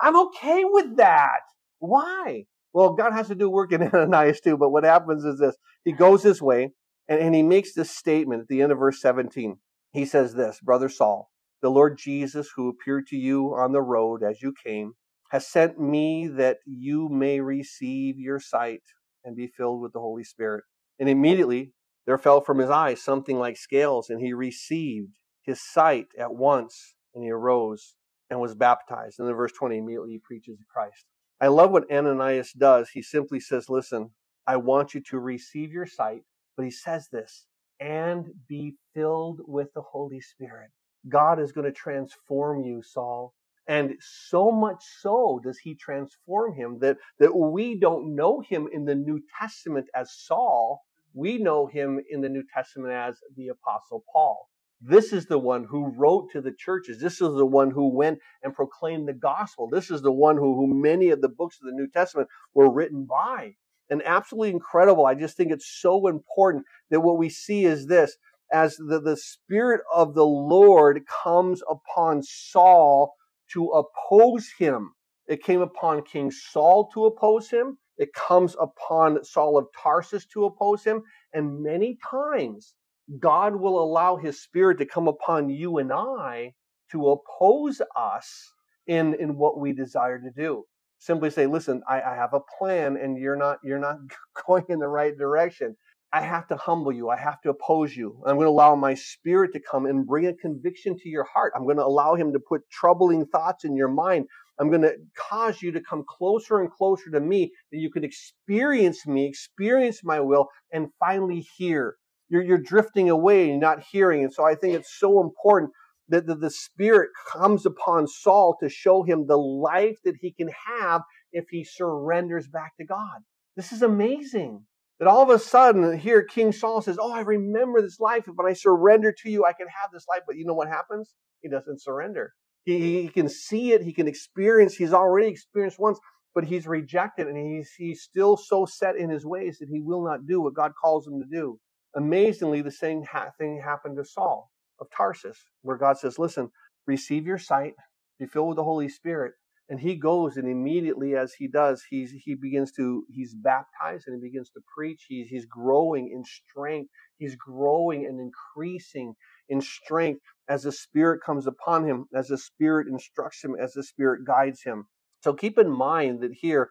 I'm 0.00 0.16
okay 0.28 0.62
with 0.64 0.96
that. 0.98 1.40
Why? 1.78 2.44
Well, 2.72 2.92
God 2.92 3.12
has 3.14 3.28
to 3.28 3.34
do 3.34 3.50
work 3.50 3.72
in 3.72 3.82
Ananias 3.94 4.40
too, 4.40 4.56
but 4.56 4.70
what 4.70 4.84
happens 4.84 5.24
is 5.24 5.40
this. 5.40 5.56
He 5.84 5.92
goes 5.92 6.22
this 6.22 6.40
way 6.40 6.70
and, 7.08 7.18
and 7.18 7.34
he 7.34 7.42
makes 7.42 7.72
this 7.74 7.90
statement 7.90 8.42
at 8.42 8.48
the 8.48 8.62
end 8.62 8.70
of 8.70 8.78
verse 8.78 9.00
17 9.00 9.56
he 9.96 10.04
says 10.04 10.34
this, 10.34 10.60
Brother 10.60 10.88
Saul, 10.88 11.30
the 11.62 11.70
Lord 11.70 11.98
Jesus, 11.98 12.50
who 12.54 12.68
appeared 12.68 13.06
to 13.08 13.16
you 13.16 13.54
on 13.54 13.72
the 13.72 13.82
road 13.82 14.22
as 14.22 14.42
you 14.42 14.52
came, 14.64 14.92
has 15.30 15.46
sent 15.46 15.80
me 15.80 16.28
that 16.28 16.58
you 16.66 17.08
may 17.08 17.40
receive 17.40 18.18
your 18.18 18.38
sight 18.38 18.82
and 19.24 19.34
be 19.34 19.46
filled 19.46 19.80
with 19.80 19.92
the 19.92 20.00
Holy 20.00 20.24
Spirit. 20.24 20.64
And 20.98 21.08
immediately 21.08 21.72
there 22.06 22.18
fell 22.18 22.40
from 22.40 22.58
his 22.58 22.70
eyes 22.70 23.02
something 23.02 23.38
like 23.38 23.56
scales, 23.56 24.10
and 24.10 24.20
he 24.20 24.32
received 24.32 25.18
his 25.42 25.60
sight 25.60 26.06
at 26.18 26.34
once, 26.34 26.94
and 27.14 27.24
he 27.24 27.30
arose 27.30 27.94
and 28.30 28.40
was 28.40 28.54
baptized. 28.54 29.18
And 29.18 29.28
then 29.28 29.34
verse 29.34 29.52
20, 29.52 29.78
immediately 29.78 30.12
he 30.12 30.18
preaches 30.18 30.58
Christ. 30.72 31.04
I 31.40 31.48
love 31.48 31.70
what 31.70 31.90
Ananias 31.90 32.52
does. 32.52 32.90
He 32.90 33.02
simply 33.02 33.40
says, 33.40 33.68
Listen, 33.68 34.10
I 34.46 34.56
want 34.56 34.94
you 34.94 35.00
to 35.10 35.18
receive 35.18 35.72
your 35.72 35.86
sight. 35.86 36.22
But 36.56 36.64
he 36.64 36.70
says 36.70 37.08
this 37.12 37.46
and 37.80 38.26
be 38.48 38.74
filled 38.94 39.40
with 39.46 39.68
the 39.74 39.82
Holy 39.82 40.20
Spirit. 40.20 40.70
God 41.08 41.38
is 41.40 41.52
going 41.52 41.66
to 41.66 41.72
transform 41.72 42.64
you, 42.64 42.82
Saul. 42.82 43.32
And 43.68 43.94
so 44.00 44.50
much 44.50 44.82
so 45.00 45.40
does 45.42 45.58
he 45.58 45.74
transform 45.74 46.54
him 46.54 46.78
that, 46.80 46.98
that 47.18 47.34
we 47.34 47.78
don't 47.78 48.14
know 48.14 48.40
him 48.40 48.68
in 48.72 48.84
the 48.84 48.94
New 48.94 49.20
Testament 49.40 49.86
as 49.94 50.12
Saul. 50.12 50.82
We 51.14 51.38
know 51.38 51.66
him 51.66 52.00
in 52.08 52.20
the 52.20 52.28
New 52.28 52.44
Testament 52.54 52.92
as 52.92 53.18
the 53.36 53.48
Apostle 53.48 54.04
Paul. 54.12 54.48
This 54.80 55.12
is 55.12 55.26
the 55.26 55.38
one 55.38 55.64
who 55.64 55.92
wrote 55.96 56.30
to 56.32 56.40
the 56.40 56.52
churches. 56.52 57.00
This 57.00 57.14
is 57.14 57.34
the 57.34 57.46
one 57.46 57.70
who 57.70 57.88
went 57.88 58.18
and 58.42 58.54
proclaimed 58.54 59.08
the 59.08 59.14
gospel. 59.14 59.68
This 59.68 59.90
is 59.90 60.02
the 60.02 60.12
one 60.12 60.36
who, 60.36 60.54
who 60.54 60.66
many 60.74 61.08
of 61.10 61.20
the 61.20 61.28
books 61.28 61.56
of 61.60 61.66
the 61.66 61.72
New 61.72 61.88
Testament 61.88 62.28
were 62.54 62.70
written 62.70 63.04
by 63.04 63.56
and 63.90 64.02
absolutely 64.04 64.50
incredible. 64.50 65.06
I 65.06 65.14
just 65.14 65.36
think 65.36 65.52
it's 65.52 65.80
so 65.80 66.08
important 66.08 66.64
that 66.90 67.00
what 67.00 67.18
we 67.18 67.28
see 67.28 67.64
is 67.64 67.86
this 67.86 68.16
as 68.52 68.76
the, 68.76 69.00
the 69.00 69.16
Spirit 69.16 69.80
of 69.94 70.14
the 70.14 70.26
Lord 70.26 71.02
comes 71.06 71.62
upon 71.68 72.22
Saul 72.22 73.14
to 73.52 73.68
oppose 73.68 74.48
him. 74.58 74.92
It 75.26 75.42
came 75.42 75.60
upon 75.60 76.02
King 76.02 76.30
Saul 76.30 76.88
to 76.94 77.06
oppose 77.06 77.50
him. 77.50 77.78
It 77.98 78.12
comes 78.12 78.54
upon 78.60 79.24
Saul 79.24 79.58
of 79.58 79.66
Tarsus 79.80 80.26
to 80.26 80.44
oppose 80.44 80.84
him. 80.84 81.02
And 81.32 81.62
many 81.62 81.98
times, 82.08 82.74
God 83.18 83.56
will 83.56 83.82
allow 83.82 84.16
his 84.16 84.42
Spirit 84.42 84.78
to 84.78 84.86
come 84.86 85.08
upon 85.08 85.48
you 85.48 85.78
and 85.78 85.92
I 85.92 86.54
to 86.92 87.08
oppose 87.08 87.80
us 87.96 88.52
in, 88.86 89.14
in 89.14 89.36
what 89.36 89.58
we 89.58 89.72
desire 89.72 90.20
to 90.20 90.30
do 90.30 90.64
simply 91.06 91.30
say, 91.30 91.46
listen, 91.46 91.82
I, 91.88 92.02
I 92.02 92.14
have 92.16 92.34
a 92.34 92.40
plan 92.58 92.96
and 92.96 93.16
you're 93.16 93.36
not, 93.36 93.58
you're 93.62 93.78
not 93.78 93.98
going 94.46 94.64
in 94.68 94.80
the 94.80 94.88
right 94.88 95.16
direction. 95.16 95.76
I 96.12 96.20
have 96.20 96.48
to 96.48 96.56
humble 96.56 96.92
you. 96.92 97.10
I 97.10 97.16
have 97.16 97.40
to 97.42 97.50
oppose 97.50 97.96
you. 97.96 98.22
I'm 98.26 98.36
going 98.36 98.46
to 98.46 98.50
allow 98.50 98.74
my 98.74 98.94
spirit 98.94 99.52
to 99.52 99.60
come 99.60 99.86
and 99.86 100.06
bring 100.06 100.26
a 100.26 100.34
conviction 100.34 100.96
to 100.98 101.08
your 101.08 101.24
heart. 101.24 101.52
I'm 101.54 101.64
going 101.64 101.76
to 101.76 101.84
allow 101.84 102.14
him 102.14 102.32
to 102.32 102.40
put 102.40 102.62
troubling 102.70 103.26
thoughts 103.26 103.64
in 103.64 103.76
your 103.76 103.88
mind. 103.88 104.26
I'm 104.58 104.70
going 104.70 104.82
to 104.82 104.94
cause 105.16 105.60
you 105.60 105.72
to 105.72 105.80
come 105.80 106.04
closer 106.08 106.60
and 106.60 106.70
closer 106.70 107.10
to 107.10 107.20
me 107.20 107.52
that 107.70 107.78
you 107.78 107.90
can 107.90 108.04
experience 108.04 109.06
me, 109.06 109.26
experience 109.26 110.00
my 110.04 110.20
will, 110.20 110.48
and 110.72 110.88
finally 110.98 111.46
hear. 111.56 111.96
You're, 112.28 112.42
you're 112.42 112.58
drifting 112.58 113.10
away 113.10 113.50
and 113.50 113.60
not 113.60 113.84
hearing. 113.92 114.24
And 114.24 114.32
so 114.32 114.44
I 114.44 114.54
think 114.54 114.74
it's 114.74 114.98
so 114.98 115.20
important 115.20 115.70
that 116.08 116.26
the, 116.26 116.34
the 116.34 116.50
Spirit 116.50 117.10
comes 117.30 117.66
upon 117.66 118.06
Saul 118.06 118.56
to 118.60 118.68
show 118.68 119.02
him 119.02 119.26
the 119.26 119.38
life 119.38 119.98
that 120.04 120.16
he 120.20 120.32
can 120.32 120.50
have 120.66 121.02
if 121.32 121.46
he 121.50 121.64
surrenders 121.64 122.46
back 122.48 122.76
to 122.78 122.84
God. 122.84 123.20
This 123.56 123.72
is 123.72 123.82
amazing. 123.82 124.64
That 124.98 125.08
all 125.08 125.22
of 125.22 125.30
a 125.30 125.38
sudden, 125.38 125.98
here 125.98 126.22
King 126.22 126.52
Saul 126.52 126.80
says, 126.80 126.98
Oh, 127.00 127.12
I 127.12 127.20
remember 127.20 127.82
this 127.82 128.00
life. 128.00 128.24
When 128.26 128.48
I 128.48 128.54
surrender 128.54 129.12
to 129.12 129.30
you, 129.30 129.44
I 129.44 129.52
can 129.52 129.66
have 129.68 129.90
this 129.92 130.06
life. 130.08 130.22
But 130.26 130.36
you 130.36 130.46
know 130.46 130.54
what 130.54 130.68
happens? 130.68 131.14
He 131.42 131.48
doesn't 131.48 131.82
surrender. 131.82 132.32
He, 132.64 133.02
he 133.02 133.08
can 133.08 133.28
see 133.28 133.72
it, 133.72 133.82
he 133.82 133.92
can 133.92 134.08
experience, 134.08 134.74
he's 134.74 134.92
already 134.92 135.28
experienced 135.28 135.78
once, 135.78 136.00
but 136.34 136.44
he's 136.44 136.66
rejected 136.66 137.28
and 137.28 137.36
he's, 137.36 137.70
he's 137.78 138.02
still 138.02 138.36
so 138.36 138.66
set 138.66 138.96
in 138.96 139.08
his 139.08 139.24
ways 139.24 139.58
that 139.58 139.68
he 139.68 139.80
will 139.80 140.04
not 140.04 140.26
do 140.26 140.40
what 140.40 140.54
God 140.54 140.72
calls 140.80 141.06
him 141.06 141.20
to 141.20 141.26
do. 141.30 141.60
Amazingly, 141.94 142.62
the 142.62 142.72
same 142.72 143.04
ha- 143.04 143.30
thing 143.38 143.60
happened 143.64 143.96
to 143.98 144.04
Saul 144.04 144.50
of 144.80 144.88
Tarsus, 144.96 145.38
where 145.62 145.76
God 145.76 145.98
says, 145.98 146.18
Listen, 146.18 146.50
receive 146.86 147.26
your 147.26 147.38
sight, 147.38 147.74
be 148.18 148.26
filled 148.26 148.48
with 148.48 148.56
the 148.56 148.64
Holy 148.64 148.88
Spirit. 148.88 149.34
And 149.68 149.80
he 149.80 149.96
goes 149.96 150.36
and 150.36 150.48
immediately 150.48 151.16
as 151.16 151.34
he 151.34 151.48
does, 151.48 151.82
he's 151.90 152.12
he 152.12 152.36
begins 152.36 152.70
to 152.72 153.04
he's 153.10 153.34
baptized 153.34 154.04
and 154.06 154.14
he 154.16 154.28
begins 154.28 154.50
to 154.50 154.60
preach. 154.76 155.06
He's 155.08 155.28
he's 155.28 155.46
growing 155.46 156.10
in 156.14 156.22
strength. 156.24 156.90
He's 157.18 157.34
growing 157.34 158.06
and 158.06 158.20
increasing 158.20 159.14
in 159.48 159.60
strength 159.60 160.20
as 160.48 160.62
the 160.62 160.72
Spirit 160.72 161.20
comes 161.24 161.48
upon 161.48 161.84
him, 161.84 162.06
as 162.14 162.28
the 162.28 162.38
Spirit 162.38 162.86
instructs 162.88 163.42
him, 163.42 163.56
as 163.60 163.72
the 163.72 163.82
Spirit 163.82 164.24
guides 164.24 164.62
him. 164.62 164.86
So 165.22 165.34
keep 165.34 165.58
in 165.58 165.70
mind 165.70 166.20
that 166.20 166.32
here 166.32 166.70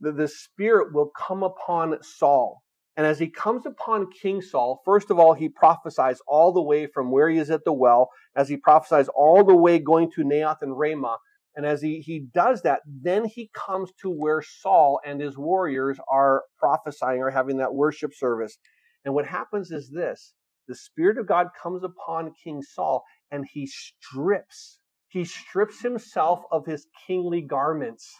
that 0.00 0.16
the 0.16 0.28
Spirit 0.28 0.92
will 0.92 1.10
come 1.16 1.42
upon 1.42 2.02
Saul. 2.02 2.62
And 2.96 3.06
as 3.06 3.18
he 3.18 3.28
comes 3.28 3.66
upon 3.66 4.10
King 4.10 4.40
Saul, 4.40 4.80
first 4.84 5.10
of 5.10 5.18
all, 5.18 5.34
he 5.34 5.50
prophesies 5.50 6.18
all 6.26 6.52
the 6.52 6.62
way 6.62 6.86
from 6.86 7.10
where 7.10 7.28
he 7.28 7.38
is 7.38 7.50
at 7.50 7.64
the 7.64 7.72
well, 7.72 8.08
as 8.34 8.48
he 8.48 8.56
prophesies 8.56 9.08
all 9.08 9.44
the 9.44 9.54
way 9.54 9.78
going 9.78 10.10
to 10.12 10.24
Naioth 10.24 10.62
and 10.62 10.78
Ramah. 10.78 11.18
And 11.54 11.66
as 11.66 11.82
he, 11.82 12.00
he 12.00 12.20
does 12.20 12.62
that, 12.62 12.80
then 12.86 13.24
he 13.24 13.50
comes 13.54 13.90
to 14.02 14.10
where 14.10 14.42
Saul 14.42 15.00
and 15.04 15.20
his 15.20 15.36
warriors 15.36 15.98
are 16.08 16.44
prophesying 16.58 17.20
or 17.20 17.30
having 17.30 17.58
that 17.58 17.74
worship 17.74 18.14
service. 18.14 18.56
And 19.04 19.14
what 19.14 19.26
happens 19.26 19.70
is 19.70 19.90
this 19.90 20.34
the 20.68 20.74
Spirit 20.74 21.18
of 21.18 21.26
God 21.26 21.48
comes 21.60 21.84
upon 21.84 22.32
King 22.42 22.62
Saul 22.62 23.04
and 23.30 23.46
he 23.50 23.66
strips, 23.66 24.78
he 25.08 25.24
strips 25.24 25.80
himself 25.80 26.42
of 26.50 26.66
his 26.66 26.86
kingly 27.06 27.42
garments. 27.42 28.10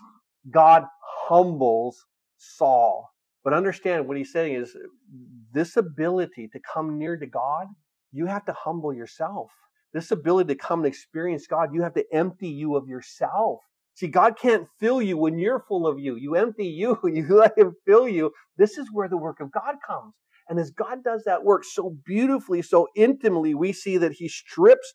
God 0.51 0.85
humbles 1.29 2.05
Saul. 2.37 3.11
But 3.47 3.55
understand 3.55 4.09
what 4.09 4.17
he's 4.17 4.33
saying 4.33 4.55
is 4.55 4.77
this 5.53 5.77
ability 5.77 6.49
to 6.53 6.59
come 6.59 6.99
near 6.99 7.17
to 7.17 7.27
God, 7.29 7.69
you 8.11 8.27
have 8.27 8.45
to 8.47 8.53
humble 8.53 8.93
yourself. 8.93 9.53
This 9.95 10.11
ability 10.11 10.53
to 10.53 10.59
come 10.59 10.81
and 10.81 10.89
experience 10.89 11.47
God, 11.47 11.73
you 11.73 11.83
have 11.83 11.95
to 11.95 12.05
empty 12.13 12.49
you 12.49 12.75
of 12.75 12.89
yourself. 12.89 13.61
See, 13.95 14.09
God 14.09 14.37
can't 14.37 14.67
fill 14.81 15.01
you 15.01 15.17
when 15.17 15.39
you're 15.39 15.65
full 15.69 15.87
of 15.87 15.97
you. 15.97 16.17
You 16.17 16.35
empty 16.35 16.67
you, 16.67 16.99
and 17.05 17.17
you 17.17 17.37
let 17.37 17.57
Him 17.57 17.77
fill 17.87 18.09
you. 18.09 18.33
This 18.59 18.79
is 18.79 18.89
where 18.93 19.09
the 19.09 19.17
work 19.17 19.39
of 19.39 19.53
God 19.53 19.77
comes. 19.87 20.15
And 20.49 20.59
as 20.59 20.73
God 20.73 21.05
does 21.05 21.23
that 21.27 21.45
work 21.45 21.63
so 21.63 21.97
beautifully, 22.05 22.63
so 22.63 22.89
intimately, 22.97 23.55
we 23.55 23.73
see 23.73 23.97
that 23.99 24.15
He 24.15 24.29
strips 24.29 24.93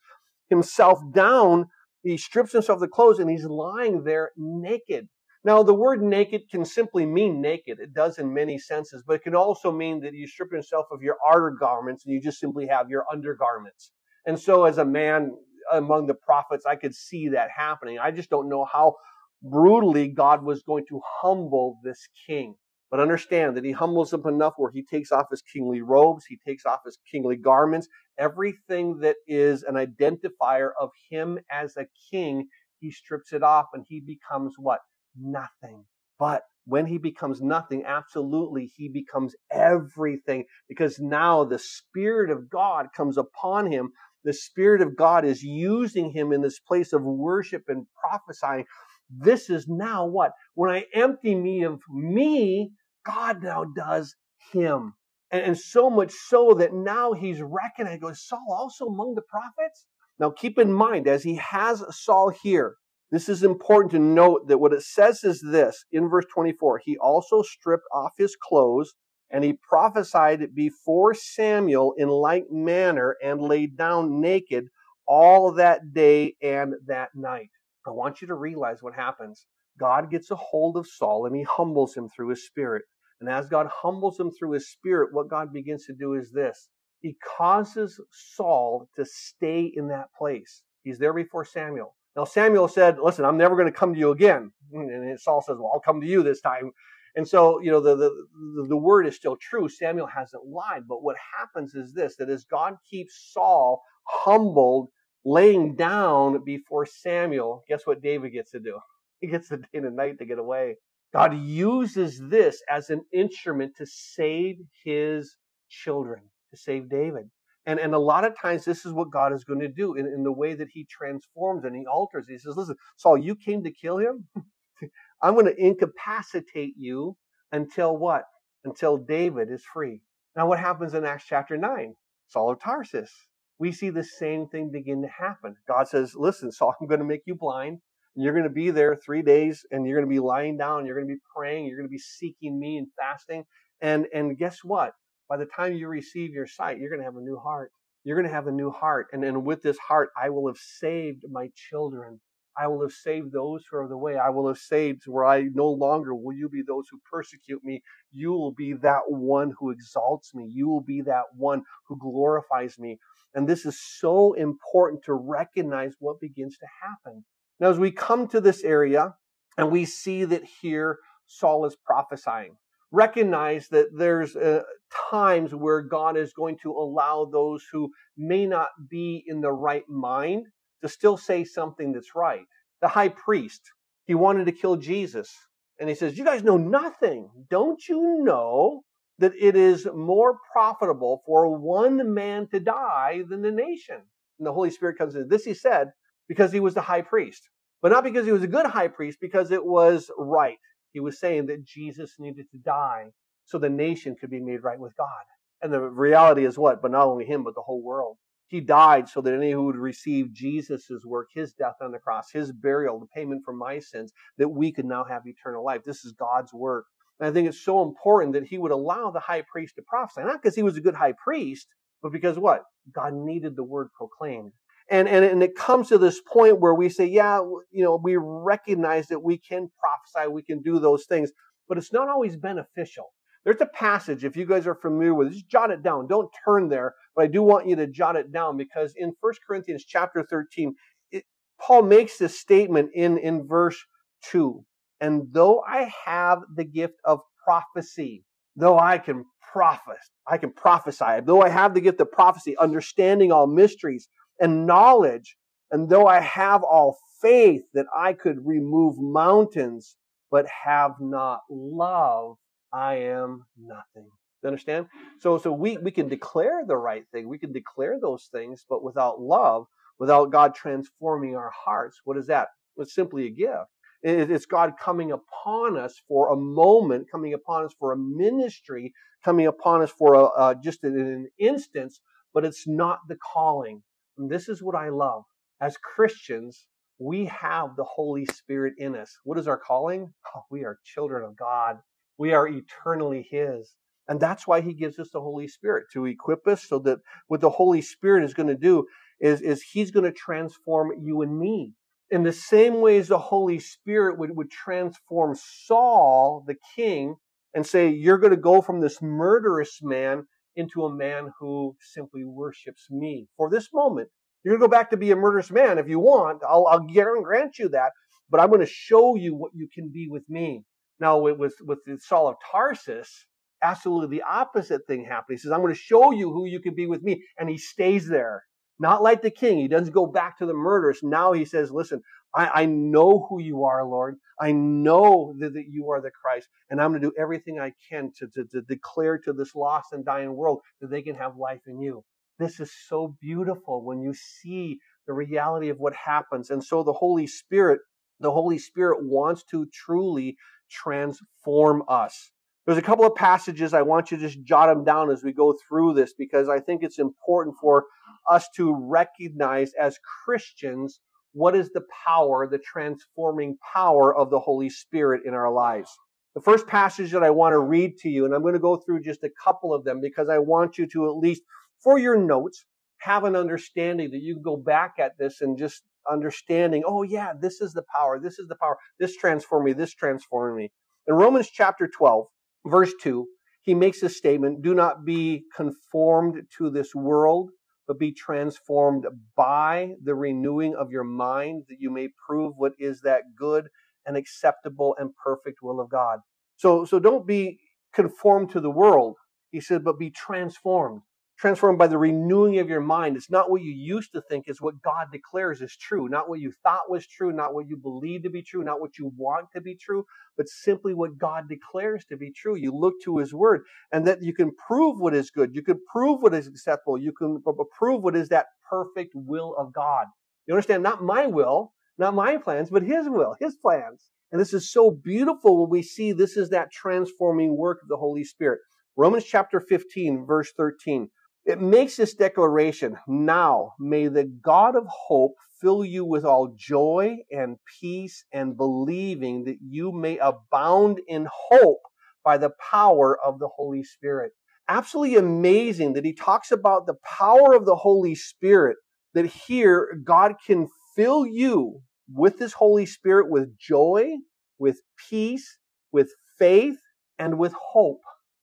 Himself 0.49 0.99
down. 1.13 1.67
He 2.03 2.17
strips 2.17 2.51
Himself 2.51 2.75
of 2.75 2.81
the 2.81 2.89
clothes 2.89 3.19
and 3.19 3.29
He's 3.29 3.45
lying 3.45 4.03
there 4.03 4.31
naked. 4.35 5.07
Now, 5.43 5.63
the 5.63 5.73
word 5.73 6.03
naked 6.03 6.49
can 6.51 6.65
simply 6.65 7.05
mean 7.05 7.41
naked. 7.41 7.79
It 7.79 7.93
does 7.93 8.19
in 8.19 8.31
many 8.31 8.59
senses, 8.59 9.03
but 9.05 9.13
it 9.15 9.23
can 9.23 9.35
also 9.35 9.71
mean 9.71 9.99
that 10.01 10.13
you 10.13 10.27
strip 10.27 10.51
yourself 10.51 10.85
of 10.91 11.01
your 11.01 11.17
outer 11.27 11.49
garments 11.49 12.05
and 12.05 12.13
you 12.13 12.21
just 12.21 12.39
simply 12.39 12.67
have 12.67 12.89
your 12.89 13.05
undergarments. 13.11 13.91
And 14.27 14.39
so, 14.39 14.65
as 14.65 14.77
a 14.77 14.85
man 14.85 15.31
among 15.71 16.05
the 16.05 16.13
prophets, 16.13 16.65
I 16.67 16.75
could 16.75 16.93
see 16.93 17.29
that 17.29 17.49
happening. 17.55 17.97
I 17.97 18.11
just 18.11 18.29
don't 18.29 18.49
know 18.49 18.65
how 18.65 18.95
brutally 19.41 20.09
God 20.09 20.43
was 20.43 20.61
going 20.61 20.85
to 20.89 21.01
humble 21.21 21.79
this 21.83 22.07
king. 22.27 22.55
But 22.91 22.99
understand 22.99 23.55
that 23.55 23.63
he 23.63 23.71
humbles 23.71 24.13
him 24.13 24.27
enough 24.27 24.53
where 24.57 24.71
he 24.71 24.83
takes 24.83 25.13
off 25.13 25.27
his 25.31 25.41
kingly 25.41 25.81
robes, 25.81 26.25
he 26.25 26.37
takes 26.45 26.65
off 26.65 26.81
his 26.85 26.99
kingly 27.09 27.37
garments, 27.37 27.87
everything 28.19 28.99
that 28.99 29.15
is 29.27 29.63
an 29.63 29.75
identifier 29.75 30.71
of 30.79 30.89
him 31.09 31.39
as 31.49 31.77
a 31.77 31.85
king, 32.11 32.49
he 32.79 32.91
strips 32.91 33.31
it 33.31 33.43
off 33.43 33.67
and 33.73 33.85
he 33.87 34.01
becomes 34.01 34.55
what? 34.57 34.81
Nothing. 35.15 35.85
But 36.19 36.43
when 36.65 36.85
he 36.85 36.97
becomes 36.97 37.41
nothing, 37.41 37.83
absolutely, 37.85 38.71
he 38.75 38.89
becomes 38.89 39.35
everything 39.51 40.45
because 40.69 40.99
now 40.99 41.43
the 41.43 41.59
Spirit 41.59 42.29
of 42.29 42.49
God 42.49 42.87
comes 42.95 43.17
upon 43.17 43.71
him. 43.71 43.91
The 44.23 44.33
Spirit 44.33 44.81
of 44.81 44.95
God 44.95 45.25
is 45.25 45.41
using 45.41 46.11
him 46.11 46.31
in 46.31 46.41
this 46.41 46.59
place 46.59 46.93
of 46.93 47.01
worship 47.03 47.63
and 47.67 47.87
prophesying. 47.99 48.65
This 49.09 49.49
is 49.49 49.67
now 49.67 50.05
what? 50.05 50.31
When 50.53 50.69
I 50.69 50.85
empty 50.93 51.35
me 51.35 51.63
of 51.63 51.81
me, 51.89 52.71
God 53.05 53.41
now 53.41 53.65
does 53.75 54.15
him. 54.53 54.93
And, 55.31 55.43
and 55.43 55.57
so 55.57 55.89
much 55.89 56.11
so 56.11 56.53
that 56.53 56.73
now 56.73 57.13
he's 57.13 57.41
recognized, 57.41 58.01
goes, 58.01 58.25
Saul 58.27 58.55
also 58.55 58.85
among 58.85 59.15
the 59.15 59.23
prophets? 59.23 59.87
Now 60.19 60.29
keep 60.29 60.59
in 60.59 60.71
mind, 60.71 61.07
as 61.07 61.23
he 61.23 61.35
has 61.37 61.83
Saul 61.89 62.29
here, 62.43 62.75
this 63.11 63.27
is 63.27 63.43
important 63.43 63.91
to 63.91 63.99
note 63.99 64.47
that 64.47 64.59
what 64.59 64.73
it 64.73 64.83
says 64.83 65.23
is 65.23 65.41
this 65.41 65.83
in 65.91 66.09
verse 66.09 66.25
24 66.33 66.81
He 66.85 66.97
also 66.97 67.41
stripped 67.41 67.87
off 67.93 68.13
his 68.17 68.35
clothes 68.35 68.93
and 69.31 69.43
he 69.43 69.53
prophesied 69.67 70.53
before 70.55 71.13
Samuel 71.13 71.93
in 71.97 72.09
like 72.09 72.45
manner 72.51 73.15
and 73.23 73.41
laid 73.41 73.77
down 73.77 74.21
naked 74.21 74.67
all 75.07 75.51
that 75.53 75.93
day 75.93 76.35
and 76.41 76.73
that 76.87 77.09
night. 77.15 77.49
I 77.85 77.91
want 77.91 78.21
you 78.21 78.27
to 78.27 78.35
realize 78.35 78.81
what 78.81 78.93
happens. 78.93 79.45
God 79.79 80.11
gets 80.11 80.31
a 80.31 80.35
hold 80.35 80.77
of 80.77 80.87
Saul 80.87 81.25
and 81.25 81.35
he 81.35 81.43
humbles 81.43 81.95
him 81.95 82.09
through 82.09 82.29
his 82.29 82.45
spirit. 82.45 82.83
And 83.19 83.29
as 83.29 83.47
God 83.47 83.67
humbles 83.71 84.19
him 84.19 84.31
through 84.31 84.51
his 84.51 84.69
spirit, 84.69 85.13
what 85.13 85.29
God 85.29 85.53
begins 85.53 85.85
to 85.85 85.93
do 85.93 86.15
is 86.15 86.31
this. 86.31 86.69
He 87.01 87.15
causes 87.37 87.99
Saul 88.11 88.87
to 88.95 89.05
stay 89.05 89.71
in 89.75 89.87
that 89.89 90.07
place. 90.17 90.63
He's 90.83 90.99
there 90.99 91.13
before 91.13 91.45
Samuel. 91.45 91.95
Now 92.15 92.25
Samuel 92.25 92.67
said, 92.67 92.97
"Listen, 92.99 93.25
I'm 93.25 93.37
never 93.37 93.55
going 93.55 93.71
to 93.71 93.77
come 93.77 93.93
to 93.93 93.99
you 93.99 94.11
again." 94.11 94.51
And 94.73 95.19
Saul 95.19 95.41
says, 95.41 95.57
"Well, 95.57 95.71
I'll 95.73 95.79
come 95.79 96.01
to 96.01 96.07
you 96.07 96.23
this 96.23 96.41
time." 96.41 96.71
And 97.15 97.27
so, 97.27 97.59
you 97.59 97.71
know, 97.71 97.81
the, 97.81 97.95
the, 97.95 98.65
the 98.69 98.77
word 98.77 99.05
is 99.05 99.15
still 99.15 99.35
true. 99.35 99.67
Samuel 99.67 100.07
hasn't 100.07 100.45
lied. 100.45 100.87
But 100.87 101.03
what 101.03 101.17
happens 101.37 101.75
is 101.75 101.93
this, 101.93 102.15
that 102.17 102.29
as 102.29 102.45
God 102.45 102.75
keeps 102.89 103.31
Saul 103.33 103.83
humbled, 104.05 104.87
laying 105.25 105.75
down 105.75 106.43
before 106.43 106.85
Samuel, 106.85 107.63
guess 107.67 107.85
what 107.85 108.01
David 108.01 108.31
gets 108.31 108.51
to 108.51 108.59
do? 108.59 108.79
He 109.19 109.27
gets 109.27 109.49
the 109.49 109.57
day 109.57 109.67
and 109.73 109.95
night 109.95 110.17
to 110.17 110.25
get 110.25 110.39
away. 110.39 110.77
God 111.13 111.37
uses 111.37 112.19
this 112.27 112.63
as 112.67 112.89
an 112.89 113.05
instrument 113.13 113.75
to 113.77 113.85
save 113.85 114.55
his 114.83 115.35
children, 115.69 116.23
to 116.49 116.57
save 116.57 116.89
David. 116.89 117.29
And, 117.65 117.79
and 117.79 117.93
a 117.93 117.99
lot 117.99 118.25
of 118.25 118.37
times, 118.39 118.65
this 118.65 118.85
is 118.85 118.93
what 118.93 119.11
God 119.11 119.33
is 119.33 119.43
going 119.43 119.59
to 119.59 119.67
do 119.67 119.95
in, 119.95 120.07
in 120.07 120.23
the 120.23 120.31
way 120.31 120.55
that 120.55 120.69
He 120.73 120.85
transforms 120.85 121.63
and 121.63 121.75
He 121.75 121.85
alters. 121.85 122.25
He 122.27 122.37
says, 122.37 122.57
Listen, 122.57 122.75
Saul, 122.97 123.17
you 123.17 123.35
came 123.35 123.63
to 123.63 123.71
kill 123.71 123.97
him. 123.97 124.27
I'm 125.21 125.35
going 125.35 125.45
to 125.45 125.55
incapacitate 125.55 126.73
you 126.77 127.15
until 127.51 127.95
what? 127.97 128.23
Until 128.63 128.97
David 128.97 129.49
is 129.51 129.63
free. 129.73 130.01
Now, 130.35 130.47
what 130.47 130.59
happens 130.59 130.93
in 130.93 131.05
Acts 131.05 131.25
chapter 131.27 131.57
9? 131.57 131.93
Saul 132.27 132.51
of 132.51 132.59
Tarsus. 132.59 133.11
We 133.59 133.71
see 133.71 133.91
the 133.91 134.03
same 134.03 134.47
thing 134.47 134.71
begin 134.71 135.03
to 135.03 135.07
happen. 135.07 135.55
God 135.67 135.87
says, 135.87 136.15
Listen, 136.15 136.51
Saul, 136.51 136.73
I'm 136.81 136.87
going 136.87 136.99
to 136.99 137.05
make 137.05 137.23
you 137.25 137.35
blind. 137.35 137.79
And 138.15 138.23
you're 138.23 138.33
going 138.33 138.43
to 138.43 138.49
be 138.49 138.71
there 138.71 138.95
three 138.95 139.21
days 139.21 139.65
and 139.71 139.85
you're 139.85 139.97
going 139.97 140.09
to 140.09 140.13
be 140.13 140.19
lying 140.19 140.57
down. 140.57 140.85
You're 140.85 140.95
going 140.95 141.07
to 141.07 141.13
be 141.13 141.21
praying. 141.33 141.65
You're 141.65 141.77
going 141.77 141.87
to 141.87 141.91
be 141.91 141.97
seeking 141.97 142.59
me 142.59 142.77
and 142.77 142.87
fasting. 142.99 143.45
And, 143.79 144.05
and 144.13 144.37
guess 144.37 144.59
what? 144.63 144.93
By 145.31 145.37
the 145.37 145.45
time 145.45 145.71
you 145.73 145.87
receive 145.87 146.33
your 146.33 146.45
sight, 146.45 146.77
you're 146.77 146.89
going 146.89 146.99
to 146.99 147.05
have 147.05 147.15
a 147.15 147.21
new 147.21 147.37
heart. 147.37 147.71
You're 148.03 148.17
going 148.17 148.27
to 148.27 148.35
have 148.35 148.47
a 148.47 148.51
new 148.51 148.69
heart. 148.69 149.07
And, 149.13 149.23
and 149.23 149.45
with 149.45 149.61
this 149.61 149.77
heart, 149.77 150.09
I 150.21 150.29
will 150.29 150.45
have 150.47 150.57
saved 150.57 151.23
my 151.31 151.47
children. 151.55 152.19
I 152.59 152.67
will 152.67 152.81
have 152.81 152.91
saved 152.91 153.31
those 153.31 153.63
who 153.71 153.77
are 153.77 153.87
the 153.87 153.97
way. 153.97 154.17
I 154.17 154.29
will 154.29 154.49
have 154.49 154.57
saved 154.57 155.03
where 155.05 155.23
I 155.23 155.43
no 155.53 155.69
longer 155.69 156.13
will 156.13 156.35
you 156.35 156.49
be 156.49 156.63
those 156.67 156.87
who 156.91 156.99
persecute 157.09 157.63
me. 157.63 157.81
You 158.11 158.33
will 158.33 158.51
be 158.51 158.73
that 158.81 159.03
one 159.07 159.53
who 159.57 159.69
exalts 159.69 160.35
me. 160.35 160.51
You 160.53 160.67
will 160.67 160.81
be 160.81 160.99
that 161.03 161.23
one 161.33 161.63
who 161.87 161.97
glorifies 161.97 162.77
me. 162.77 162.99
And 163.33 163.47
this 163.47 163.65
is 163.65 163.79
so 163.79 164.33
important 164.33 165.01
to 165.05 165.13
recognize 165.13 165.93
what 165.99 166.19
begins 166.19 166.57
to 166.57 166.67
happen. 166.83 167.23
Now, 167.57 167.69
as 167.69 167.79
we 167.79 167.91
come 167.91 168.27
to 168.27 168.41
this 168.41 168.65
area 168.65 169.15
and 169.57 169.71
we 169.71 169.85
see 169.85 170.25
that 170.25 170.43
here 170.61 170.97
Saul 171.25 171.65
is 171.65 171.77
prophesying, 171.85 172.57
recognize 172.91 173.67
that 173.69 173.87
there's 173.95 174.35
uh, 174.35 174.61
times 175.09 175.55
where 175.55 175.81
God 175.81 176.17
is 176.17 176.33
going 176.33 176.57
to 176.63 176.71
allow 176.71 177.25
those 177.25 177.65
who 177.71 177.91
may 178.17 178.45
not 178.45 178.69
be 178.89 179.23
in 179.27 179.41
the 179.41 179.51
right 179.51 179.87
mind 179.87 180.47
to 180.81 180.89
still 180.89 181.17
say 181.17 181.43
something 181.43 181.93
that's 181.93 182.15
right. 182.15 182.45
The 182.81 182.89
high 182.89 183.09
priest, 183.09 183.61
he 184.05 184.15
wanted 184.15 184.45
to 184.45 184.51
kill 184.51 184.75
Jesus. 184.75 185.33
And 185.79 185.87
he 185.87 185.95
says, 185.95 186.17
You 186.17 186.25
guys 186.25 186.43
know 186.43 186.57
nothing. 186.57 187.29
Don't 187.49 187.81
you 187.87 188.23
know 188.23 188.81
that 189.19 189.33
it 189.39 189.55
is 189.55 189.87
more 189.95 190.37
profitable 190.51 191.21
for 191.25 191.57
one 191.57 192.13
man 192.13 192.47
to 192.47 192.59
die 192.59 193.23
than 193.29 193.41
the 193.41 193.51
nation? 193.51 193.97
And 194.39 194.45
the 194.45 194.53
Holy 194.53 194.71
Spirit 194.71 194.97
comes 194.97 195.15
in. 195.15 195.27
This 195.27 195.45
he 195.45 195.53
said 195.53 195.91
because 196.27 196.51
he 196.51 196.59
was 196.59 196.73
the 196.73 196.81
high 196.81 197.01
priest, 197.01 197.49
but 197.81 197.91
not 197.91 198.03
because 198.03 198.25
he 198.25 198.31
was 198.31 198.43
a 198.43 198.47
good 198.47 198.65
high 198.65 198.87
priest, 198.87 199.19
because 199.21 199.51
it 199.51 199.65
was 199.65 200.09
right. 200.17 200.57
He 200.93 200.99
was 200.99 201.19
saying 201.19 201.47
that 201.47 201.63
Jesus 201.65 202.15
needed 202.19 202.49
to 202.51 202.57
die 202.57 203.05
so 203.45 203.57
the 203.57 203.69
nation 203.69 204.15
could 204.19 204.29
be 204.29 204.39
made 204.39 204.63
right 204.63 204.79
with 204.79 204.95
God. 204.97 205.23
And 205.61 205.71
the 205.71 205.79
reality 205.79 206.45
is 206.45 206.57
what? 206.57 206.81
But 206.81 206.91
not 206.91 207.07
only 207.07 207.25
him, 207.25 207.43
but 207.43 207.55
the 207.55 207.61
whole 207.61 207.81
world. 207.81 208.17
He 208.47 208.59
died 208.59 209.07
so 209.07 209.21
that 209.21 209.33
any 209.33 209.51
who 209.51 209.65
would 209.65 209.77
receive 209.77 210.33
Jesus' 210.33 211.05
work, 211.05 211.29
his 211.33 211.53
death 211.53 211.75
on 211.81 211.91
the 211.91 211.99
cross, 211.99 212.31
his 212.33 212.51
burial, 212.51 212.99
the 212.99 213.05
payment 213.15 213.43
for 213.45 213.53
my 213.53 213.79
sins, 213.79 214.11
that 214.37 214.49
we 214.49 214.73
could 214.73 214.85
now 214.85 215.05
have 215.05 215.25
eternal 215.25 215.63
life. 215.63 215.81
This 215.85 216.03
is 216.03 216.11
God's 216.11 216.53
work. 216.53 216.85
And 217.19 217.29
I 217.29 217.31
think 217.31 217.47
it's 217.47 217.63
so 217.63 217.81
important 217.81 218.33
that 218.33 218.47
he 218.47 218.57
would 218.57 218.71
allow 218.71 219.09
the 219.11 219.21
high 219.21 219.43
priest 219.49 219.75
to 219.75 219.83
prophesy, 219.83 220.25
not 220.25 220.41
because 220.41 220.55
he 220.55 220.63
was 220.63 220.75
a 220.75 220.81
good 220.81 220.95
high 220.95 221.13
priest, 221.23 221.67
but 222.01 222.11
because 222.11 222.37
what? 222.37 222.63
God 222.93 223.13
needed 223.13 223.55
the 223.55 223.63
word 223.63 223.89
proclaimed. 223.95 224.51
And, 224.91 225.07
and, 225.07 225.23
and 225.23 225.41
it 225.41 225.55
comes 225.55 225.87
to 225.87 225.97
this 225.97 226.19
point 226.21 226.59
where 226.59 226.75
we 226.75 226.89
say, 226.89 227.05
yeah, 227.05 227.39
you 227.71 227.83
know, 227.83 227.99
we 228.03 228.17
recognize 228.17 229.07
that 229.07 229.23
we 229.23 229.37
can 229.37 229.69
prophesy, 229.79 230.29
we 230.29 230.43
can 230.43 230.61
do 230.61 230.79
those 230.79 231.05
things, 231.05 231.31
but 231.69 231.77
it's 231.77 231.93
not 231.93 232.09
always 232.09 232.35
beneficial. 232.35 233.05
There's 233.45 233.61
a 233.61 233.67
passage, 233.67 234.25
if 234.25 234.35
you 234.35 234.45
guys 234.45 234.67
are 234.67 234.75
familiar 234.75 235.15
with 235.15 235.29
it, 235.29 235.33
just 235.33 235.47
jot 235.47 235.71
it 235.71 235.81
down. 235.81 236.07
Don't 236.07 236.29
turn 236.45 236.67
there, 236.67 236.93
but 237.15 237.23
I 237.23 237.27
do 237.27 237.41
want 237.41 237.67
you 237.67 237.77
to 237.77 237.87
jot 237.87 238.17
it 238.17 238.33
down 238.33 238.57
because 238.57 238.93
in 238.97 239.13
1 239.21 239.33
Corinthians 239.47 239.85
chapter 239.85 240.27
13, 240.29 240.75
it, 241.11 241.23
Paul 241.59 241.83
makes 241.83 242.17
this 242.17 242.37
statement 242.37 242.91
in, 242.93 243.17
in 243.17 243.47
verse 243.47 243.77
2. 244.25 244.63
And 244.99 245.23
though 245.31 245.61
I 245.61 245.91
have 246.05 246.39
the 246.53 246.65
gift 246.65 246.95
of 247.05 247.21
prophecy, 247.43 248.25
though 248.57 248.77
I 248.77 248.97
can 248.97 249.23
prophesy, 249.53 249.97
I 250.27 250.37
can 250.37 250.51
prophesy, 250.51 251.21
though 251.25 251.41
I 251.41 251.49
have 251.49 251.73
the 251.73 251.81
gift 251.81 252.01
of 252.01 252.11
prophecy, 252.11 252.57
understanding 252.57 253.31
all 253.31 253.47
mysteries 253.47 254.09
and 254.41 254.65
knowledge, 254.65 255.37
and 255.71 255.89
though 255.89 256.07
I 256.07 256.19
have 256.19 256.63
all 256.63 256.97
faith 257.21 257.61
that 257.73 257.85
I 257.95 258.13
could 258.13 258.45
remove 258.45 258.95
mountains, 258.99 259.95
but 260.31 260.47
have 260.47 260.95
not 260.99 261.41
love, 261.49 262.37
I 262.73 262.95
am 262.95 263.45
nothing. 263.57 264.09
You 264.41 264.47
understand? 264.47 264.87
So, 265.19 265.37
so 265.37 265.51
we, 265.51 265.77
we 265.77 265.91
can 265.91 266.09
declare 266.09 266.63
the 266.65 266.77
right 266.77 267.05
thing. 267.11 267.29
We 267.29 267.37
can 267.37 267.53
declare 267.53 267.99
those 268.01 268.27
things, 268.31 268.65
but 268.67 268.83
without 268.83 269.21
love, 269.21 269.67
without 269.99 270.31
God 270.31 270.55
transforming 270.55 271.35
our 271.35 271.51
hearts, 271.51 272.01
what 272.05 272.17
is 272.17 272.27
that? 272.27 272.47
It's 272.77 272.95
simply 272.95 273.27
a 273.27 273.29
gift. 273.29 273.69
It's 274.03 274.47
God 274.47 274.73
coming 274.79 275.11
upon 275.11 275.77
us 275.77 276.01
for 276.07 276.33
a 276.33 276.35
moment, 276.35 277.11
coming 277.11 277.35
upon 277.35 277.65
us 277.65 277.73
for 277.77 277.91
a 277.91 277.97
ministry, 277.97 278.93
coming 279.23 279.45
upon 279.45 279.83
us 279.83 279.91
for 279.91 280.15
a, 280.15 280.23
uh, 280.23 280.53
just 280.55 280.83
an 280.83 281.29
instance, 281.37 282.01
but 282.33 282.43
it's 282.43 282.67
not 282.67 283.01
the 283.07 283.17
calling. 283.17 283.83
And 284.21 284.29
this 284.29 284.47
is 284.47 284.61
what 284.61 284.75
I 284.75 284.89
love. 284.89 285.23
As 285.61 285.77
Christians, 285.77 286.67
we 286.99 287.25
have 287.25 287.75
the 287.75 287.83
Holy 287.83 288.27
Spirit 288.27 288.75
in 288.77 288.95
us. 288.95 289.17
What 289.23 289.39
is 289.39 289.47
our 289.47 289.57
calling? 289.57 290.13
Oh, 290.35 290.43
we 290.51 290.63
are 290.63 290.79
children 290.85 291.25
of 291.25 291.35
God. 291.35 291.79
We 292.19 292.31
are 292.31 292.47
eternally 292.47 293.27
His. 293.31 293.73
And 294.07 294.19
that's 294.19 294.45
why 294.45 294.61
He 294.61 294.75
gives 294.75 294.99
us 294.99 295.09
the 295.09 295.19
Holy 295.19 295.47
Spirit 295.47 295.87
to 295.93 296.05
equip 296.05 296.47
us 296.47 296.63
so 296.63 296.77
that 296.79 296.99
what 297.29 297.41
the 297.41 297.49
Holy 297.49 297.81
Spirit 297.81 298.23
is 298.23 298.35
going 298.35 298.47
to 298.47 298.55
do 298.55 298.85
is, 299.19 299.41
is 299.41 299.63
He's 299.63 299.89
going 299.89 300.05
to 300.05 300.11
transform 300.11 300.91
you 301.01 301.23
and 301.23 301.39
me. 301.39 301.73
In 302.11 302.21
the 302.21 302.31
same 302.31 302.79
way 302.79 302.99
as 302.99 303.07
the 303.07 303.17
Holy 303.17 303.57
Spirit 303.57 304.19
would, 304.19 304.37
would 304.37 304.51
transform 304.51 305.33
Saul, 305.33 306.43
the 306.45 306.57
king, 306.75 307.15
and 307.55 307.65
say, 307.65 307.89
You're 307.89 308.19
going 308.19 308.35
to 308.35 308.37
go 308.37 308.61
from 308.61 308.81
this 308.81 309.01
murderous 309.01 309.79
man 309.81 310.27
into 310.55 310.85
a 310.85 310.93
man 310.93 311.29
who 311.39 311.75
simply 311.79 312.23
worships 312.23 312.87
me. 312.89 313.27
For 313.37 313.49
this 313.49 313.69
moment, 313.73 314.09
you're 314.43 314.57
going 314.57 314.61
to 314.61 314.67
go 314.67 314.71
back 314.79 314.89
to 314.91 314.97
be 314.97 315.11
a 315.11 315.15
murderous 315.15 315.51
man 315.51 315.77
if 315.77 315.87
you 315.87 315.99
want. 315.99 316.41
I'll, 316.47 316.67
I'll 316.67 316.79
grant 316.79 317.59
you 317.59 317.69
that, 317.69 317.91
but 318.29 318.39
I'm 318.39 318.49
going 318.49 318.61
to 318.61 318.65
show 318.65 319.15
you 319.15 319.35
what 319.35 319.51
you 319.53 319.67
can 319.73 319.89
be 319.89 320.07
with 320.09 320.27
me. 320.29 320.63
Now, 320.99 321.17
with, 321.17 321.55
with, 321.61 321.79
Saul 321.99 322.27
of 322.27 322.35
Tarsus, 322.51 323.25
absolutely 323.63 324.17
the 324.17 324.23
opposite 324.23 324.81
thing 324.87 325.05
happened. 325.05 325.37
He 325.37 325.37
says, 325.37 325.51
I'm 325.51 325.61
going 325.61 325.73
to 325.73 325.79
show 325.79 326.11
you 326.11 326.31
who 326.31 326.45
you 326.45 326.59
can 326.59 326.75
be 326.75 326.87
with 326.87 327.01
me. 327.01 327.23
And 327.39 327.49
he 327.49 327.57
stays 327.57 328.07
there. 328.07 328.43
Not 328.79 329.03
like 329.03 329.21
the 329.21 329.31
king. 329.31 329.59
He 329.59 329.67
doesn't 329.67 329.93
go 329.93 330.07
back 330.07 330.39
to 330.39 330.45
the 330.47 330.55
murderers. 330.55 331.01
Now 331.03 331.33
he 331.33 331.45
says, 331.45 331.69
listen, 331.71 332.01
I, 332.35 332.61
I 332.61 332.65
know 332.65 333.27
who 333.29 333.41
you 333.41 333.65
are, 333.65 333.85
Lord. 333.85 334.17
I 334.39 334.51
know 334.51 335.35
that, 335.39 335.53
that, 335.53 335.65
you 335.69 335.89
are 335.91 336.01
the 336.01 336.11
Christ. 336.11 336.47
And 336.69 336.81
I'm 336.81 336.91
going 336.91 337.01
to 337.01 337.07
do 337.09 337.13
everything 337.19 337.59
I 337.59 337.73
can 337.89 338.11
to, 338.17 338.27
to, 338.27 338.45
to 338.45 338.61
declare 338.61 339.17
to 339.19 339.33
this 339.33 339.55
lost 339.55 339.93
and 339.93 340.05
dying 340.05 340.35
world 340.35 340.61
that 340.79 340.89
they 340.89 341.01
can 341.01 341.15
have 341.15 341.37
life 341.37 341.61
in 341.67 341.79
you. 341.81 342.03
This 342.39 342.59
is 342.59 342.71
so 342.87 343.15
beautiful 343.21 343.83
when 343.83 344.01
you 344.01 344.13
see 344.13 344.79
the 345.07 345.13
reality 345.13 345.69
of 345.69 345.79
what 345.79 345.93
happens. 345.93 346.49
And 346.49 346.63
so 346.63 346.83
the 346.83 346.93
Holy 346.93 347.27
Spirit, 347.27 347.81
the 348.19 348.31
Holy 348.31 348.57
Spirit 348.57 349.03
wants 349.03 349.43
to 349.51 349.67
truly 349.73 350.37
transform 350.69 351.83
us. 351.87 352.31
There's 352.65 352.77
a 352.77 352.83
couple 352.83 353.05
of 353.05 353.15
passages 353.15 353.73
I 353.73 353.81
want 353.81 354.11
you 354.11 354.17
to 354.17 354.27
just 354.27 354.43
jot 354.43 354.73
them 354.73 354.83
down 354.83 355.09
as 355.09 355.23
we 355.23 355.33
go 355.33 355.55
through 355.67 355.95
this 355.95 356.13
because 356.13 356.47
I 356.47 356.59
think 356.59 356.83
it's 356.83 356.99
important 356.99 357.55
for 357.59 357.85
us 358.29 358.47
to 358.55 358.73
recognize 358.73 359.73
as 359.73 359.97
Christians 360.23 360.99
what 361.33 361.55
is 361.55 361.69
the 361.69 361.83
power, 362.05 362.47
the 362.47 362.59
transforming 362.59 363.57
power 363.73 364.15
of 364.15 364.29
the 364.29 364.39
Holy 364.39 364.69
Spirit 364.69 365.21
in 365.25 365.33
our 365.33 365.51
lives. 365.51 365.89
The 366.35 366.41
first 366.41 366.67
passage 366.67 367.11
that 367.11 367.23
I 367.23 367.29
want 367.29 367.53
to 367.53 367.59
read 367.59 367.97
to 367.99 368.09
you, 368.09 368.25
and 368.25 368.33
I'm 368.33 368.41
going 368.41 368.53
to 368.53 368.59
go 368.59 368.77
through 368.77 369.01
just 369.01 369.23
a 369.23 369.31
couple 369.43 369.73
of 369.73 369.83
them 369.83 369.99
because 370.01 370.29
I 370.29 370.39
want 370.39 370.77
you 370.77 370.87
to 370.87 371.09
at 371.09 371.17
least, 371.17 371.41
for 371.83 371.97
your 371.97 372.17
notes, 372.17 372.65
have 372.99 373.23
an 373.23 373.35
understanding 373.35 374.11
that 374.11 374.21
you 374.21 374.35
can 374.35 374.43
go 374.43 374.55
back 374.55 374.93
at 374.99 375.17
this 375.17 375.41
and 375.41 375.57
just 375.57 375.83
understanding, 376.09 376.83
oh 376.85 377.03
yeah, 377.03 377.33
this 377.39 377.61
is 377.61 377.73
the 377.73 377.83
power, 377.93 378.19
this 378.19 378.39
is 378.39 378.47
the 378.47 378.55
power, 378.55 378.77
this 378.99 379.15
transformed 379.17 379.65
me, 379.65 379.73
this 379.73 379.93
transformed 379.93 380.57
me. 380.57 380.71
In 381.07 381.15
Romans 381.15 381.49
chapter 381.51 381.87
12, 381.87 382.27
verse 382.65 382.93
2, 383.01 383.25
he 383.63 383.73
makes 383.75 384.01
a 384.03 384.09
statement, 384.09 384.61
do 384.61 384.73
not 384.73 385.05
be 385.05 385.43
conformed 385.55 386.43
to 386.57 386.69
this 386.69 386.95
world, 386.95 387.51
but 387.91 387.99
be 387.99 388.13
transformed 388.13 389.05
by 389.35 389.95
the 390.01 390.15
renewing 390.15 390.73
of 390.75 390.91
your 390.91 391.03
mind 391.03 391.63
that 391.67 391.81
you 391.81 391.89
may 391.89 392.07
prove 392.25 392.53
what 392.55 392.71
is 392.79 393.01
that 393.01 393.35
good 393.37 393.67
and 394.05 394.15
acceptable 394.15 394.95
and 394.97 395.13
perfect 395.17 395.61
will 395.61 395.81
of 395.81 395.89
God. 395.89 396.19
So, 396.55 396.85
so 396.85 396.99
don't 396.99 397.27
be 397.27 397.59
conformed 397.91 398.49
to 398.51 398.61
the 398.61 398.71
world. 398.71 399.17
He 399.51 399.59
said, 399.59 399.83
but 399.83 399.99
be 399.99 400.09
transformed 400.09 401.01
transformed 401.41 401.79
by 401.79 401.87
the 401.87 401.97
renewing 401.97 402.59
of 402.59 402.69
your 402.69 402.81
mind. 402.81 403.17
It's 403.17 403.31
not 403.31 403.49
what 403.49 403.63
you 403.63 403.71
used 403.71 404.11
to 404.13 404.21
think, 404.21 404.45
it's 404.45 404.61
what 404.61 404.79
God 404.83 405.07
declares 405.11 405.59
is 405.59 405.75
true. 405.75 406.07
Not 406.07 406.29
what 406.29 406.39
you 406.39 406.51
thought 406.61 406.87
was 406.87 407.07
true, 407.07 407.33
not 407.33 407.55
what 407.55 407.67
you 407.67 407.77
believe 407.77 408.21
to 408.23 408.29
be 408.29 408.43
true, 408.43 408.63
not 408.63 408.79
what 408.79 408.99
you 408.99 409.11
want 409.17 409.47
to 409.55 409.59
be 409.61 409.73
true, 409.73 410.05
but 410.37 410.47
simply 410.47 410.93
what 410.93 411.17
God 411.17 411.49
declares 411.49 412.05
to 412.09 412.15
be 412.15 412.31
true. 412.31 412.55
You 412.55 412.71
look 412.71 412.93
to 413.05 413.17
His 413.17 413.33
Word, 413.33 413.63
and 413.91 414.05
that 414.05 414.21
you 414.21 414.35
can 414.35 414.51
prove 414.67 414.99
what 414.99 415.15
is 415.15 415.31
good. 415.31 415.55
You 415.55 415.63
can 415.63 415.79
prove 415.91 416.21
what 416.21 416.35
is 416.35 416.45
acceptable. 416.45 416.99
You 416.99 417.11
can 417.11 417.41
prove 417.75 418.03
what 418.03 418.15
is 418.15 418.29
that 418.29 418.45
perfect 418.69 419.13
will 419.15 419.55
of 419.57 419.73
God. 419.73 420.05
You 420.45 420.53
understand? 420.53 420.83
Not 420.83 421.03
my 421.03 421.25
will, 421.25 421.73
not 421.97 422.13
my 422.13 422.37
plans, 422.37 422.69
but 422.69 422.83
His 422.83 423.09
will, 423.09 423.35
His 423.39 423.55
plans. 423.55 424.11
And 424.31 424.39
this 424.39 424.53
is 424.53 424.71
so 424.71 424.91
beautiful 424.91 425.59
when 425.59 425.71
we 425.71 425.81
see 425.81 426.11
this 426.11 426.37
is 426.37 426.49
that 426.49 426.71
transforming 426.71 427.57
work 427.57 427.79
of 427.81 427.89
the 427.89 427.97
Holy 427.97 428.23
Spirit. 428.23 428.59
Romans 428.95 429.23
chapter 429.23 429.59
15, 429.59 430.27
verse 430.27 430.51
13. 430.55 431.09
It 431.43 431.59
makes 431.59 431.97
this 431.97 432.13
declaration 432.13 432.97
now 433.07 433.73
may 433.79 434.07
the 434.07 434.25
God 434.25 434.75
of 434.75 434.85
hope 434.87 435.33
fill 435.59 435.83
you 435.83 436.05
with 436.05 436.23
all 436.23 436.53
joy 436.55 437.17
and 437.31 437.57
peace 437.79 438.23
and 438.31 438.55
believing 438.55 439.45
that 439.45 439.57
you 439.59 439.91
may 439.91 440.19
abound 440.19 440.99
in 441.07 441.27
hope 441.31 441.81
by 442.23 442.37
the 442.37 442.51
power 442.71 443.17
of 443.25 443.39
the 443.39 443.47
Holy 443.47 443.83
Spirit. 443.83 444.33
Absolutely 444.67 445.17
amazing 445.17 445.93
that 445.93 446.05
he 446.05 446.13
talks 446.13 446.51
about 446.51 446.85
the 446.85 446.97
power 447.03 447.53
of 447.55 447.65
the 447.65 447.75
Holy 447.75 448.13
Spirit, 448.13 448.77
that 449.15 449.25
here 449.25 449.99
God 450.03 450.35
can 450.45 450.67
fill 450.95 451.25
you 451.25 451.81
with 452.13 452.37
this 452.37 452.53
Holy 452.53 452.85
Spirit 452.85 453.31
with 453.31 453.57
joy, 453.57 454.11
with 454.59 454.79
peace, 455.09 455.57
with 455.91 456.11
faith, 456.37 456.77
and 457.17 457.39
with 457.39 457.53
hope 457.53 458.01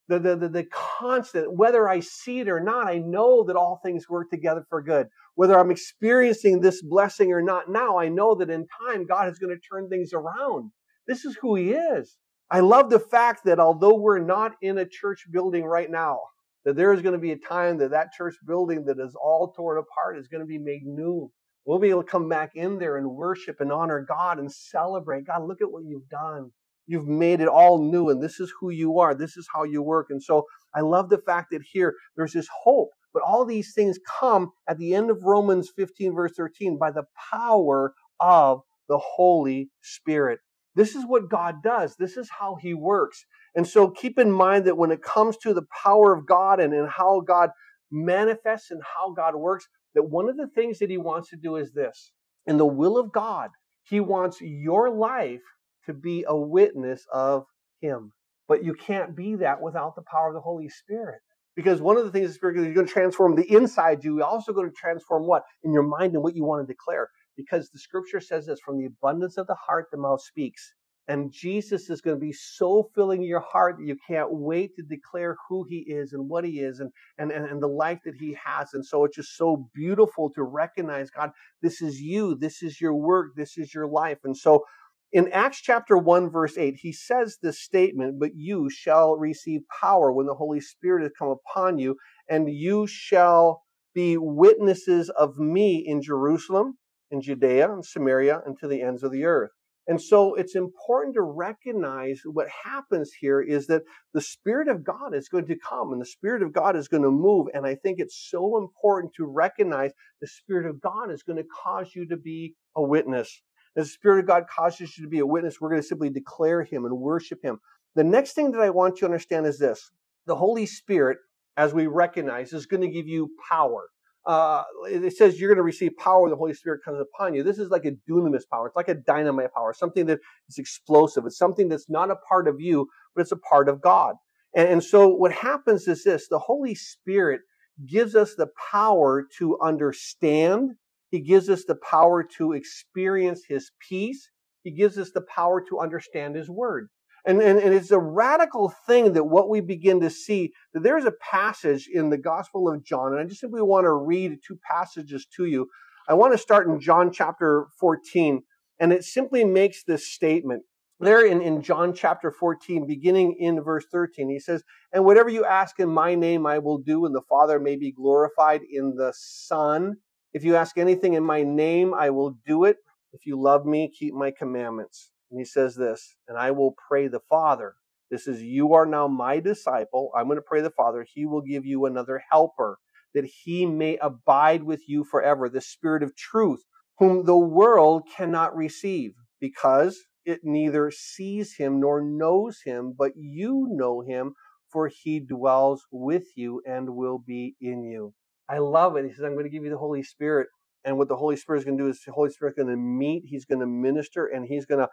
the, 0.09 0.19
the, 0.19 0.37
the, 0.37 0.49
the, 0.49 0.65
constant, 0.73 1.53
whether 1.53 1.89
I 1.89 2.01
see 2.01 2.41
it 2.41 2.49
or 2.49 2.61
not, 2.61 2.87
I 2.87 2.99
know 2.99 3.45
that 3.45 3.57
all 3.57 3.81
things 3.85 4.09
work 4.09 4.31
together 4.31 4.65
for 4.69 4.83
good. 4.83 5.09
Whether 5.35 5.59
I'm 5.59 5.71
experiencing 5.71 6.61
this 6.61 6.83
blessing 6.83 7.33
or 7.33 7.43
not 7.43 7.71
now, 7.71 7.99
I 7.99 8.09
know 8.09 8.35
that 8.37 8.51
in 8.51 8.67
time 8.87 9.07
God 9.07 9.31
is 9.31 9.39
going 9.39 9.55
to 9.55 9.61
turn 9.61 9.89
things 9.89 10.13
around. 10.13 10.71
This 11.07 11.25
is 11.25 11.37
who 11.41 11.57
He 11.57 11.73
is. 11.73 12.17
I 12.51 12.61
love 12.61 12.89
the 12.89 12.99
fact 12.99 13.45
that 13.45 13.61
although 13.61 13.95
we're 13.95 14.19
not 14.19 14.53
in 14.63 14.79
a 14.79 14.87
church 14.87 15.27
building 15.31 15.65
right 15.65 15.91
now, 15.91 16.21
that 16.65 16.77
there 16.77 16.93
is 16.93 17.03
going 17.03 17.13
to 17.13 17.19
be 17.19 17.33
a 17.33 17.39
time 17.39 17.79
that 17.79 17.91
that 17.91 18.13
church 18.13 18.35
building 18.47 18.85
that 18.87 18.99
is 18.99 19.15
all 19.15 19.53
torn 19.53 19.79
apart 19.79 20.19
is 20.19 20.29
going 20.29 20.41
to 20.41 20.47
be 20.47 20.59
made 20.59 20.85
new. 20.87 21.31
We'll 21.67 21.79
be 21.79 21.91
able 21.91 22.03
to 22.03 22.11
come 22.11 22.29
back 22.29 22.53
in 22.55 22.79
there 22.79 22.97
and 22.97 23.11
worship 23.11 23.61
and 23.61 23.71
honor 23.71 24.05
God 24.09 24.39
and 24.39 24.51
celebrate. 24.51 25.27
God, 25.27 25.47
look 25.47 25.61
at 25.61 25.71
what 25.71 25.85
you've 25.85 26.09
done. 26.09 26.51
You've 26.89 27.07
made 27.07 27.41
it 27.41 27.49
all 27.49 27.91
new, 27.91 28.09
and 28.09 28.22
this 28.22 28.41
is 28.41 28.53
who 28.59 28.70
you 28.70 28.99
are. 28.99 29.14
This 29.14 29.36
is 29.36 29.47
how 29.55 29.64
you 29.64 29.82
work. 29.82 30.07
And 30.11 30.22
so 30.22 30.47
I 30.74 30.80
love 30.80 31.11
the 31.11 31.18
fact 31.18 31.49
that 31.53 31.62
here 31.62 31.95
there's 32.16 32.32
this 32.32 32.49
hope. 32.64 32.89
But 33.12 33.22
all 33.22 33.45
these 33.45 33.74
things 33.74 33.99
come 34.20 34.53
at 34.68 34.78
the 34.78 34.95
end 34.95 35.11
of 35.11 35.22
Romans 35.22 35.70
15, 35.76 36.14
verse 36.14 36.32
13, 36.36 36.78
by 36.78 36.91
the 36.91 37.05
power 37.30 37.95
of 38.20 38.62
the 38.89 38.99
Holy 38.99 39.70
Spirit. 39.82 40.41
This 40.74 40.95
is 40.95 41.05
what 41.05 41.28
God 41.28 41.62
does. 41.62 41.97
This 41.97 42.16
is 42.16 42.30
how 42.30 42.57
He 42.61 42.72
works. 42.74 43.24
And 43.55 43.66
so 43.66 43.91
keep 43.91 44.18
in 44.18 44.32
mind 44.32 44.64
that 44.66 44.78
when 44.78 44.91
it 44.91 45.03
comes 45.03 45.36
to 45.39 45.53
the 45.53 45.66
power 45.82 46.14
of 46.14 46.26
God 46.26 46.61
and, 46.61 46.72
and 46.72 46.89
how 46.89 47.20
God 47.20 47.51
manifests 47.91 48.70
and 48.70 48.80
how 48.82 49.12
God 49.12 49.34
works, 49.34 49.66
that 49.95 50.05
one 50.05 50.28
of 50.28 50.36
the 50.36 50.49
things 50.49 50.78
that 50.78 50.91
He 50.91 50.99
wants 50.99 51.30
to 51.30 51.36
do 51.36 51.57
is 51.57 51.72
this. 51.72 52.12
In 52.47 52.57
the 52.57 52.66
will 52.66 52.97
of 52.97 53.12
God, 53.12 53.51
He 53.84 54.01
wants 54.01 54.41
your 54.41 54.91
life 54.91 55.43
to 55.89 55.95
be 55.95 56.24
a 56.28 56.36
witness 56.36 57.05
of 57.12 57.45
Him. 57.80 58.12
But 58.47 58.64
you 58.64 58.74
can't 58.74 59.16
be 59.16 59.34
that 59.36 59.61
without 59.61 59.95
the 59.97 60.03
power 60.11 60.28
of 60.28 60.34
the 60.34 60.41
Holy 60.41 60.68
Spirit. 60.68 61.20
Because 61.57 61.80
one 61.80 61.97
of 61.97 62.05
the 62.05 62.12
things 62.12 62.28
the 62.28 62.34
Spirit 62.34 62.57
is 62.59 62.74
going 62.74 62.86
to 62.86 62.93
transform 62.93 63.34
the 63.34 63.53
inside 63.53 64.05
you, 64.05 64.22
also 64.22 64.53
going 64.53 64.70
to 64.70 64.76
transform 64.76 65.26
what? 65.26 65.43
In 65.64 65.72
your 65.72 65.82
mind 65.82 66.14
and 66.14 66.22
what 66.22 66.36
you 66.36 66.45
want 66.45 66.66
to 66.66 66.72
declare. 66.72 67.09
Because 67.36 67.70
the 67.70 67.78
scripture 67.78 68.20
says 68.20 68.47
this 68.47 68.61
from 68.64 68.78
the 68.78 68.86
abundance 68.86 69.36
of 69.36 69.47
the 69.49 69.57
heart, 69.66 69.86
the 69.91 69.99
mouth 69.99 70.22
speaks. 70.22 70.74
And 71.09 71.32
Jesus 71.32 71.89
is 71.89 72.03
going 72.03 72.16
to 72.16 72.20
be 72.20 72.34
so 72.34 72.91
filling 72.95 73.22
your 73.22 73.41
heart 73.41 73.76
that 73.78 73.86
you 73.86 73.97
can't 74.07 74.28
wait 74.30 74.76
to 74.76 74.82
declare 74.82 75.36
who 75.49 75.64
he 75.66 75.78
is 75.78 76.12
and 76.12 76.28
what 76.28 76.45
he 76.45 76.61
is 76.61 76.80
and, 76.80 76.91
and, 77.16 77.32
and, 77.32 77.47
and 77.47 77.62
the 77.62 77.66
life 77.66 78.01
that 78.05 78.14
he 78.14 78.36
has. 78.45 78.74
And 78.74 78.84
so 78.84 79.05
it's 79.05 79.16
just 79.16 79.34
so 79.36 79.68
beautiful 79.74 80.30
to 80.34 80.43
recognize, 80.43 81.09
God, 81.11 81.30
this 81.62 81.80
is 81.80 81.99
you. 81.99 82.34
This 82.34 82.62
is 82.62 82.78
your 82.78 82.95
work. 82.95 83.28
This 83.36 83.57
is 83.57 83.72
your 83.72 83.89
life. 83.89 84.18
And 84.24 84.36
so 84.36 84.64
in 85.13 85.33
Acts 85.33 85.61
chapter 85.61 85.97
1, 85.97 86.31
verse 86.31 86.59
8, 86.59 86.77
he 86.77 86.93
says 86.93 87.39
this 87.43 87.61
statement, 87.61 88.19
but 88.21 88.33
you 88.35 88.69
shall 88.69 89.17
receive 89.17 89.63
power 89.81 90.13
when 90.13 90.27
the 90.27 90.35
Holy 90.35 90.61
Spirit 90.61 91.03
has 91.03 91.13
come 91.19 91.29
upon 91.29 91.79
you, 91.79 91.97
and 92.29 92.49
you 92.51 92.87
shall 92.87 93.63
be 93.95 94.17
witnesses 94.19 95.09
of 95.11 95.39
me 95.39 95.83
in 95.87 96.03
Jerusalem, 96.03 96.77
in 97.11 97.23
Judea, 97.23 97.73
and 97.73 97.85
Samaria, 97.85 98.43
and 98.45 98.59
to 98.59 98.69
the 98.69 98.83
ends 98.83 99.03
of 99.03 99.11
the 99.11 99.25
earth. 99.25 99.51
And 99.87 100.01
so 100.01 100.35
it's 100.35 100.55
important 100.55 101.15
to 101.15 101.23
recognize 101.23 102.21
what 102.27 102.49
happens 102.63 103.11
here 103.19 103.41
is 103.41 103.67
that 103.69 103.85
the 104.13 104.21
Spirit 104.21 104.69
of 104.69 104.85
God 104.85 105.15
is 105.15 105.31
going 105.31 105.47
to 105.47 105.57
come 105.57 105.93
and 105.93 106.01
the 106.01 106.07
Spirit 106.07 106.43
of 106.43 106.53
God 106.53 106.77
is 106.77 106.89
going 106.89 107.03
to 107.03 107.11
move. 107.11 107.47
And 107.55 107.67
I 107.67 107.75
think 107.77 107.99
it's 107.99 108.29
so 108.31 108.59
important 108.59 109.15
to 109.15 109.25
recognize 109.25 109.93
the 110.21 110.27
Spirit 110.27 110.67
of 110.67 110.83
God 110.83 111.11
is 111.11 111.23
going 111.23 111.39
to 111.39 111.49
cause 111.65 111.93
you 111.95 112.07
to 112.09 112.19
be 112.19 112.55
a 112.77 112.83
witness. 112.83 113.43
As 113.79 113.87
the 113.87 113.93
Spirit 113.93 114.18
of 114.20 114.26
God 114.26 114.45
causes 114.55 114.99
you 114.99 115.05
to 115.05 115.09
be 115.09 115.20
a 115.20 115.26
witness, 115.26 115.61
we're 115.61 115.70
going 115.70 115.81
to 115.81 115.87
simply 115.87 116.11
declare 116.11 116.64
Him 116.64 116.85
and 116.85 116.99
worship 116.99 117.39
Him. 117.43 117.61
The 117.95 118.03
next 118.03 118.33
thing 118.33 118.51
that 118.51 118.61
I 118.61 118.70
want 118.70 118.97
you 118.97 119.01
to 119.01 119.05
understand 119.07 119.47
is 119.47 119.59
this 119.59 119.91
the 120.26 120.35
Holy 120.35 120.66
Spirit, 120.66 121.18
as 121.57 121.72
we 121.72 121.87
recognize, 121.87 122.53
is 122.53 122.66
going 122.66 122.83
to 122.83 122.89
give 122.89 123.07
you 123.07 123.31
power. 123.49 123.89
Uh, 124.26 124.64
it 124.87 125.16
says 125.16 125.41
you're 125.41 125.49
going 125.49 125.59
to 125.59 125.62
receive 125.62 125.93
power 125.97 126.22
when 126.22 126.31
the 126.31 126.37
Holy 126.37 126.53
Spirit 126.53 126.81
comes 126.85 127.01
upon 127.01 127.35
you. 127.35 127.43
This 127.43 127.59
is 127.59 127.70
like 127.70 127.85
a 127.85 127.93
dunamis 128.11 128.43
power. 128.51 128.66
It's 128.66 128.76
like 128.76 128.89
a 128.89 128.95
dynamite 128.95 129.55
power, 129.55 129.72
something 129.72 130.07
that 130.07 130.18
is 130.49 130.59
explosive. 130.59 131.24
It's 131.24 131.39
something 131.39 131.68
that's 131.68 131.89
not 131.89 132.11
a 132.11 132.16
part 132.16 132.49
of 132.49 132.61
you, 132.61 132.89
but 133.14 133.22
it's 133.22 133.33
a 133.33 133.37
part 133.37 133.68
of 133.68 133.81
God. 133.81 134.16
And, 134.55 134.68
and 134.68 134.85
so 134.85 135.09
what 135.09 135.33
happens 135.33 135.87
is 135.87 136.05
this, 136.05 136.29
the 136.29 136.41
Holy 136.41 136.74
Spirit 136.74 137.41
gives 137.87 138.16
us 138.16 138.35
the 138.35 138.49
power 138.70 139.26
to 139.39 139.57
understand. 139.62 140.72
He 141.11 141.21
gives 141.21 141.49
us 141.49 141.65
the 141.65 141.77
power 141.77 142.23
to 142.37 142.53
experience 142.53 143.43
His 143.49 143.71
peace. 143.89 144.31
He 144.63 144.71
gives 144.71 144.99
us 144.99 145.11
the 145.13 145.23
power 145.23 145.63
to 145.69 145.81
understand 145.81 146.37
His 146.37 146.51
word. 146.51 146.89
And, 147.25 147.43
and, 147.43 147.59
and, 147.59 147.75
it's 147.75 147.91
a 147.91 147.99
radical 147.99 148.73
thing 148.87 149.13
that 149.15 149.25
what 149.25 149.51
we 149.51 149.61
begin 149.61 150.01
to 150.01 150.09
see, 150.09 150.53
that 150.73 150.83
there's 150.83 151.05
a 151.05 151.13
passage 151.13 151.89
in 151.93 152.11
the 152.11 152.17
Gospel 152.17 152.73
of 152.73 152.85
John, 152.85 153.13
and 153.13 153.21
I 153.21 153.25
just 153.25 153.41
simply 153.41 153.61
want 153.61 153.85
to 153.85 153.93
read 153.93 154.39
two 154.47 154.59
passages 154.71 155.27
to 155.37 155.45
you. 155.45 155.69
I 156.09 156.15
want 156.15 156.33
to 156.33 156.39
start 156.39 156.69
in 156.69 156.81
John 156.81 157.13
chapter 157.13 157.67
14, 157.81 158.43
and 158.79 158.93
it 158.93 159.05
simply 159.05 159.45
makes 159.45 159.85
this 159.85 160.11
statement. 160.11 160.63
There 161.01 161.25
in, 161.25 161.43
in 161.43 161.63
John 161.63 161.93
chapter 161.93 162.31
14, 162.31 162.87
beginning 162.87 163.37
in 163.39 163.63
verse 163.63 163.85
13, 163.93 164.31
he 164.31 164.41
says, 164.41 164.65
And 164.93 165.05
whatever 165.05 165.29
you 165.29 165.45
ask 165.45 165.79
in 165.79 165.91
my 165.91 166.15
name, 166.15 166.47
I 166.47 166.59
will 166.59 166.79
do, 166.79 167.05
and 167.05 167.15
the 167.15 167.23
Father 167.29 167.61
may 167.61 167.77
be 167.77 167.93
glorified 167.93 168.63
in 168.69 168.95
the 168.97 169.13
Son. 169.17 169.97
If 170.35 170.45
you 170.45 170.57
ask 170.57 170.79
anything 170.79 171.14
in 171.14 171.24
my 171.24 171.43
name, 171.43 171.95
I 171.95 172.11
will 172.11 172.37
do 172.47 172.64
it. 172.64 172.76
If 173.12 173.26
you 173.26 173.41
love 173.41 173.64
me, 173.64 173.91
keep 173.99 174.14
my 174.14 174.31
commandments. 174.31 175.11
And 175.31 175.41
he 175.41 175.45
says 175.45 175.74
this, 175.74 176.14
and 176.29 176.39
I 176.39 176.51
will 176.51 176.74
pray 176.89 177.09
the 177.09 177.20
Father. 177.29 177.74
This 178.11 178.26
is, 178.26 178.43
you 178.43 178.74
are 178.74 178.87
now 178.87 179.09
my 179.09 179.41
disciple. 179.41 180.11
I'm 180.16 180.26
going 180.26 180.37
to 180.37 180.43
pray 180.43 180.61
the 180.61 180.70
Father. 180.70 181.07
He 181.14 181.26
will 181.26 181.43
give 181.43 181.66
you 181.66 181.87
another 181.87 182.22
helper 182.31 182.79
that 183.14 183.24
he 183.24 183.66
may 183.66 183.97
abide 183.99 184.62
with 184.62 184.83
you 184.89 185.05
forever, 185.05 185.49
the 185.49 185.61
Spirit 185.61 186.03
of 186.03 186.16
truth, 186.16 186.61
whom 186.99 187.24
the 187.24 187.37
world 187.37 188.03
cannot 188.14 188.57
receive 188.57 189.12
because 189.41 189.99
it 190.24 190.41
neither 190.43 190.91
sees 190.91 191.57
him 191.57 191.81
nor 191.81 192.03
knows 192.03 192.61
him, 192.64 192.95
but 192.97 193.12
you 193.16 193.66
know 193.70 194.03
him, 194.03 194.35
for 194.70 194.89
he 194.89 195.20
dwells 195.20 195.87
with 195.91 196.26
you 196.37 196.61
and 196.66 196.95
will 196.95 197.18
be 197.18 197.57
in 197.61 197.83
you. 197.85 198.12
I 198.49 198.59
love 198.59 198.96
it. 198.96 199.05
He 199.05 199.12
says, 199.12 199.24
I'm 199.24 199.34
going 199.34 199.44
to 199.44 199.51
give 199.51 199.64
you 199.64 199.70
the 199.70 199.78
Holy 199.78 200.03
Spirit. 200.03 200.49
And 200.84 200.96
what 200.96 201.09
the 201.09 201.16
Holy 201.16 201.36
Spirit 201.36 201.59
is 201.59 201.64
going 201.64 201.76
to 201.76 201.84
do 201.84 201.90
is 201.90 202.01
the 202.05 202.12
Holy 202.12 202.30
Spirit 202.30 202.53
is 202.53 202.64
going 202.64 202.74
to 202.74 202.80
meet, 202.80 203.24
He's 203.26 203.44
going 203.44 203.61
to 203.61 203.66
minister, 203.66 204.26
and 204.26 204.46
He's 204.46 204.64
going 204.64 204.80
to 204.80 204.88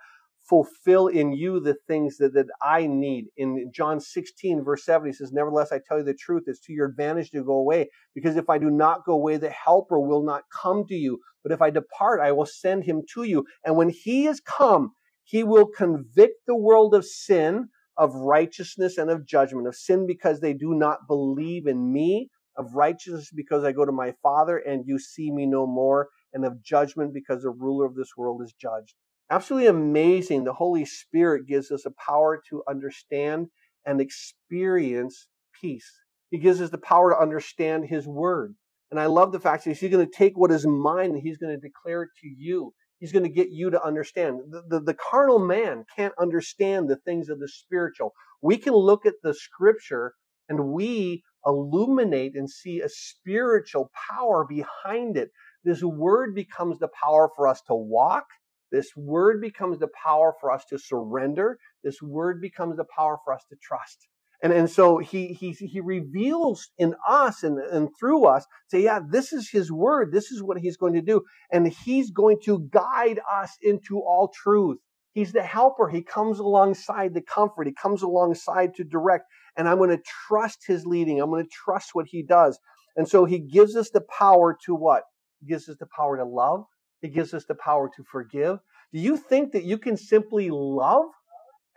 fulfill 0.48 1.08
in 1.08 1.34
you 1.34 1.60
the 1.60 1.76
things 1.88 2.18
that, 2.18 2.34
that 2.34 2.48
I 2.62 2.88
need. 2.88 3.26
In 3.38 3.72
John 3.74 4.00
16, 4.00 4.64
verse 4.64 4.86
7, 4.86 5.08
he 5.08 5.14
says, 5.14 5.32
Nevertheless, 5.32 5.72
I 5.72 5.80
tell 5.86 5.98
you 5.98 6.04
the 6.04 6.14
truth, 6.14 6.44
it's 6.48 6.60
to 6.62 6.74
your 6.74 6.88
advantage 6.88 7.32
to 7.32 7.44
go 7.44 7.54
away, 7.54 7.90
because 8.14 8.36
if 8.38 8.50
I 8.50 8.58
do 8.58 8.70
not 8.70 9.06
go 9.06 9.14
away, 9.14 9.38
the 9.38 9.50
helper 9.50 10.00
will 10.00 10.24
not 10.24 10.44
come 10.54 10.86
to 10.88 10.96
you. 10.96 11.20
But 11.44 11.52
if 11.52 11.62
I 11.62 11.70
depart, 11.70 12.22
I 12.22 12.32
will 12.32 12.46
send 12.46 12.84
him 12.84 13.02
to 13.14 13.24
you. 13.24 13.46
And 13.66 13.76
when 13.76 13.90
he 13.90 14.28
is 14.28 14.40
come, 14.40 14.92
he 15.24 15.44
will 15.44 15.66
convict 15.66 16.46
the 16.46 16.56
world 16.56 16.94
of 16.94 17.06
sin, 17.06 17.70
of 17.98 18.14
righteousness, 18.14 18.98
and 18.98 19.10
of 19.10 19.26
judgment. 19.26 19.68
Of 19.68 19.76
sin 19.76 20.06
because 20.06 20.40
they 20.40 20.54
do 20.54 20.74
not 20.74 21.08
believe 21.08 21.66
in 21.66 21.92
me, 21.92 22.30
of 22.58 22.74
righteousness 22.74 23.32
because 23.34 23.64
I 23.64 23.72
go 23.72 23.86
to 23.86 23.92
my 23.92 24.14
Father 24.24 24.58
and 24.58 24.86
you 24.86 25.00
see 25.00 25.32
me 25.32 25.46
no 25.46 25.66
more, 25.68 26.10
and 26.34 26.46
of 26.46 26.62
judgment 26.62 27.14
because 27.14 27.44
the 27.44 27.50
ruler 27.50 27.86
of 27.86 27.96
this 27.96 28.12
world 28.18 28.42
is 28.44 28.54
judged. 28.54 28.94
Absolutely 29.30 29.68
amazing. 29.68 30.44
The 30.44 30.54
Holy 30.54 30.86
Spirit 30.86 31.48
gives 31.48 31.72
us 31.72 31.86
a 31.86 31.92
power 31.92 32.42
to 32.50 32.64
understand 32.70 33.48
and 33.86 34.00
experience 34.00 35.28
peace. 35.60 35.90
He 36.30 36.38
gives 36.38 36.62
us 36.62 36.70
the 36.70 36.78
power 36.78 37.12
to 37.12 37.20
understand 37.20 37.86
His 37.86 38.08
Word. 38.08 38.56
And 38.92 39.00
I 39.00 39.08
love 39.08 39.32
the 39.32 39.40
fact 39.40 39.64
that 39.64 39.78
He's 39.78 39.92
going 39.92 40.06
to 40.06 40.12
take 40.12 40.38
what 40.38 40.52
is 40.52 40.68
mine 40.68 41.12
and 41.12 41.22
He's 41.22 41.38
going 41.38 41.54
to 41.54 41.68
declare 41.68 42.04
it 42.04 42.10
to 42.22 42.28
you. 42.28 42.74
He's 43.00 43.12
going 43.12 43.24
to 43.24 43.30
get 43.30 43.50
you 43.50 43.70
to 43.72 43.84
understand. 43.84 44.40
The, 44.50 44.64
the, 44.68 44.80
the, 44.80 44.94
carnal 44.94 45.40
man 45.40 45.86
can't 45.96 46.14
understand 46.20 46.90
the 46.90 46.96
things 46.96 47.30
of 47.30 47.40
the 47.40 47.48
spiritual. 47.48 48.14
We 48.42 48.58
can 48.58 48.74
look 48.74 49.06
at 49.06 49.16
the 49.22 49.34
scripture 49.34 50.14
and 50.48 50.70
we 50.70 51.24
illuminate 51.46 52.36
and 52.36 52.50
see 52.50 52.82
a 52.82 52.90
spiritual 52.90 53.92
power 54.10 54.46
behind 54.46 55.18
it. 55.18 55.32
This 55.64 55.84
word 55.84 56.36
becomes 56.36 56.80
the 56.80 56.90
power 57.02 57.30
for 57.36 57.48
us 57.48 57.62
to 57.68 57.76
walk 57.76 58.26
this 58.72 58.96
word 58.96 59.40
becomes 59.40 59.80
the 59.80 59.88
power 59.88 60.34
for 60.42 60.52
us 60.52 60.66
to 60.66 60.78
surrender. 60.78 61.60
This 61.84 62.02
word 62.02 62.42
becomes 62.42 62.78
the 62.78 62.84
power 62.84 63.18
for 63.24 63.34
us 63.34 63.44
to 63.50 63.56
trust. 63.56 64.08
And, 64.44 64.52
and 64.52 64.70
so 64.70 64.98
he, 64.98 65.28
he, 65.28 65.52
he 65.52 65.80
reveals 65.80 66.70
in 66.78 66.94
us 67.08 67.44
and, 67.44 67.58
and 67.58 67.90
through 67.98 68.26
us, 68.26 68.46
say, 68.68 68.84
yeah, 68.84 69.00
this 69.10 69.32
is 69.32 69.50
his 69.50 69.72
word. 69.72 70.12
This 70.12 70.30
is 70.30 70.44
what 70.44 70.58
he's 70.58 70.78
going 70.78 70.94
to 70.94 71.02
do. 71.02 71.24
And 71.52 71.68
he's 71.68 72.12
going 72.12 72.40
to 72.44 72.68
guide 72.70 73.22
us 73.34 73.58
into 73.62 74.00
all 74.00 74.28
truth. 74.28 74.80
He's 75.16 75.32
the 75.32 75.42
helper. 75.42 75.88
He 75.88 76.02
comes 76.02 76.40
alongside 76.40 77.14
the 77.14 77.22
comfort. 77.22 77.68
He 77.68 77.74
comes 77.74 78.04
alongside 78.04 78.76
to 78.76 78.84
direct. 78.84 79.24
And 79.56 79.68
I'm 79.68 79.78
going 79.78 79.90
to 79.90 80.04
trust 80.28 80.66
his 80.68 80.86
leading. 80.86 81.22
I'm 81.22 81.30
going 81.30 81.46
to 81.46 81.50
trust 81.50 81.92
what 81.94 82.06
he 82.06 82.22
does. 82.22 82.60
And 82.98 83.08
so 83.08 83.24
he 83.24 83.40
gives 83.40 83.78
us 83.78 83.90
the 83.90 84.02
power 84.02 84.58
to 84.66 84.76
what? 84.76 85.04
He 85.40 85.48
gives 85.48 85.70
us 85.70 85.78
the 85.80 85.88
power 85.96 86.18
to 86.18 86.26
love. 86.26 86.66
He 87.02 87.08
gives 87.08 87.34
us 87.34 87.46
the 87.46 87.56
power 87.56 87.90
to 87.96 88.04
forgive. 88.12 88.60
Do 88.92 89.00
you 89.00 89.16
think 89.16 89.54
that 89.54 89.64
you 89.64 89.78
can 89.78 89.96
simply 89.96 90.50
love? 90.52 91.06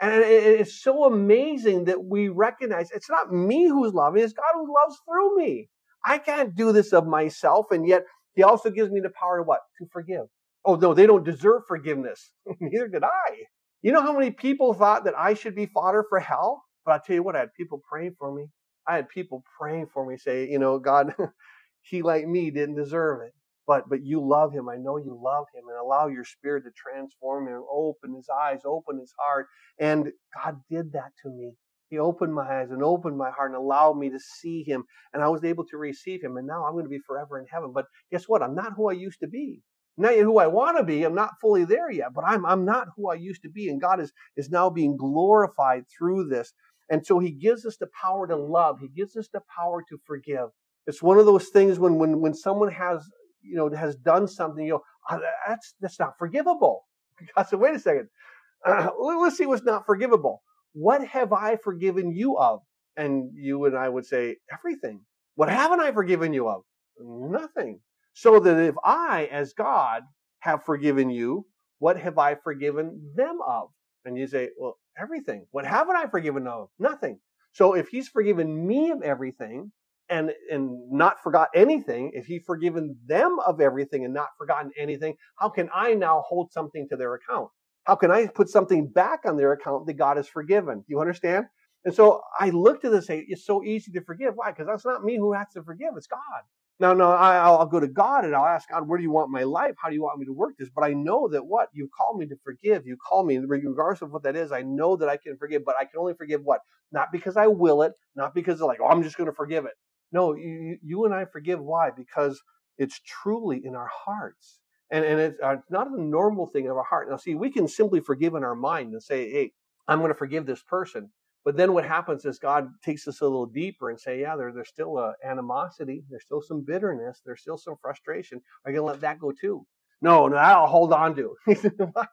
And 0.00 0.22
it's 0.22 0.82
so 0.82 1.04
amazing 1.04 1.84
that 1.84 2.04
we 2.04 2.28
recognize 2.28 2.90
it's 2.90 3.10
not 3.10 3.32
me 3.32 3.68
who's 3.68 3.94
loving, 3.94 4.22
it's 4.22 4.32
God 4.32 4.44
who 4.54 4.74
loves 4.82 5.00
through 5.04 5.36
me. 5.36 5.68
I 6.04 6.18
can't 6.18 6.54
do 6.54 6.72
this 6.72 6.92
of 6.92 7.06
myself, 7.06 7.66
and 7.70 7.86
yet 7.86 8.04
He 8.34 8.44
also 8.44 8.70
gives 8.70 8.90
me 8.90 9.00
the 9.00 9.10
power 9.10 9.38
to 9.38 9.42
what? 9.42 9.60
To 9.78 9.86
forgive. 9.92 10.26
Oh, 10.68 10.76
no, 10.76 10.94
they 10.94 11.06
don't 11.06 11.24
deserve 11.24 11.62
forgiveness. 11.68 12.32
Neither 12.60 12.88
did 12.88 13.04
I. 13.04 13.36
You 13.82 13.92
know 13.92 14.02
how 14.02 14.12
many 14.18 14.32
people 14.32 14.74
thought 14.74 15.04
that 15.06 15.18
I 15.18 15.34
should 15.34 15.56
be 15.56 15.66
fodder 15.66 16.04
for 16.10 16.20
hell? 16.20 16.64
But 16.86 16.92
I'll 16.92 17.00
tell 17.00 17.16
you 17.16 17.24
what, 17.24 17.36
I 17.36 17.40
had 17.40 17.54
people 17.54 17.82
praying 17.90 18.16
for 18.18 18.34
me. 18.34 18.48
I 18.88 18.96
had 18.96 19.08
people 19.10 19.44
praying 19.60 19.88
for 19.94 20.06
me, 20.06 20.18
say, 20.18 20.48
you 20.50 20.60
know, 20.60 20.78
God, 20.80 21.14
he 21.82 22.02
like 22.02 22.26
me 22.28 22.50
didn't 22.52 22.76
deserve 22.76 23.22
it 23.22 23.34
but 23.68 23.88
but 23.88 24.04
you 24.04 24.20
love 24.26 24.52
him. 24.52 24.68
I 24.68 24.76
know 24.76 24.98
you 24.98 25.18
love 25.22 25.46
him, 25.54 25.64
and 25.68 25.78
allow 25.78 26.08
your 26.08 26.24
spirit 26.24 26.64
to 26.64 26.70
transform 26.76 27.48
him, 27.48 27.62
open 27.72 28.14
his 28.16 28.28
eyes, 28.30 28.60
open 28.66 28.98
his 29.00 29.14
heart. 29.18 29.46
And 29.80 30.10
God 30.34 30.60
did 30.70 30.92
that 30.94 31.12
to 31.24 31.30
me. 31.30 31.52
He 31.90 31.98
opened 31.98 32.34
my 32.34 32.60
eyes 32.60 32.70
and 32.72 32.82
opened 32.84 33.18
my 33.18 33.30
heart 33.30 33.52
and 33.52 33.58
allowed 33.60 33.98
me 33.98 34.10
to 34.10 34.18
see 34.18 34.64
him, 34.64 34.84
and 35.14 35.22
I 35.22 35.28
was 35.28 35.44
able 35.44 35.66
to 35.66 35.78
receive 35.78 36.22
him. 36.22 36.36
And 36.38 36.46
now 36.48 36.66
I'm 36.66 36.74
going 36.74 36.86
to 36.86 36.90
be 36.90 37.00
forever 37.06 37.38
in 37.40 37.46
heaven. 37.52 37.72
But 37.74 37.86
guess 38.12 38.24
what? 38.28 38.42
I'm 38.42 38.54
not 38.56 38.74
who 38.76 38.90
I 38.90 38.94
used 38.94 39.20
to 39.20 39.28
be. 39.28 39.62
Not 39.98 40.16
yet 40.16 40.22
who 40.22 40.38
I 40.38 40.46
want 40.46 40.78
to 40.78 40.84
be. 40.84 41.02
I'm 41.02 41.14
not 41.14 41.40
fully 41.40 41.64
there 41.64 41.90
yet, 41.90 42.14
but 42.14 42.24
I'm 42.26 42.46
I'm 42.46 42.64
not 42.64 42.88
who 42.96 43.10
I 43.10 43.14
used 43.14 43.42
to 43.42 43.50
be. 43.50 43.68
And 43.68 43.80
God 43.80 44.00
is 44.00 44.12
is 44.36 44.50
now 44.50 44.70
being 44.70 44.96
glorified 44.96 45.84
through 45.88 46.28
this. 46.28 46.52
And 46.90 47.04
so 47.04 47.18
He 47.18 47.32
gives 47.32 47.66
us 47.66 47.76
the 47.76 47.88
power 48.00 48.26
to 48.26 48.36
love. 48.36 48.78
He 48.80 48.88
gives 48.88 49.16
us 49.16 49.28
the 49.32 49.42
power 49.54 49.82
to 49.88 49.98
forgive. 50.06 50.48
It's 50.86 51.02
one 51.02 51.18
of 51.18 51.26
those 51.26 51.48
things 51.48 51.78
when 51.78 51.96
when 51.98 52.20
when 52.20 52.34
someone 52.34 52.70
has 52.70 53.10
you 53.42 53.56
know, 53.56 53.70
has 53.70 53.96
done 53.96 54.28
something, 54.28 54.64
you 54.64 54.72
know, 54.72 54.82
oh, 55.10 55.20
that's, 55.46 55.74
that's 55.80 55.98
not 55.98 56.18
forgivable. 56.18 56.84
God 57.36 57.44
said, 57.44 57.58
wait 57.58 57.74
a 57.74 57.78
second. 57.78 58.08
Uh, 58.66 58.90
let's 58.98 59.38
see 59.38 59.46
what's 59.46 59.62
not 59.62 59.86
forgivable. 59.86 60.42
What 60.72 61.06
have 61.06 61.32
I 61.32 61.54
forgiven 61.62 62.10
you 62.10 62.36
of? 62.38 62.58
And 62.96 63.30
you 63.32 63.66
and 63.66 63.78
I 63.78 63.88
would 63.88 64.04
say, 64.04 64.38
everything. 64.52 65.00
What 65.36 65.48
haven't 65.48 65.78
I 65.78 65.92
forgiven 65.92 66.32
you 66.32 66.48
of? 66.48 66.62
Nothing. 66.98 67.78
So 68.18 68.40
that 68.40 68.58
if 68.58 68.74
I, 68.84 69.28
as 69.30 69.52
God, 69.52 70.02
have 70.40 70.64
forgiven 70.64 71.08
you, 71.08 71.46
what 71.78 71.96
have 71.96 72.18
I 72.18 72.34
forgiven 72.34 73.12
them 73.14 73.38
of? 73.46 73.68
And 74.04 74.18
you 74.18 74.26
say, 74.26 74.48
well, 74.58 74.76
everything. 75.00 75.46
What 75.52 75.64
haven't 75.64 75.94
I 75.94 76.06
forgiven 76.08 76.48
of? 76.48 76.68
Nothing. 76.80 77.20
So 77.52 77.74
if 77.74 77.86
he's 77.86 78.08
forgiven 78.08 78.66
me 78.66 78.90
of 78.90 79.02
everything, 79.02 79.70
and 80.08 80.32
and 80.50 80.90
not 80.90 81.22
forgot 81.22 81.48
anything, 81.54 82.10
if 82.12 82.26
he 82.26 82.40
forgiven 82.40 82.96
them 83.06 83.38
of 83.46 83.60
everything 83.60 84.04
and 84.04 84.14
not 84.14 84.30
forgotten 84.36 84.72
anything, 84.76 85.14
how 85.36 85.48
can 85.48 85.68
I 85.72 85.94
now 85.94 86.24
hold 86.26 86.50
something 86.50 86.88
to 86.88 86.96
their 86.96 87.14
account? 87.14 87.50
How 87.84 87.94
can 87.94 88.10
I 88.10 88.26
put 88.26 88.48
something 88.48 88.88
back 88.88 89.20
on 89.26 89.36
their 89.36 89.52
account 89.52 89.86
that 89.86 89.94
God 89.94 90.16
has 90.16 90.26
forgiven? 90.26 90.78
Do 90.78 90.86
you 90.88 91.00
understand? 91.00 91.44
And 91.84 91.94
so 91.94 92.20
I 92.40 92.50
looked 92.50 92.84
at 92.84 92.90
this 92.90 93.08
and 93.08 93.20
say, 93.20 93.24
it's 93.28 93.46
so 93.46 93.62
easy 93.62 93.92
to 93.92 94.00
forgive. 94.00 94.34
Why? 94.34 94.50
Because 94.50 94.66
that's 94.66 94.84
not 94.84 95.04
me 95.04 95.16
who 95.16 95.34
has 95.34 95.46
to 95.54 95.62
forgive. 95.62 95.90
It's 95.96 96.08
God. 96.08 96.42
Now, 96.80 96.92
no, 96.92 97.10
I, 97.10 97.50
will 97.50 97.66
go 97.66 97.80
to 97.80 97.88
God 97.88 98.24
and 98.24 98.36
I'll 98.36 98.46
ask 98.46 98.68
God, 98.68 98.86
where 98.86 98.98
do 98.98 99.02
you 99.02 99.10
want 99.10 99.30
my 99.30 99.42
life? 99.42 99.74
How 99.82 99.88
do 99.88 99.96
you 99.96 100.02
want 100.02 100.20
me 100.20 100.26
to 100.26 100.32
work 100.32 100.54
this? 100.58 100.68
But 100.72 100.84
I 100.84 100.92
know 100.92 101.28
that 101.28 101.44
what? 101.44 101.70
You've 101.72 101.90
called 101.90 102.18
me 102.20 102.26
to 102.26 102.36
forgive. 102.44 102.86
You 102.86 102.96
call 102.96 103.24
me, 103.24 103.38
regardless 103.38 104.02
of 104.02 104.12
what 104.12 104.22
that 104.22 104.36
is, 104.36 104.52
I 104.52 104.62
know 104.62 104.96
that 104.96 105.08
I 105.08 105.16
can 105.16 105.36
forgive, 105.36 105.64
but 105.64 105.74
I 105.78 105.84
can 105.84 105.98
only 105.98 106.14
forgive 106.14 106.42
what? 106.44 106.60
Not 106.92 107.10
because 107.10 107.36
I 107.36 107.48
will 107.48 107.82
it, 107.82 107.94
not 108.14 108.32
because 108.32 108.60
like, 108.60 108.78
oh, 108.80 108.86
I'm 108.86 109.02
just 109.02 109.16
going 109.16 109.28
to 109.28 109.34
forgive 109.34 109.64
it. 109.64 109.74
No, 110.12 110.34
you, 110.34 110.78
you 110.82 111.04
and 111.04 111.12
I 111.12 111.24
forgive. 111.24 111.60
Why? 111.60 111.90
Because 111.90 112.40
it's 112.78 113.00
truly 113.04 113.60
in 113.64 113.74
our 113.74 113.90
hearts. 114.06 114.60
And, 114.90 115.04
and 115.04 115.20
it's, 115.20 115.38
uh, 115.42 115.56
it's 115.58 115.70
not 115.70 115.90
a 115.90 116.00
normal 116.00 116.46
thing 116.46 116.68
of 116.68 116.76
our 116.76 116.84
heart. 116.84 117.10
Now, 117.10 117.16
see, 117.16 117.34
we 117.34 117.50
can 117.50 117.66
simply 117.66 118.00
forgive 118.00 118.34
in 118.36 118.44
our 118.44 118.54
mind 118.54 118.92
and 118.92 119.02
say, 119.02 119.30
hey, 119.30 119.52
I'm 119.88 119.98
going 119.98 120.12
to 120.12 120.18
forgive 120.18 120.46
this 120.46 120.62
person. 120.62 121.10
But 121.44 121.56
then 121.56 121.72
what 121.72 121.86
happens 121.86 122.24
is 122.24 122.38
God 122.38 122.68
takes 122.84 123.06
us 123.08 123.20
a 123.20 123.24
little 123.24 123.46
deeper 123.46 123.90
and 123.90 123.98
say, 123.98 124.20
yeah, 124.20 124.36
there, 124.36 124.52
there's 124.52 124.68
still 124.68 124.98
a 124.98 125.14
animosity, 125.24 126.04
there's 126.10 126.24
still 126.24 126.42
some 126.42 126.62
bitterness, 126.64 127.22
there's 127.24 127.40
still 127.40 127.58
some 127.58 127.76
frustration. 127.80 128.40
Are 128.64 128.70
you 128.70 128.78
gonna 128.78 128.92
let 128.92 129.00
that 129.00 129.18
go 129.18 129.32
too? 129.32 129.64
No, 130.00 130.28
no, 130.28 130.36
I'll 130.36 130.66
hold 130.66 130.92
on 130.92 131.16
to. 131.16 131.34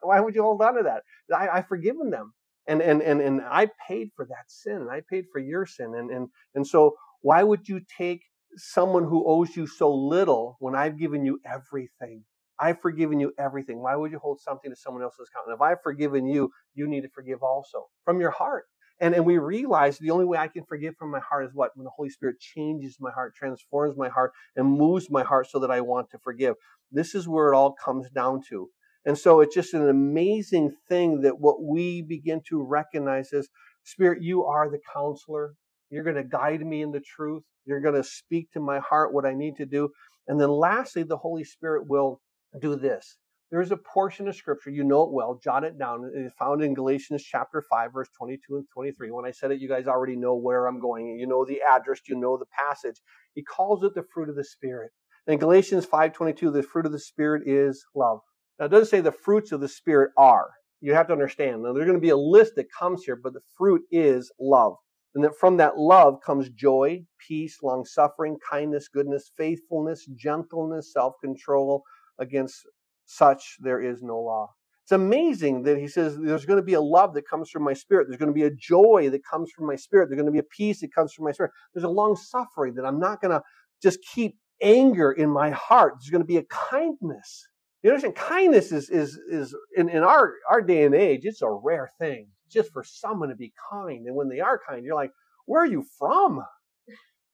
Why 0.02 0.20
would 0.20 0.34
you 0.34 0.42
hold 0.42 0.62
on 0.62 0.76
to 0.76 0.82
that? 0.84 1.02
I, 1.36 1.48
I've 1.48 1.68
forgiven 1.68 2.10
them. 2.10 2.32
And, 2.66 2.82
and, 2.82 3.00
and, 3.00 3.20
and 3.20 3.40
I 3.42 3.68
paid 3.86 4.10
for 4.16 4.24
that 4.26 4.44
sin 4.48 4.76
and 4.76 4.90
I 4.90 5.02
paid 5.08 5.26
for 5.32 5.38
your 5.38 5.66
sin. 5.66 5.94
And, 5.96 6.10
and, 6.10 6.28
and 6.56 6.66
so 6.66 6.96
why 7.22 7.42
would 7.42 7.68
you 7.68 7.80
take 7.96 8.22
someone 8.56 9.04
who 9.04 9.24
owes 9.26 9.56
you 9.56 9.66
so 9.66 9.94
little 9.94 10.56
when 10.58 10.74
I've 10.74 10.98
given 10.98 11.24
you 11.24 11.38
everything? 11.44 12.24
I've 12.58 12.80
forgiven 12.80 13.20
you 13.20 13.32
everything. 13.38 13.82
Why 13.82 13.94
would 13.94 14.10
you 14.10 14.18
hold 14.18 14.40
something 14.40 14.70
to 14.70 14.76
someone 14.76 15.02
else's 15.02 15.28
account? 15.28 15.48
And 15.48 15.54
if 15.54 15.60
I've 15.60 15.82
forgiven 15.82 16.26
you, 16.26 16.50
you 16.74 16.88
need 16.88 17.02
to 17.02 17.08
forgive 17.10 17.42
also 17.42 17.86
from 18.04 18.18
your 18.20 18.30
heart. 18.30 18.64
And, 19.00 19.14
and 19.14 19.26
we 19.26 19.38
realize 19.38 19.98
the 19.98 20.10
only 20.10 20.24
way 20.24 20.38
I 20.38 20.48
can 20.48 20.64
forgive 20.64 20.96
from 20.96 21.10
my 21.10 21.20
heart 21.20 21.46
is 21.46 21.50
what? 21.54 21.72
When 21.74 21.84
the 21.84 21.90
Holy 21.90 22.08
Spirit 22.08 22.40
changes 22.40 22.96
my 22.98 23.10
heart, 23.10 23.34
transforms 23.34 23.96
my 23.96 24.08
heart, 24.08 24.32
and 24.56 24.66
moves 24.66 25.10
my 25.10 25.22
heart 25.22 25.48
so 25.50 25.58
that 25.60 25.70
I 25.70 25.82
want 25.82 26.10
to 26.10 26.18
forgive. 26.18 26.54
This 26.90 27.14
is 27.14 27.28
where 27.28 27.52
it 27.52 27.56
all 27.56 27.74
comes 27.74 28.08
down 28.10 28.40
to. 28.48 28.70
And 29.04 29.16
so 29.16 29.40
it's 29.40 29.54
just 29.54 29.74
an 29.74 29.88
amazing 29.88 30.74
thing 30.88 31.20
that 31.20 31.38
what 31.38 31.62
we 31.62 32.02
begin 32.02 32.40
to 32.48 32.62
recognize 32.62 33.32
is 33.32 33.48
Spirit, 33.84 34.20
you 34.20 34.44
are 34.44 34.68
the 34.68 34.80
counselor. 34.92 35.54
You're 35.90 36.02
going 36.02 36.16
to 36.16 36.24
guide 36.24 36.60
me 36.60 36.82
in 36.82 36.90
the 36.90 37.00
truth. 37.00 37.44
You're 37.66 37.80
going 37.80 37.94
to 37.94 38.02
speak 38.02 38.50
to 38.52 38.60
my 38.60 38.80
heart 38.80 39.14
what 39.14 39.24
I 39.24 39.32
need 39.32 39.56
to 39.56 39.66
do. 39.66 39.90
And 40.26 40.40
then 40.40 40.50
lastly, 40.50 41.04
the 41.04 41.16
Holy 41.16 41.44
Spirit 41.44 41.88
will 41.88 42.20
do 42.60 42.74
this. 42.74 43.16
There's 43.56 43.72
a 43.72 43.78
portion 43.78 44.28
of 44.28 44.36
scripture, 44.36 44.68
you 44.68 44.84
know 44.84 45.04
it 45.04 45.12
well, 45.12 45.40
jot 45.42 45.64
it 45.64 45.78
down. 45.78 46.12
It's 46.14 46.34
found 46.34 46.62
in 46.62 46.74
Galatians 46.74 47.22
chapter 47.22 47.62
5, 47.62 47.90
verse 47.90 48.10
22 48.14 48.56
and 48.56 48.66
23. 48.68 49.10
When 49.10 49.24
I 49.24 49.30
said 49.30 49.50
it, 49.50 49.62
you 49.62 49.66
guys 49.66 49.86
already 49.86 50.14
know 50.14 50.34
where 50.34 50.66
I'm 50.66 50.78
going. 50.78 51.16
You 51.18 51.26
know 51.26 51.42
the 51.46 51.62
address, 51.62 52.00
you 52.06 52.16
know 52.16 52.36
the 52.36 52.44
passage. 52.44 53.00
He 53.34 53.42
calls 53.42 53.82
it 53.82 53.94
the 53.94 54.04
fruit 54.12 54.28
of 54.28 54.36
the 54.36 54.44
Spirit. 54.44 54.90
In 55.26 55.38
Galatians 55.38 55.86
5:22, 55.86 56.52
the 56.52 56.62
fruit 56.62 56.84
of 56.84 56.92
the 56.92 56.98
Spirit 56.98 57.44
is 57.46 57.82
love. 57.94 58.20
Now, 58.58 58.66
it 58.66 58.68
doesn't 58.68 58.90
say 58.90 59.00
the 59.00 59.10
fruits 59.10 59.52
of 59.52 59.62
the 59.62 59.68
Spirit 59.68 60.10
are. 60.18 60.50
You 60.82 60.92
have 60.92 61.06
to 61.06 61.14
understand. 61.14 61.62
Now, 61.62 61.72
there's 61.72 61.86
going 61.86 61.96
to 61.96 61.98
be 61.98 62.10
a 62.10 62.16
list 62.18 62.56
that 62.56 62.66
comes 62.78 63.04
here, 63.04 63.16
but 63.16 63.32
the 63.32 63.40
fruit 63.56 63.80
is 63.90 64.30
love. 64.38 64.74
And 65.14 65.24
that 65.24 65.34
from 65.34 65.56
that 65.56 65.78
love 65.78 66.18
comes 66.20 66.50
joy, 66.50 67.06
peace, 67.26 67.62
long 67.62 67.86
suffering, 67.86 68.36
kindness, 68.50 68.88
goodness, 68.88 69.32
faithfulness, 69.34 70.04
gentleness, 70.14 70.92
self 70.92 71.14
control. 71.22 71.84
Against 72.18 72.66
such 73.06 73.56
there 73.60 73.80
is 73.80 74.02
no 74.02 74.18
law. 74.20 74.52
It's 74.84 74.92
amazing 74.92 75.64
that 75.64 75.78
he 75.78 75.88
says 75.88 76.16
there's 76.16 76.46
going 76.46 76.58
to 76.58 76.64
be 76.64 76.74
a 76.74 76.80
love 76.80 77.14
that 77.14 77.28
comes 77.28 77.50
from 77.50 77.64
my 77.64 77.72
spirit. 77.72 78.06
There's 78.06 78.18
going 78.18 78.28
to 78.28 78.34
be 78.34 78.44
a 78.44 78.54
joy 78.54 79.08
that 79.10 79.24
comes 79.24 79.50
from 79.50 79.66
my 79.66 79.74
spirit. 79.74 80.08
There's 80.08 80.20
going 80.20 80.26
to 80.26 80.32
be 80.32 80.38
a 80.38 80.44
peace 80.44 80.80
that 80.80 80.94
comes 80.94 81.12
from 81.12 81.24
my 81.24 81.32
spirit. 81.32 81.50
There's 81.74 81.84
a 81.84 81.88
long 81.88 82.14
suffering 82.14 82.74
that 82.74 82.84
I'm 82.84 83.00
not 83.00 83.20
going 83.20 83.32
to 83.32 83.42
just 83.82 83.98
keep 84.14 84.36
anger 84.62 85.10
in 85.10 85.28
my 85.28 85.50
heart. 85.50 85.94
There's 85.98 86.10
going 86.10 86.22
to 86.22 86.26
be 86.26 86.36
a 86.36 86.44
kindness. 86.44 87.48
You 87.82 87.90
understand? 87.90 88.16
Kindness 88.16 88.72
is 88.72 88.88
is 88.90 89.18
is 89.28 89.54
in, 89.76 89.88
in 89.88 90.02
our 90.02 90.34
our 90.50 90.62
day 90.62 90.84
and 90.84 90.94
age, 90.94 91.20
it's 91.24 91.42
a 91.42 91.48
rare 91.48 91.90
thing. 92.00 92.28
Just 92.50 92.72
for 92.72 92.84
someone 92.84 93.28
to 93.28 93.36
be 93.36 93.52
kind. 93.70 94.06
And 94.06 94.16
when 94.16 94.28
they 94.28 94.40
are 94.40 94.60
kind, 94.68 94.84
you're 94.84 94.94
like, 94.94 95.10
where 95.46 95.62
are 95.62 95.66
you 95.66 95.84
from? 95.98 96.42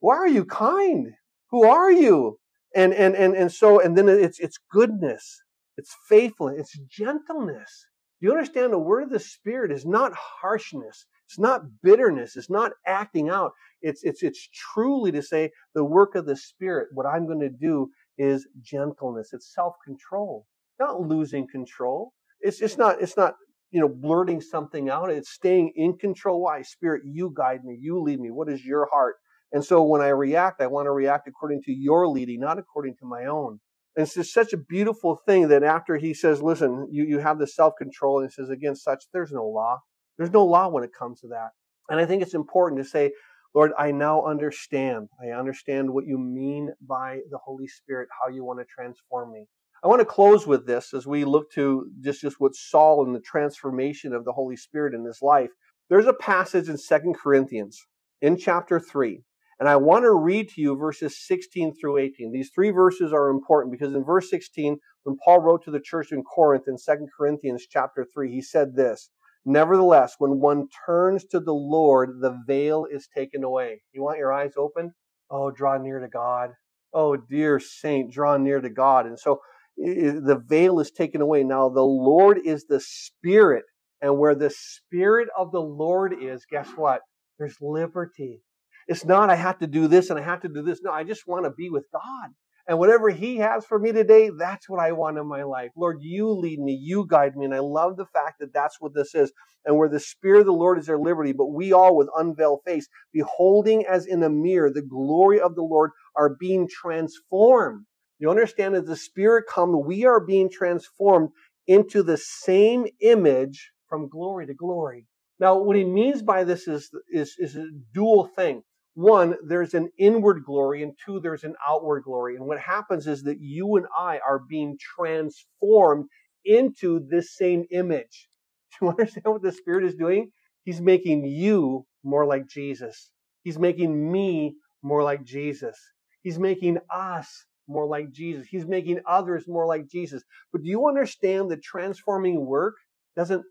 Why 0.01 0.17
are 0.17 0.29
you 0.29 0.45
kind? 0.45 1.13
Who 1.51 1.65
are 1.65 1.93
you? 1.93 2.39
And 2.75 2.95
and 2.95 3.15
and 3.15 3.35
and 3.35 3.53
so 3.53 3.79
and 3.81 3.97
then 3.97 4.09
it's 4.09 4.41
it's 4.41 4.59
goodness, 4.71 5.42
it's 5.77 5.95
faithfulness, 6.09 6.59
it's 6.59 6.79
gentleness. 6.89 7.87
Do 8.21 8.29
you 8.29 8.33
understand 8.33 8.73
the 8.73 8.79
word 8.79 9.05
of 9.05 9.11
the 9.11 9.19
Spirit 9.19 9.73
is 9.73 9.85
not 9.85 10.13
harshness, 10.15 11.07
it's 11.27 11.39
not 11.39 11.63
bitterness, 11.83 12.37
it's 12.37 12.51
not 12.51 12.73
acting 12.87 13.31
out. 13.31 13.53
It's 13.81 14.03
it's 14.05 14.23
it's 14.23 14.49
truly 14.73 15.11
to 15.13 15.23
say 15.23 15.51
the 15.75 15.85
work 15.85 16.15
of 16.15 16.27
the 16.27 16.37
Spirit, 16.37 16.89
what 16.93 17.07
I'm 17.07 17.27
going 17.27 17.41
to 17.41 17.49
do 17.49 17.89
is 18.19 18.47
gentleness. 18.63 19.31
It's 19.33 19.53
self-control, 19.55 20.47
not 20.79 21.01
losing 21.01 21.49
control. 21.51 22.13
It's 22.41 22.61
it's 22.61 22.79
not 22.79 23.01
it's 23.01 23.17
not 23.17 23.35
you 23.71 23.81
know 23.81 23.89
blurting 23.89 24.41
something 24.41 24.89
out. 24.91 25.11
It's 25.11 25.31
staying 25.31 25.73
in 25.75 25.97
control. 25.97 26.43
Why, 26.43 26.63
Spirit, 26.63 27.03
you 27.07 27.33
guide 27.37 27.65
me, 27.65 27.77
you 27.81 28.01
lead 28.01 28.21
me. 28.21 28.31
What 28.31 28.49
is 28.49 28.65
your 28.65 28.89
heart? 28.93 29.17
And 29.53 29.65
so 29.65 29.83
when 29.83 30.01
I 30.01 30.09
react, 30.09 30.61
I 30.61 30.67
want 30.67 30.87
to 30.87 30.93
react 30.93 31.29
according 31.29 31.63
to 31.65 31.73
your 31.73 32.09
leading, 32.09 32.41
not 32.41 32.59
according 32.59 32.97
to 33.01 33.07
my 33.07 33.27
own. 33.27 33.61
And 33.97 34.05
it's 34.05 34.15
just 34.15 34.33
such 34.33 34.53
a 34.53 34.59
beautiful 34.59 35.17
thing 35.27 35.49
that 35.49 35.63
after 35.63 35.97
he 35.97 36.15
says, 36.15 36.43
listen, 36.43 36.89
you, 36.91 37.05
you 37.05 37.19
have 37.19 37.39
the 37.39 37.47
self-control, 37.47 38.21
and 38.21 38.31
he 38.31 38.33
says, 38.33 38.49
against 38.49 38.85
such, 38.85 39.05
there's 39.13 39.33
no 39.33 39.45
law. 39.47 39.81
There's 40.17 40.31
no 40.31 40.45
law 40.45 40.69
when 40.69 40.85
it 40.85 40.93
comes 40.99 41.21
to 41.21 41.29
that. 41.29 41.51
And 41.91 42.01
I 42.01 42.07
think 42.07 42.23
it's 42.23 42.35
important 42.35 42.83
to 42.83 42.89
say, 42.89 43.13
Lord, 43.55 43.73
I 43.79 43.91
now 43.91 44.25
understand. 44.25 45.09
I 45.23 45.37
understand 45.39 45.91
what 45.91 46.07
you 46.07 46.17
mean 46.17 46.71
by 46.81 47.21
the 47.31 47.39
Holy 47.39 47.69
Spirit, 47.69 48.09
how 48.23 48.31
you 48.31 48.45
want 48.45 48.61
to 48.61 48.65
transform 48.65 49.33
me. 49.33 49.47
I 49.85 49.89
want 49.89 50.01
to 50.01 50.07
close 50.07 50.47
with 50.47 50.67
this 50.67 50.95
as 50.95 51.07
we 51.07 51.25
look 51.25 51.51
to 51.53 51.91
just, 52.01 52.23
just 52.23 52.37
what 52.39 52.55
Saul 52.55 53.05
and 53.05 53.15
the 53.15 53.21
transformation 53.21 54.15
of 54.15 54.25
the 54.25 54.33
Holy 54.33 54.57
Spirit 54.57 54.95
in 54.95 55.05
his 55.05 55.19
life. 55.21 55.51
There's 55.91 56.07
a 56.07 56.15
passage 56.15 56.69
in 56.69 56.79
Second 56.79 57.17
Corinthians 57.17 57.79
in 58.23 58.39
chapter 58.39 58.81
3. 58.81 59.23
And 59.63 59.69
I 59.69 59.77
want 59.77 60.03
to 60.03 60.13
read 60.13 60.49
to 60.49 60.61
you 60.61 60.75
verses 60.75 61.25
16 61.25 61.77
through 61.77 61.99
18. 61.99 62.33
These 62.33 62.51
three 62.53 62.73
verses 62.73 63.13
are 63.13 63.29
important 63.29 63.71
because 63.71 63.95
in 63.95 64.03
verse 64.03 64.29
16, 64.29 64.77
when 65.05 65.17
Paul 65.25 65.39
wrote 65.39 65.63
to 65.63 65.71
the 65.71 65.79
church 65.79 66.11
in 66.11 66.25
Corinth 66.25 66.65
in 66.67 66.77
2 66.77 67.07
Corinthians 67.17 67.69
chapter 67.71 68.05
3, 68.13 68.33
he 68.33 68.43
said 68.43 68.75
this, 68.75 69.11
Nevertheless, 69.45 70.17
when 70.19 70.41
one 70.41 70.67
turns 70.85 71.25
to 71.27 71.39
the 71.39 71.55
Lord, 71.55 72.21
the 72.21 72.43
veil 72.45 72.89
is 72.91 73.07
taken 73.17 73.45
away. 73.45 73.83
You 73.93 74.03
want 74.03 74.19
your 74.19 74.33
eyes 74.33 74.55
open? 74.59 74.95
Oh, 75.31 75.53
draw 75.53 75.79
near 75.79 76.01
to 76.01 76.09
God. 76.09 76.51
Oh, 76.93 77.17
dear 77.17 77.61
saint, 77.61 78.13
draw 78.13 78.37
near 78.39 78.61
to 78.61 78.69
God. 78.69 79.07
And 79.07 79.17
so 79.17 79.43
the 79.77 80.43
veil 80.45 80.81
is 80.81 80.91
taken 80.91 81.21
away. 81.21 81.45
Now, 81.45 81.69
the 81.69 81.83
Lord 81.83 82.41
is 82.45 82.65
the 82.65 82.81
Spirit. 82.81 83.67
And 84.01 84.19
where 84.19 84.35
the 84.35 84.51
Spirit 84.51 85.29
of 85.39 85.53
the 85.53 85.63
Lord 85.63 86.17
is, 86.21 86.45
guess 86.51 86.69
what? 86.75 87.03
There's 87.39 87.59
liberty. 87.61 88.43
It's 88.89 89.05
not, 89.05 89.31
I 89.31 89.37
have 89.37 89.59
to 89.59 89.67
do 89.67 89.89
this 89.89 90.11
and 90.11 90.19
I 90.19 90.23
have 90.23 90.41
to 90.43 90.49
do 90.49 90.63
this. 90.63 90.81
No, 90.83 90.91
I 90.93 91.05
just 91.05 91.27
want 91.27 91.45
to 91.45 91.51
be 91.51 91.71
with 91.71 91.87
God. 91.93 92.31
And 92.69 92.79
whatever 92.79 93.11
He 93.11 93.39
has 93.39 93.65
for 93.65 93.79
me 93.79 93.93
today, 93.93 94.31
that's 94.37 94.69
what 94.69 94.81
I 94.81 94.93
want 94.93 95.19
in 95.19 95.27
my 95.27 95.43
life. 95.43 95.71
Lord, 95.77 95.99
you 96.01 96.31
lead 96.31 96.61
me, 96.61 96.73
you 96.81 97.07
guide 97.09 97.37
me. 97.37 97.45
And 97.45 97.55
I 97.55 97.59
love 97.59 97.97
the 97.97 98.07
fact 98.07 98.39
that 98.41 98.53
that's 98.53 98.81
what 98.81 98.95
this 98.95 99.15
is. 99.15 99.33
And 99.65 99.77
where 99.77 99.89
the 99.89 100.01
Spirit 100.01 100.41
of 100.41 100.47
the 100.47 100.53
Lord 100.53 100.79
is 100.79 100.87
their 100.87 100.99
liberty, 100.99 101.33
but 101.33 101.47
we 101.47 101.73
all 101.73 101.97
with 101.97 102.09
unveiled 102.17 102.61
face, 102.65 102.89
beholding 103.13 103.85
as 103.87 104.07
in 104.07 104.23
a 104.23 104.31
mirror 104.31 104.71
the 104.71 104.83
glory 104.83 105.41
of 105.41 105.55
the 105.55 105.63
Lord, 105.63 105.91
are 106.17 106.37
being 106.39 106.69
transformed. 106.69 107.85
You 108.19 108.31
understand 108.31 108.75
that 108.75 108.87
the 108.87 108.97
Spirit 108.97 109.45
comes, 109.49 109.85
we 109.85 110.05
are 110.05 110.25
being 110.25 110.49
transformed 110.51 111.31
into 111.67 112.03
the 112.03 112.17
same 112.17 112.87
image 113.01 113.73
from 113.89 114.09
glory 114.09 114.47
to 114.47 114.55
glory. 114.55 115.07
Now, 115.41 115.59
what 115.59 115.77
he 115.77 115.85
means 115.85 116.23
by 116.23 116.45
this 116.45 116.69
is, 116.69 116.91
is, 117.11 117.35
is 117.39 117.57
a 117.57 117.67
dual 117.93 118.27
thing 118.27 118.63
one, 118.95 119.37
there's 119.45 119.75
an 119.75 119.91
inward 119.99 120.45
glory, 120.45 120.83
and 120.83 120.93
two, 121.05 121.21
there's 121.21 121.45
an 121.45 121.55
outward 121.67 122.03
glory. 122.05 122.37
And 122.37 122.45
what 122.45 122.61
happens 122.61 123.07
is 123.07 123.23
that 123.23 123.41
you 123.41 123.77
and 123.77 123.87
I 123.97 124.21
are 124.27 124.39
being 124.39 124.79
transformed 124.79 126.07
into 126.45 127.07
this 127.09 127.35
same 127.37 127.65
image. 127.71 128.29
Do 128.81 128.87
you 128.87 128.91
understand 128.91 129.25
what 129.27 129.43
the 129.43 129.53
Spirit 129.53 129.85
is 129.85 129.95
doing? 129.95 130.31
He's 130.65 130.81
making 130.81 131.25
you 131.25 131.87
more 132.05 132.27
like 132.27 132.47
Jesus. 132.47 133.11
He's 133.45 133.59
making 133.59 134.13
me 134.13 134.57
more 134.83 135.03
like 135.03 135.25
Jesus. 135.25 135.79
He's 136.23 136.39
making 136.39 136.79
us 136.95 137.47
more 137.69 137.87
like 137.87 138.11
Jesus. 138.13 138.47
He's 138.47 138.67
making 138.67 139.01
others 139.07 139.49
more 139.49 139.67
like 139.67 139.89
Jesus. 139.89 140.23
But 140.53 140.63
do 140.63 140.69
you 140.69 140.87
understand 140.87 141.51
that 141.51 141.63
transforming 141.63 142.45
work 142.45 142.75
doesn't 143.17 143.45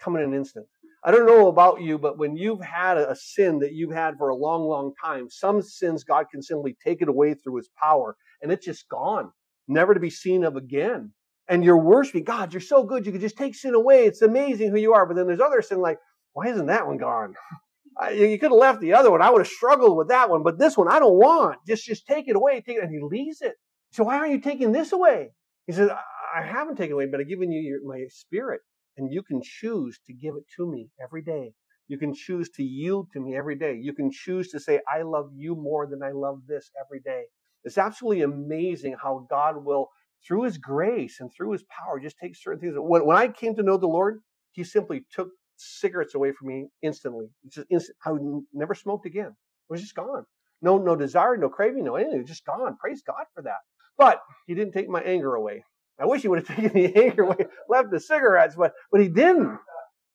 come 0.00 0.16
in 0.16 0.22
an 0.22 0.34
instant? 0.34 0.66
I 1.04 1.12
don't 1.12 1.26
know 1.26 1.46
about 1.46 1.80
you, 1.80 1.96
but 1.96 2.18
when 2.18 2.36
you've 2.36 2.60
had 2.60 2.98
a 2.98 3.14
sin 3.14 3.60
that 3.60 3.72
you've 3.72 3.92
had 3.92 4.18
for 4.18 4.30
a 4.30 4.36
long, 4.36 4.64
long 4.64 4.92
time, 5.02 5.30
some 5.30 5.62
sins 5.62 6.02
God 6.02 6.26
can 6.30 6.42
simply 6.42 6.76
take 6.84 7.00
it 7.02 7.08
away 7.08 7.34
through 7.34 7.56
his 7.56 7.70
power 7.80 8.16
and 8.42 8.50
it's 8.50 8.64
just 8.64 8.88
gone, 8.88 9.30
never 9.68 9.94
to 9.94 10.00
be 10.00 10.10
seen 10.10 10.44
of 10.44 10.56
again. 10.56 11.12
And 11.48 11.64
you're 11.64 11.78
worshiping 11.78 12.24
God, 12.24 12.52
you're 12.52 12.60
so 12.60 12.82
good, 12.82 13.06
you 13.06 13.12
can 13.12 13.20
just 13.20 13.38
take 13.38 13.54
sin 13.54 13.74
away. 13.74 14.06
It's 14.06 14.22
amazing 14.22 14.70
who 14.70 14.78
you 14.78 14.92
are. 14.92 15.06
But 15.06 15.16
then 15.16 15.26
there's 15.26 15.40
other 15.40 15.62
sin 15.62 15.80
like, 15.80 15.98
why 16.32 16.48
isn't 16.48 16.66
that 16.66 16.86
one 16.86 16.98
gone? 16.98 17.34
you 18.12 18.38
could 18.38 18.50
have 18.50 18.58
left 18.58 18.80
the 18.80 18.94
other 18.94 19.10
one. 19.10 19.22
I 19.22 19.30
would 19.30 19.40
have 19.40 19.52
struggled 19.52 19.96
with 19.96 20.08
that 20.08 20.28
one, 20.28 20.42
but 20.42 20.58
this 20.58 20.76
one 20.76 20.88
I 20.88 20.98
don't 20.98 21.14
want. 21.14 21.58
Just, 21.66 21.84
just 21.84 22.06
take 22.06 22.28
it 22.28 22.36
away. 22.36 22.60
Take 22.60 22.76
it. 22.76 22.82
And 22.82 22.92
he 22.92 23.00
leaves 23.00 23.40
it. 23.40 23.54
So 23.92 24.04
why 24.04 24.18
aren't 24.18 24.32
you 24.32 24.40
taking 24.40 24.72
this 24.72 24.92
away? 24.92 25.30
He 25.66 25.72
says, 25.72 25.90
I 25.90 26.42
haven't 26.42 26.76
taken 26.76 26.94
away, 26.94 27.06
but 27.06 27.20
I've 27.20 27.28
given 27.28 27.50
you 27.50 27.60
your, 27.60 27.78
my 27.86 28.04
spirit 28.10 28.60
and 28.98 29.12
you 29.12 29.22
can 29.22 29.40
choose 29.42 29.98
to 30.06 30.12
give 30.12 30.34
it 30.36 30.44
to 30.56 30.70
me 30.70 30.90
every 31.02 31.22
day. 31.22 31.52
You 31.88 31.98
can 31.98 32.14
choose 32.14 32.50
to 32.50 32.62
yield 32.62 33.08
to 33.12 33.20
me 33.20 33.36
every 33.36 33.56
day. 33.56 33.78
You 33.80 33.94
can 33.94 34.10
choose 34.10 34.50
to 34.50 34.60
say, 34.60 34.80
I 34.92 35.02
love 35.02 35.30
you 35.34 35.56
more 35.56 35.86
than 35.86 36.02
I 36.02 36.10
love 36.10 36.42
this 36.46 36.70
every 36.84 37.00
day. 37.00 37.24
It's 37.64 37.78
absolutely 37.78 38.22
amazing 38.22 38.96
how 39.02 39.26
God 39.30 39.64
will, 39.64 39.88
through 40.26 40.42
his 40.42 40.58
grace 40.58 41.20
and 41.20 41.30
through 41.32 41.52
his 41.52 41.64
power, 41.64 41.98
just 41.98 42.18
take 42.18 42.36
certain 42.36 42.60
things. 42.60 42.74
When, 42.76 43.06
when 43.06 43.16
I 43.16 43.28
came 43.28 43.54
to 43.56 43.62
know 43.62 43.78
the 43.78 43.86
Lord, 43.86 44.20
he 44.52 44.64
simply 44.64 45.04
took 45.10 45.28
cigarettes 45.56 46.14
away 46.14 46.32
from 46.32 46.48
me 46.48 46.66
instantly. 46.82 47.26
It's 47.44 47.56
just 47.56 47.68
instant. 47.70 47.96
I 48.04 48.12
never 48.52 48.74
smoked 48.74 49.06
again. 49.06 49.28
It 49.28 49.72
was 49.72 49.80
just 49.80 49.94
gone. 49.94 50.24
No, 50.60 50.76
no 50.78 50.96
desire, 50.96 51.36
no 51.36 51.48
craving, 51.48 51.84
no 51.84 51.96
anything. 51.96 52.16
It 52.16 52.22
was 52.22 52.28
just 52.28 52.44
gone. 52.44 52.76
Praise 52.80 53.02
God 53.06 53.24
for 53.34 53.42
that. 53.42 53.58
But 53.96 54.20
he 54.46 54.54
didn't 54.54 54.72
take 54.72 54.88
my 54.88 55.00
anger 55.00 55.34
away. 55.34 55.64
I 56.00 56.06
wish 56.06 56.22
he 56.22 56.28
would 56.28 56.46
have 56.46 56.56
taken 56.56 56.72
the 56.72 56.94
anger 56.96 57.24
away, 57.24 57.46
left 57.68 57.90
the 57.90 58.00
cigarettes, 58.00 58.54
but 58.56 58.72
but 58.90 59.00
he 59.00 59.08
didn't. 59.08 59.58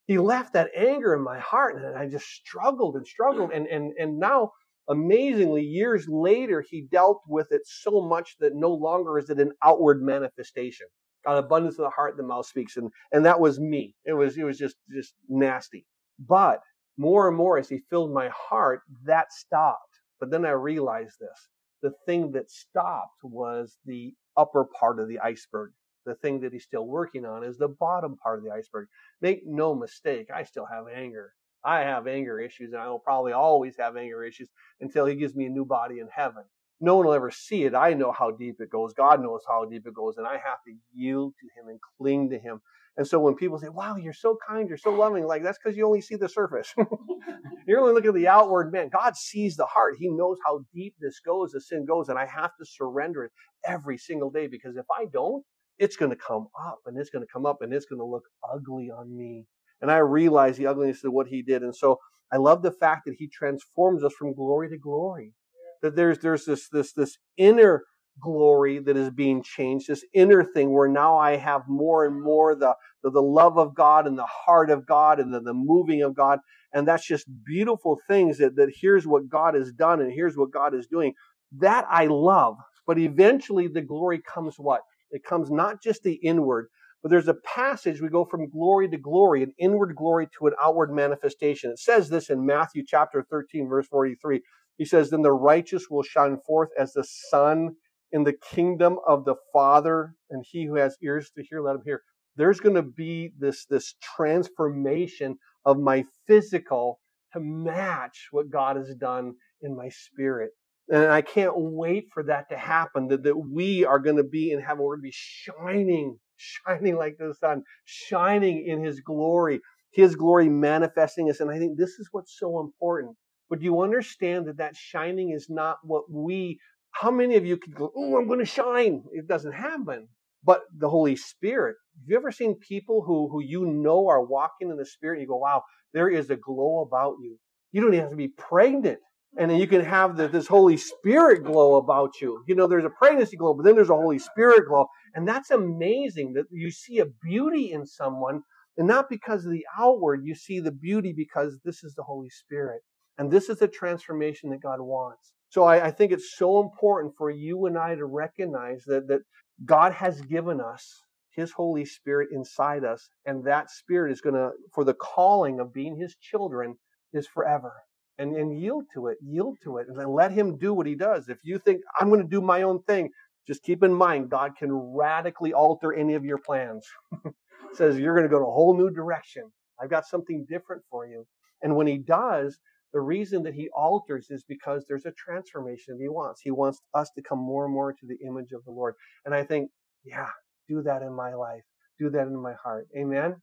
He 0.05 0.17
left 0.17 0.53
that 0.53 0.69
anger 0.75 1.13
in 1.13 1.21
my 1.21 1.39
heart, 1.39 1.77
and 1.77 1.97
I 1.97 2.07
just 2.07 2.25
struggled 2.27 2.95
and 2.95 3.07
struggled. 3.07 3.51
And 3.51 3.67
and 3.67 3.93
and 3.97 4.19
now, 4.19 4.51
amazingly, 4.89 5.61
years 5.63 6.07
later, 6.07 6.61
he 6.61 6.81
dealt 6.81 7.21
with 7.27 7.51
it 7.51 7.61
so 7.65 8.01
much 8.01 8.35
that 8.39 8.55
no 8.55 8.69
longer 8.71 9.17
is 9.17 9.29
it 9.29 9.39
an 9.39 9.53
outward 9.63 10.01
manifestation. 10.01 10.87
Out 11.25 11.37
abundance 11.37 11.75
of 11.79 11.85
the 11.85 11.89
heart, 11.89 12.17
the 12.17 12.23
mouth 12.23 12.45
speaks, 12.45 12.75
and 12.77 12.91
and 13.11 13.25
that 13.25 13.39
was 13.39 13.59
me. 13.59 13.95
It 14.05 14.13
was 14.13 14.37
it 14.37 14.43
was 14.43 14.57
just 14.57 14.75
just 14.93 15.13
nasty. 15.29 15.85
But 16.19 16.59
more 16.97 17.27
and 17.27 17.37
more, 17.37 17.57
as 17.57 17.69
he 17.69 17.79
filled 17.89 18.13
my 18.13 18.29
heart, 18.29 18.81
that 19.05 19.31
stopped. 19.31 19.99
But 20.19 20.31
then 20.31 20.45
I 20.45 20.51
realized 20.51 21.15
this: 21.19 21.47
the 21.81 21.91
thing 22.05 22.31
that 22.33 22.51
stopped 22.51 23.23
was 23.23 23.77
the 23.85 24.13
upper 24.37 24.65
part 24.65 24.99
of 24.99 25.07
the 25.07 25.19
iceberg. 25.19 25.71
The 26.05 26.15
thing 26.15 26.41
that 26.41 26.51
he's 26.51 26.63
still 26.63 26.85
working 26.85 27.25
on 27.25 27.43
is 27.43 27.57
the 27.57 27.69
bottom 27.69 28.17
part 28.17 28.39
of 28.39 28.45
the 28.45 28.51
iceberg. 28.51 28.87
Make 29.21 29.45
no 29.45 29.73
mistake, 29.73 30.29
I 30.33 30.43
still 30.43 30.65
have 30.65 30.85
anger. 30.93 31.33
I 31.63 31.79
have 31.81 32.07
anger 32.07 32.39
issues, 32.39 32.73
and 32.73 32.81
I 32.81 32.89
will 32.89 32.99
probably 32.99 33.31
always 33.31 33.77
have 33.77 33.95
anger 33.95 34.23
issues 34.23 34.49
until 34.81 35.05
he 35.05 35.15
gives 35.15 35.33
me 35.33 35.45
a 35.45 35.49
new 35.49 35.63
body 35.65 35.99
in 35.99 36.09
heaven. 36.13 36.43
No 36.81 36.97
one 36.97 37.05
will 37.05 37.13
ever 37.13 37.31
see 37.31 37.63
it. 37.63 37.73
I 37.73 37.93
know 37.93 38.11
how 38.11 38.31
deep 38.31 38.59
it 38.59 38.69
goes. 38.69 38.93
God 38.93 39.21
knows 39.21 39.41
how 39.47 39.63
deep 39.63 39.87
it 39.87 39.93
goes, 39.93 40.17
and 40.17 40.27
I 40.27 40.33
have 40.33 40.61
to 40.67 40.75
yield 40.93 41.33
to 41.39 41.47
him 41.57 41.69
and 41.69 41.79
cling 41.97 42.29
to 42.31 42.39
him. 42.39 42.61
And 42.95 43.07
so 43.07 43.19
when 43.19 43.35
people 43.35 43.57
say, 43.57 43.69
wow, 43.69 43.95
you're 43.95 44.13
so 44.13 44.37
kind, 44.47 44.69
you're 44.69 44.77
so 44.77 44.91
loving, 44.91 45.25
like 45.25 45.41
that's 45.41 45.57
because 45.57 45.75
you 45.75 45.85
only 45.85 46.01
see 46.01 46.15
the 46.15 46.29
surface. 46.29 46.73
you're 47.67 47.79
only 47.79 47.93
looking 47.93 48.09
at 48.09 48.15
the 48.15 48.27
outward 48.27 48.71
man. 48.71 48.89
God 48.89 49.15
sees 49.17 49.55
the 49.55 49.65
heart. 49.65 49.95
He 49.97 50.09
knows 50.09 50.37
how 50.45 50.59
deep 50.73 50.93
this 50.99 51.19
goes, 51.19 51.51
the 51.51 51.61
sin 51.61 51.85
goes, 51.85 52.09
and 52.09 52.19
I 52.19 52.27
have 52.27 52.51
to 52.59 52.65
surrender 52.65 53.23
it 53.23 53.31
every 53.65 53.97
single 53.97 54.29
day 54.29 54.45
because 54.45 54.77
if 54.77 54.85
I 54.95 55.05
don't, 55.11 55.43
it's 55.79 55.95
going 55.95 56.11
to 56.11 56.17
come 56.17 56.47
up 56.67 56.79
and 56.85 56.97
it's 56.97 57.09
going 57.09 57.23
to 57.25 57.33
come 57.33 57.47
up 57.47 57.57
and 57.61 57.73
it's 57.73 57.87
going 57.87 57.99
to 57.99 58.05
look 58.05 58.25
ugly 58.53 58.91
on 58.91 59.15
me. 59.17 59.45
And 59.81 59.89
I 59.89 59.97
realize 59.97 60.57
the 60.57 60.67
ugliness 60.67 61.03
of 61.03 61.13
what 61.13 61.27
he 61.27 61.41
did. 61.41 61.63
And 61.63 61.75
so 61.75 61.97
I 62.31 62.37
love 62.37 62.61
the 62.61 62.71
fact 62.71 63.05
that 63.05 63.15
he 63.17 63.27
transforms 63.27 64.03
us 64.03 64.13
from 64.13 64.35
glory 64.35 64.69
to 64.69 64.77
glory. 64.77 65.33
That 65.81 65.95
there's, 65.95 66.19
there's 66.19 66.45
this, 66.45 66.69
this, 66.69 66.93
this 66.93 67.17
inner 67.37 67.83
glory 68.21 68.79
that 68.79 68.97
is 68.97 69.09
being 69.09 69.43
changed, 69.43 69.87
this 69.87 70.05
inner 70.13 70.43
thing 70.43 70.73
where 70.73 70.87
now 70.87 71.17
I 71.17 71.37
have 71.37 71.63
more 71.67 72.05
and 72.05 72.21
more 72.21 72.55
the, 72.55 72.75
the, 73.03 73.11
the 73.11 73.21
love 73.21 73.57
of 73.57 73.75
God 73.75 74.07
and 74.07 74.17
the 74.17 74.25
heart 74.25 74.69
of 74.69 74.85
God 74.85 75.19
and 75.19 75.33
the, 75.33 75.41
the 75.41 75.53
moving 75.53 76.01
of 76.03 76.15
God. 76.15 76.39
And 76.73 76.87
that's 76.87 77.05
just 77.05 77.27
beautiful 77.45 77.99
things 78.07 78.37
that, 78.39 78.55
that 78.55 78.73
here's 78.75 79.05
what 79.05 79.29
God 79.29 79.55
has 79.55 79.71
done 79.71 80.01
and 80.01 80.11
here's 80.11 80.37
what 80.37 80.51
God 80.51 80.73
is 80.73 80.87
doing. 80.87 81.13
That 81.59 81.85
I 81.89 82.07
love. 82.07 82.55
But 82.87 82.99
eventually 82.99 83.67
the 83.67 83.81
glory 83.81 84.21
comes 84.21 84.55
what? 84.57 84.81
It 85.11 85.23
comes 85.23 85.51
not 85.51 85.81
just 85.81 86.03
the 86.03 86.15
inward, 86.15 86.67
but 87.01 87.09
there's 87.09 87.27
a 87.27 87.35
passage 87.45 88.01
we 88.01 88.09
go 88.09 88.25
from 88.25 88.49
glory 88.49 88.89
to 88.89 88.97
glory, 88.97 89.43
an 89.43 89.53
inward 89.59 89.95
glory 89.95 90.27
to 90.37 90.47
an 90.47 90.53
outward 90.61 90.93
manifestation. 90.93 91.71
It 91.71 91.79
says 91.79 92.09
this 92.09 92.29
in 92.29 92.45
Matthew 92.45 92.83
chapter 92.87 93.25
13, 93.29 93.67
verse 93.69 93.87
43. 93.87 94.41
He 94.77 94.85
says, 94.85 95.09
Then 95.09 95.21
the 95.21 95.31
righteous 95.31 95.89
will 95.89 96.03
shine 96.03 96.37
forth 96.45 96.69
as 96.79 96.93
the 96.93 97.03
sun 97.03 97.75
in 98.13 98.23
the 98.23 98.37
kingdom 98.51 98.99
of 99.07 99.25
the 99.25 99.35
Father, 99.51 100.13
and 100.29 100.45
he 100.49 100.65
who 100.65 100.75
has 100.75 100.95
ears 101.03 101.31
to 101.35 101.43
hear, 101.43 101.61
let 101.61 101.75
him 101.75 101.81
hear. 101.83 102.01
There's 102.35 102.59
going 102.59 102.75
to 102.75 102.83
be 102.83 103.31
this, 103.37 103.65
this 103.65 103.95
transformation 104.01 105.37
of 105.65 105.79
my 105.79 106.05
physical 106.27 106.99
to 107.33 107.39
match 107.39 108.27
what 108.31 108.49
God 108.49 108.77
has 108.77 108.93
done 108.95 109.33
in 109.61 109.75
my 109.75 109.89
spirit. 109.89 110.51
And 110.89 111.05
I 111.11 111.21
can't 111.21 111.53
wait 111.55 112.05
for 112.13 112.23
that 112.23 112.49
to 112.49 112.57
happen, 112.57 113.07
that, 113.07 113.23
that 113.23 113.37
we 113.37 113.85
are 113.85 113.99
going 113.99 114.17
to 114.17 114.23
be 114.23 114.51
in 114.51 114.59
heaven. 114.59 114.83
We're 114.83 114.95
going 114.95 115.09
to 115.09 115.09
be 115.09 115.13
shining, 115.13 116.19
shining 116.37 116.95
like 116.95 117.17
the 117.17 117.33
sun, 117.39 117.63
shining 117.85 118.65
in 118.67 118.83
his 118.83 118.99
glory, 118.99 119.59
his 119.91 120.15
glory 120.15 120.49
manifesting 120.49 121.29
us. 121.29 121.39
And 121.39 121.49
I 121.49 121.57
think 121.57 121.77
this 121.77 121.91
is 121.99 122.09
what's 122.11 122.37
so 122.37 122.59
important. 122.59 123.15
But 123.49 123.59
do 123.59 123.65
you 123.65 123.81
understand 123.81 124.47
that 124.47 124.57
that 124.57 124.75
shining 124.75 125.31
is 125.31 125.47
not 125.49 125.77
what 125.83 126.03
we, 126.09 126.59
how 126.93 127.11
many 127.11 127.35
of 127.35 127.45
you 127.45 127.57
could 127.57 127.75
go, 127.75 127.91
oh, 127.95 128.17
I'm 128.17 128.27
going 128.27 128.39
to 128.39 128.45
shine? 128.45 129.03
It 129.11 129.27
doesn't 129.27 129.53
happen. 129.53 130.07
But 130.43 130.61
the 130.77 130.89
Holy 130.89 131.15
Spirit, 131.15 131.75
have 131.99 132.09
you 132.09 132.17
ever 132.17 132.31
seen 132.31 132.55
people 132.55 133.03
who, 133.05 133.29
who 133.29 133.41
you 133.41 133.65
know 133.65 134.07
are 134.07 134.23
walking 134.23 134.69
in 134.69 134.77
the 134.77 134.85
Spirit 134.85 135.15
and 135.15 135.21
you 135.21 135.27
go, 135.27 135.37
wow, 135.37 135.63
there 135.93 136.09
is 136.09 136.29
a 136.29 136.35
glow 136.35 136.81
about 136.81 137.15
you. 137.21 137.37
You 137.71 137.81
don't 137.81 137.93
even 137.93 138.01
have 138.01 138.11
to 138.11 138.17
be 138.17 138.27
pregnant 138.27 138.99
and 139.37 139.49
then 139.49 139.59
you 139.59 139.67
can 139.67 139.83
have 139.83 140.15
the, 140.15 140.27
this 140.27 140.47
Holy 140.47 140.77
Spirit 140.77 141.43
glow 141.43 141.75
about 141.75 142.21
you. 142.21 142.43
You 142.47 142.55
know, 142.55 142.67
there's 142.67 142.85
a 142.85 142.89
pregnancy 142.89 143.35
glow, 143.35 143.53
but 143.53 143.63
then 143.63 143.75
there's 143.75 143.89
a 143.89 143.95
Holy 143.95 144.19
Spirit 144.19 144.67
glow. 144.67 144.85
And 145.15 145.27
that's 145.27 145.49
amazing 145.49 146.33
that 146.33 146.45
you 146.51 146.69
see 146.69 146.99
a 146.99 147.05
beauty 147.23 147.71
in 147.71 147.85
someone, 147.85 148.43
and 148.77 148.87
not 148.87 149.09
because 149.09 149.45
of 149.45 149.51
the 149.51 149.65
outward, 149.77 150.21
you 150.23 150.35
see 150.35 150.59
the 150.59 150.71
beauty 150.71 151.13
because 151.15 151.57
this 151.65 151.83
is 151.83 151.95
the 151.95 152.03
Holy 152.03 152.29
Spirit. 152.29 152.81
And 153.17 153.31
this 153.31 153.49
is 153.49 153.57
the 153.57 153.67
transformation 153.67 154.51
that 154.51 154.61
God 154.61 154.81
wants. 154.81 155.31
So 155.53 155.65
I, 155.65 155.85
I 155.85 155.91
think 155.91 156.11
it's 156.11 156.35
so 156.35 156.61
important 156.61 157.13
for 157.15 157.29
you 157.29 157.67
and 157.67 157.77
I 157.77 157.93
to 157.93 158.05
recognize 158.05 158.83
that, 158.87 159.07
that 159.07 159.19
God 159.65 159.93
has 159.93 160.19
given 160.21 160.59
us 160.59 161.03
His 161.29 161.51
Holy 161.51 161.85
Spirit 161.85 162.29
inside 162.31 162.83
us, 162.83 163.07
and 163.27 163.45
that 163.45 163.69
Spirit 163.69 164.11
is 164.11 164.19
going 164.19 164.33
to, 164.33 164.49
for 164.73 164.83
the 164.83 164.95
calling 164.95 165.59
of 165.59 165.71
being 165.71 165.95
His 165.95 166.15
children, 166.19 166.75
is 167.13 167.27
forever 167.27 167.71
and, 168.17 168.35
and 168.35 168.59
yield 168.59 168.85
to 168.95 169.05
it, 169.09 169.19
yield 169.21 169.57
to 169.63 169.77
it, 169.77 169.85
and 169.87 170.11
let 170.11 170.31
him 170.31 170.57
do 170.57 170.73
what 170.73 170.87
he 170.87 170.95
does. 170.95 171.29
If 171.29 171.37
you 171.43 171.59
think 171.59 171.81
I'm 171.99 172.09
going 172.09 172.23
to 172.23 172.27
do 172.27 172.41
my 172.41 172.63
own 172.63 172.81
thing, 172.87 173.09
just 173.47 173.61
keep 173.61 173.83
in 173.83 173.93
mind 173.93 174.31
God 174.31 174.53
can 174.57 174.71
radically 174.71 175.53
alter 175.53 175.93
any 175.93 176.15
of 176.15 176.25
your 176.25 176.39
plans. 176.39 176.83
says 177.75 177.99
you're 177.99 178.15
going 178.15 178.27
to 178.27 178.35
go 178.35 178.39
to 178.39 178.45
a 178.45 178.51
whole 178.51 178.75
new 178.75 178.89
direction. 178.89 179.43
I've 179.79 179.91
got 179.91 180.07
something 180.07 180.47
different 180.49 180.81
for 180.89 181.05
you. 181.05 181.27
And 181.61 181.75
when 181.75 181.85
he 181.85 181.99
does, 181.99 182.57
the 182.93 183.01
reason 183.01 183.43
that 183.43 183.55
he 183.55 183.69
alters 183.75 184.27
is 184.29 184.43
because 184.47 184.85
there's 184.87 185.05
a 185.05 185.11
transformation 185.11 185.97
he 185.99 186.09
wants. 186.09 186.41
He 186.41 186.51
wants 186.51 186.79
us 186.93 187.09
to 187.15 187.21
come 187.21 187.39
more 187.39 187.65
and 187.65 187.73
more 187.73 187.91
to 187.91 188.05
the 188.07 188.17
image 188.25 188.51
of 188.53 188.63
the 188.65 188.71
Lord. 188.71 188.95
And 189.25 189.33
I 189.33 189.43
think, 189.43 189.71
yeah, 190.05 190.29
do 190.67 190.81
that 190.83 191.01
in 191.01 191.13
my 191.13 191.33
life. 191.33 191.63
Do 191.99 192.09
that 192.11 192.27
in 192.27 192.41
my 192.41 192.53
heart. 192.63 192.87
Amen. 192.97 193.35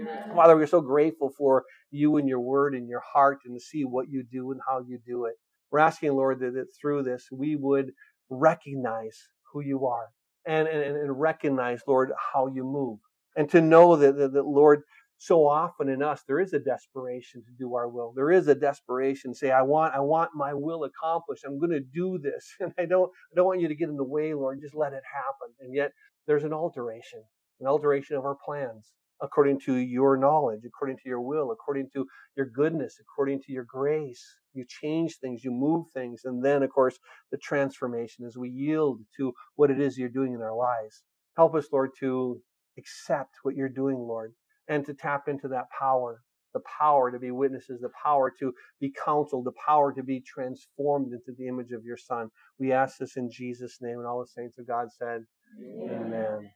Amen. 0.00 0.30
Father, 0.34 0.56
we're 0.56 0.66
so 0.66 0.80
grateful 0.80 1.30
for 1.36 1.64
you 1.90 2.16
and 2.16 2.28
your 2.28 2.40
word 2.40 2.74
and 2.74 2.88
your 2.88 3.02
heart 3.12 3.38
and 3.46 3.58
to 3.58 3.64
see 3.64 3.84
what 3.84 4.08
you 4.10 4.24
do 4.30 4.52
and 4.52 4.60
how 4.68 4.80
you 4.86 4.98
do 5.06 5.26
it. 5.26 5.34
We're 5.70 5.78
asking, 5.80 6.12
Lord, 6.12 6.40
that, 6.40 6.54
that 6.54 6.66
through 6.80 7.04
this 7.04 7.28
we 7.30 7.56
would 7.56 7.92
recognize 8.30 9.18
who 9.52 9.60
you 9.62 9.86
are 9.86 10.08
and, 10.46 10.68
and, 10.68 10.96
and 10.96 11.20
recognize, 11.20 11.80
Lord, 11.86 12.10
how 12.32 12.48
you 12.48 12.64
move. 12.64 12.98
And 13.36 13.48
to 13.50 13.60
know 13.60 13.96
that, 13.96 14.16
that, 14.16 14.32
that, 14.32 14.46
Lord, 14.46 14.82
so 15.18 15.46
often 15.46 15.88
in 15.88 16.02
us 16.02 16.22
there 16.26 16.40
is 16.40 16.52
a 16.52 16.58
desperation 16.58 17.42
to 17.42 17.50
do 17.58 17.74
our 17.74 17.88
will. 17.88 18.12
There 18.14 18.30
is 18.30 18.48
a 18.48 18.54
desperation 18.54 19.34
say, 19.34 19.50
I 19.50 19.62
want, 19.62 19.94
I 19.94 20.00
want 20.00 20.30
my 20.34 20.54
will 20.54 20.84
accomplished. 20.84 21.44
I'm 21.44 21.58
going 21.58 21.72
to 21.72 21.80
do 21.80 22.18
this. 22.18 22.54
And 22.60 22.72
I 22.78 22.86
don't, 22.86 23.10
I 23.32 23.36
don't 23.36 23.46
want 23.46 23.60
you 23.60 23.68
to 23.68 23.74
get 23.74 23.88
in 23.88 23.96
the 23.96 24.04
way, 24.04 24.32
Lord. 24.34 24.60
Just 24.60 24.74
let 24.74 24.92
it 24.92 25.02
happen. 25.12 25.54
And 25.60 25.74
yet 25.74 25.92
there's 26.26 26.44
an 26.44 26.52
alteration, 26.52 27.22
an 27.60 27.66
alteration 27.66 28.16
of 28.16 28.24
our 28.24 28.36
plans 28.44 28.92
according 29.20 29.58
to 29.58 29.74
your 29.74 30.16
knowledge, 30.16 30.60
according 30.64 30.96
to 30.96 31.08
your 31.08 31.20
will, 31.20 31.50
according 31.50 31.88
to 31.92 32.06
your 32.36 32.46
goodness, 32.46 32.98
according 33.00 33.40
to 33.42 33.52
your 33.52 33.64
grace. 33.64 34.24
You 34.54 34.64
change 34.68 35.16
things, 35.16 35.44
you 35.44 35.50
move 35.50 35.86
things. 35.92 36.22
And 36.24 36.44
then, 36.44 36.62
of 36.62 36.70
course, 36.70 36.98
the 37.30 37.38
transformation 37.38 38.24
as 38.24 38.36
we 38.36 38.50
yield 38.50 39.00
to 39.16 39.32
what 39.56 39.70
it 39.70 39.80
is 39.80 39.98
you're 39.98 40.08
doing 40.08 40.34
in 40.34 40.40
our 40.40 40.54
lives. 40.54 41.02
Help 41.36 41.54
us, 41.54 41.66
Lord, 41.72 41.90
to 42.00 42.40
accept 42.78 43.34
what 43.42 43.54
you're 43.54 43.68
doing, 43.68 43.96
Lord, 43.96 44.34
and 44.68 44.84
to 44.86 44.94
tap 44.94 45.28
into 45.28 45.48
that 45.48 45.66
power 45.78 46.22
the 46.54 46.60
power 46.78 47.10
to 47.10 47.18
be 47.18 47.30
witnesses, 47.30 47.80
the 47.80 47.90
power 48.02 48.32
to 48.40 48.52
be 48.80 48.92
counseled, 49.04 49.44
the 49.44 49.52
power 49.64 49.92
to 49.92 50.02
be 50.02 50.20
transformed 50.20 51.12
into 51.12 51.32
the 51.38 51.46
image 51.46 51.72
of 51.72 51.84
your 51.84 51.96
Son. 51.96 52.30
We 52.58 52.72
ask 52.72 52.98
this 52.98 53.16
in 53.16 53.30
Jesus' 53.30 53.78
name, 53.80 53.98
and 53.98 54.06
all 54.06 54.20
the 54.20 54.26
saints 54.26 54.58
of 54.58 54.66
God 54.66 54.88
said, 54.90 55.24
Amen. 55.60 56.06
Amen. 56.06 56.50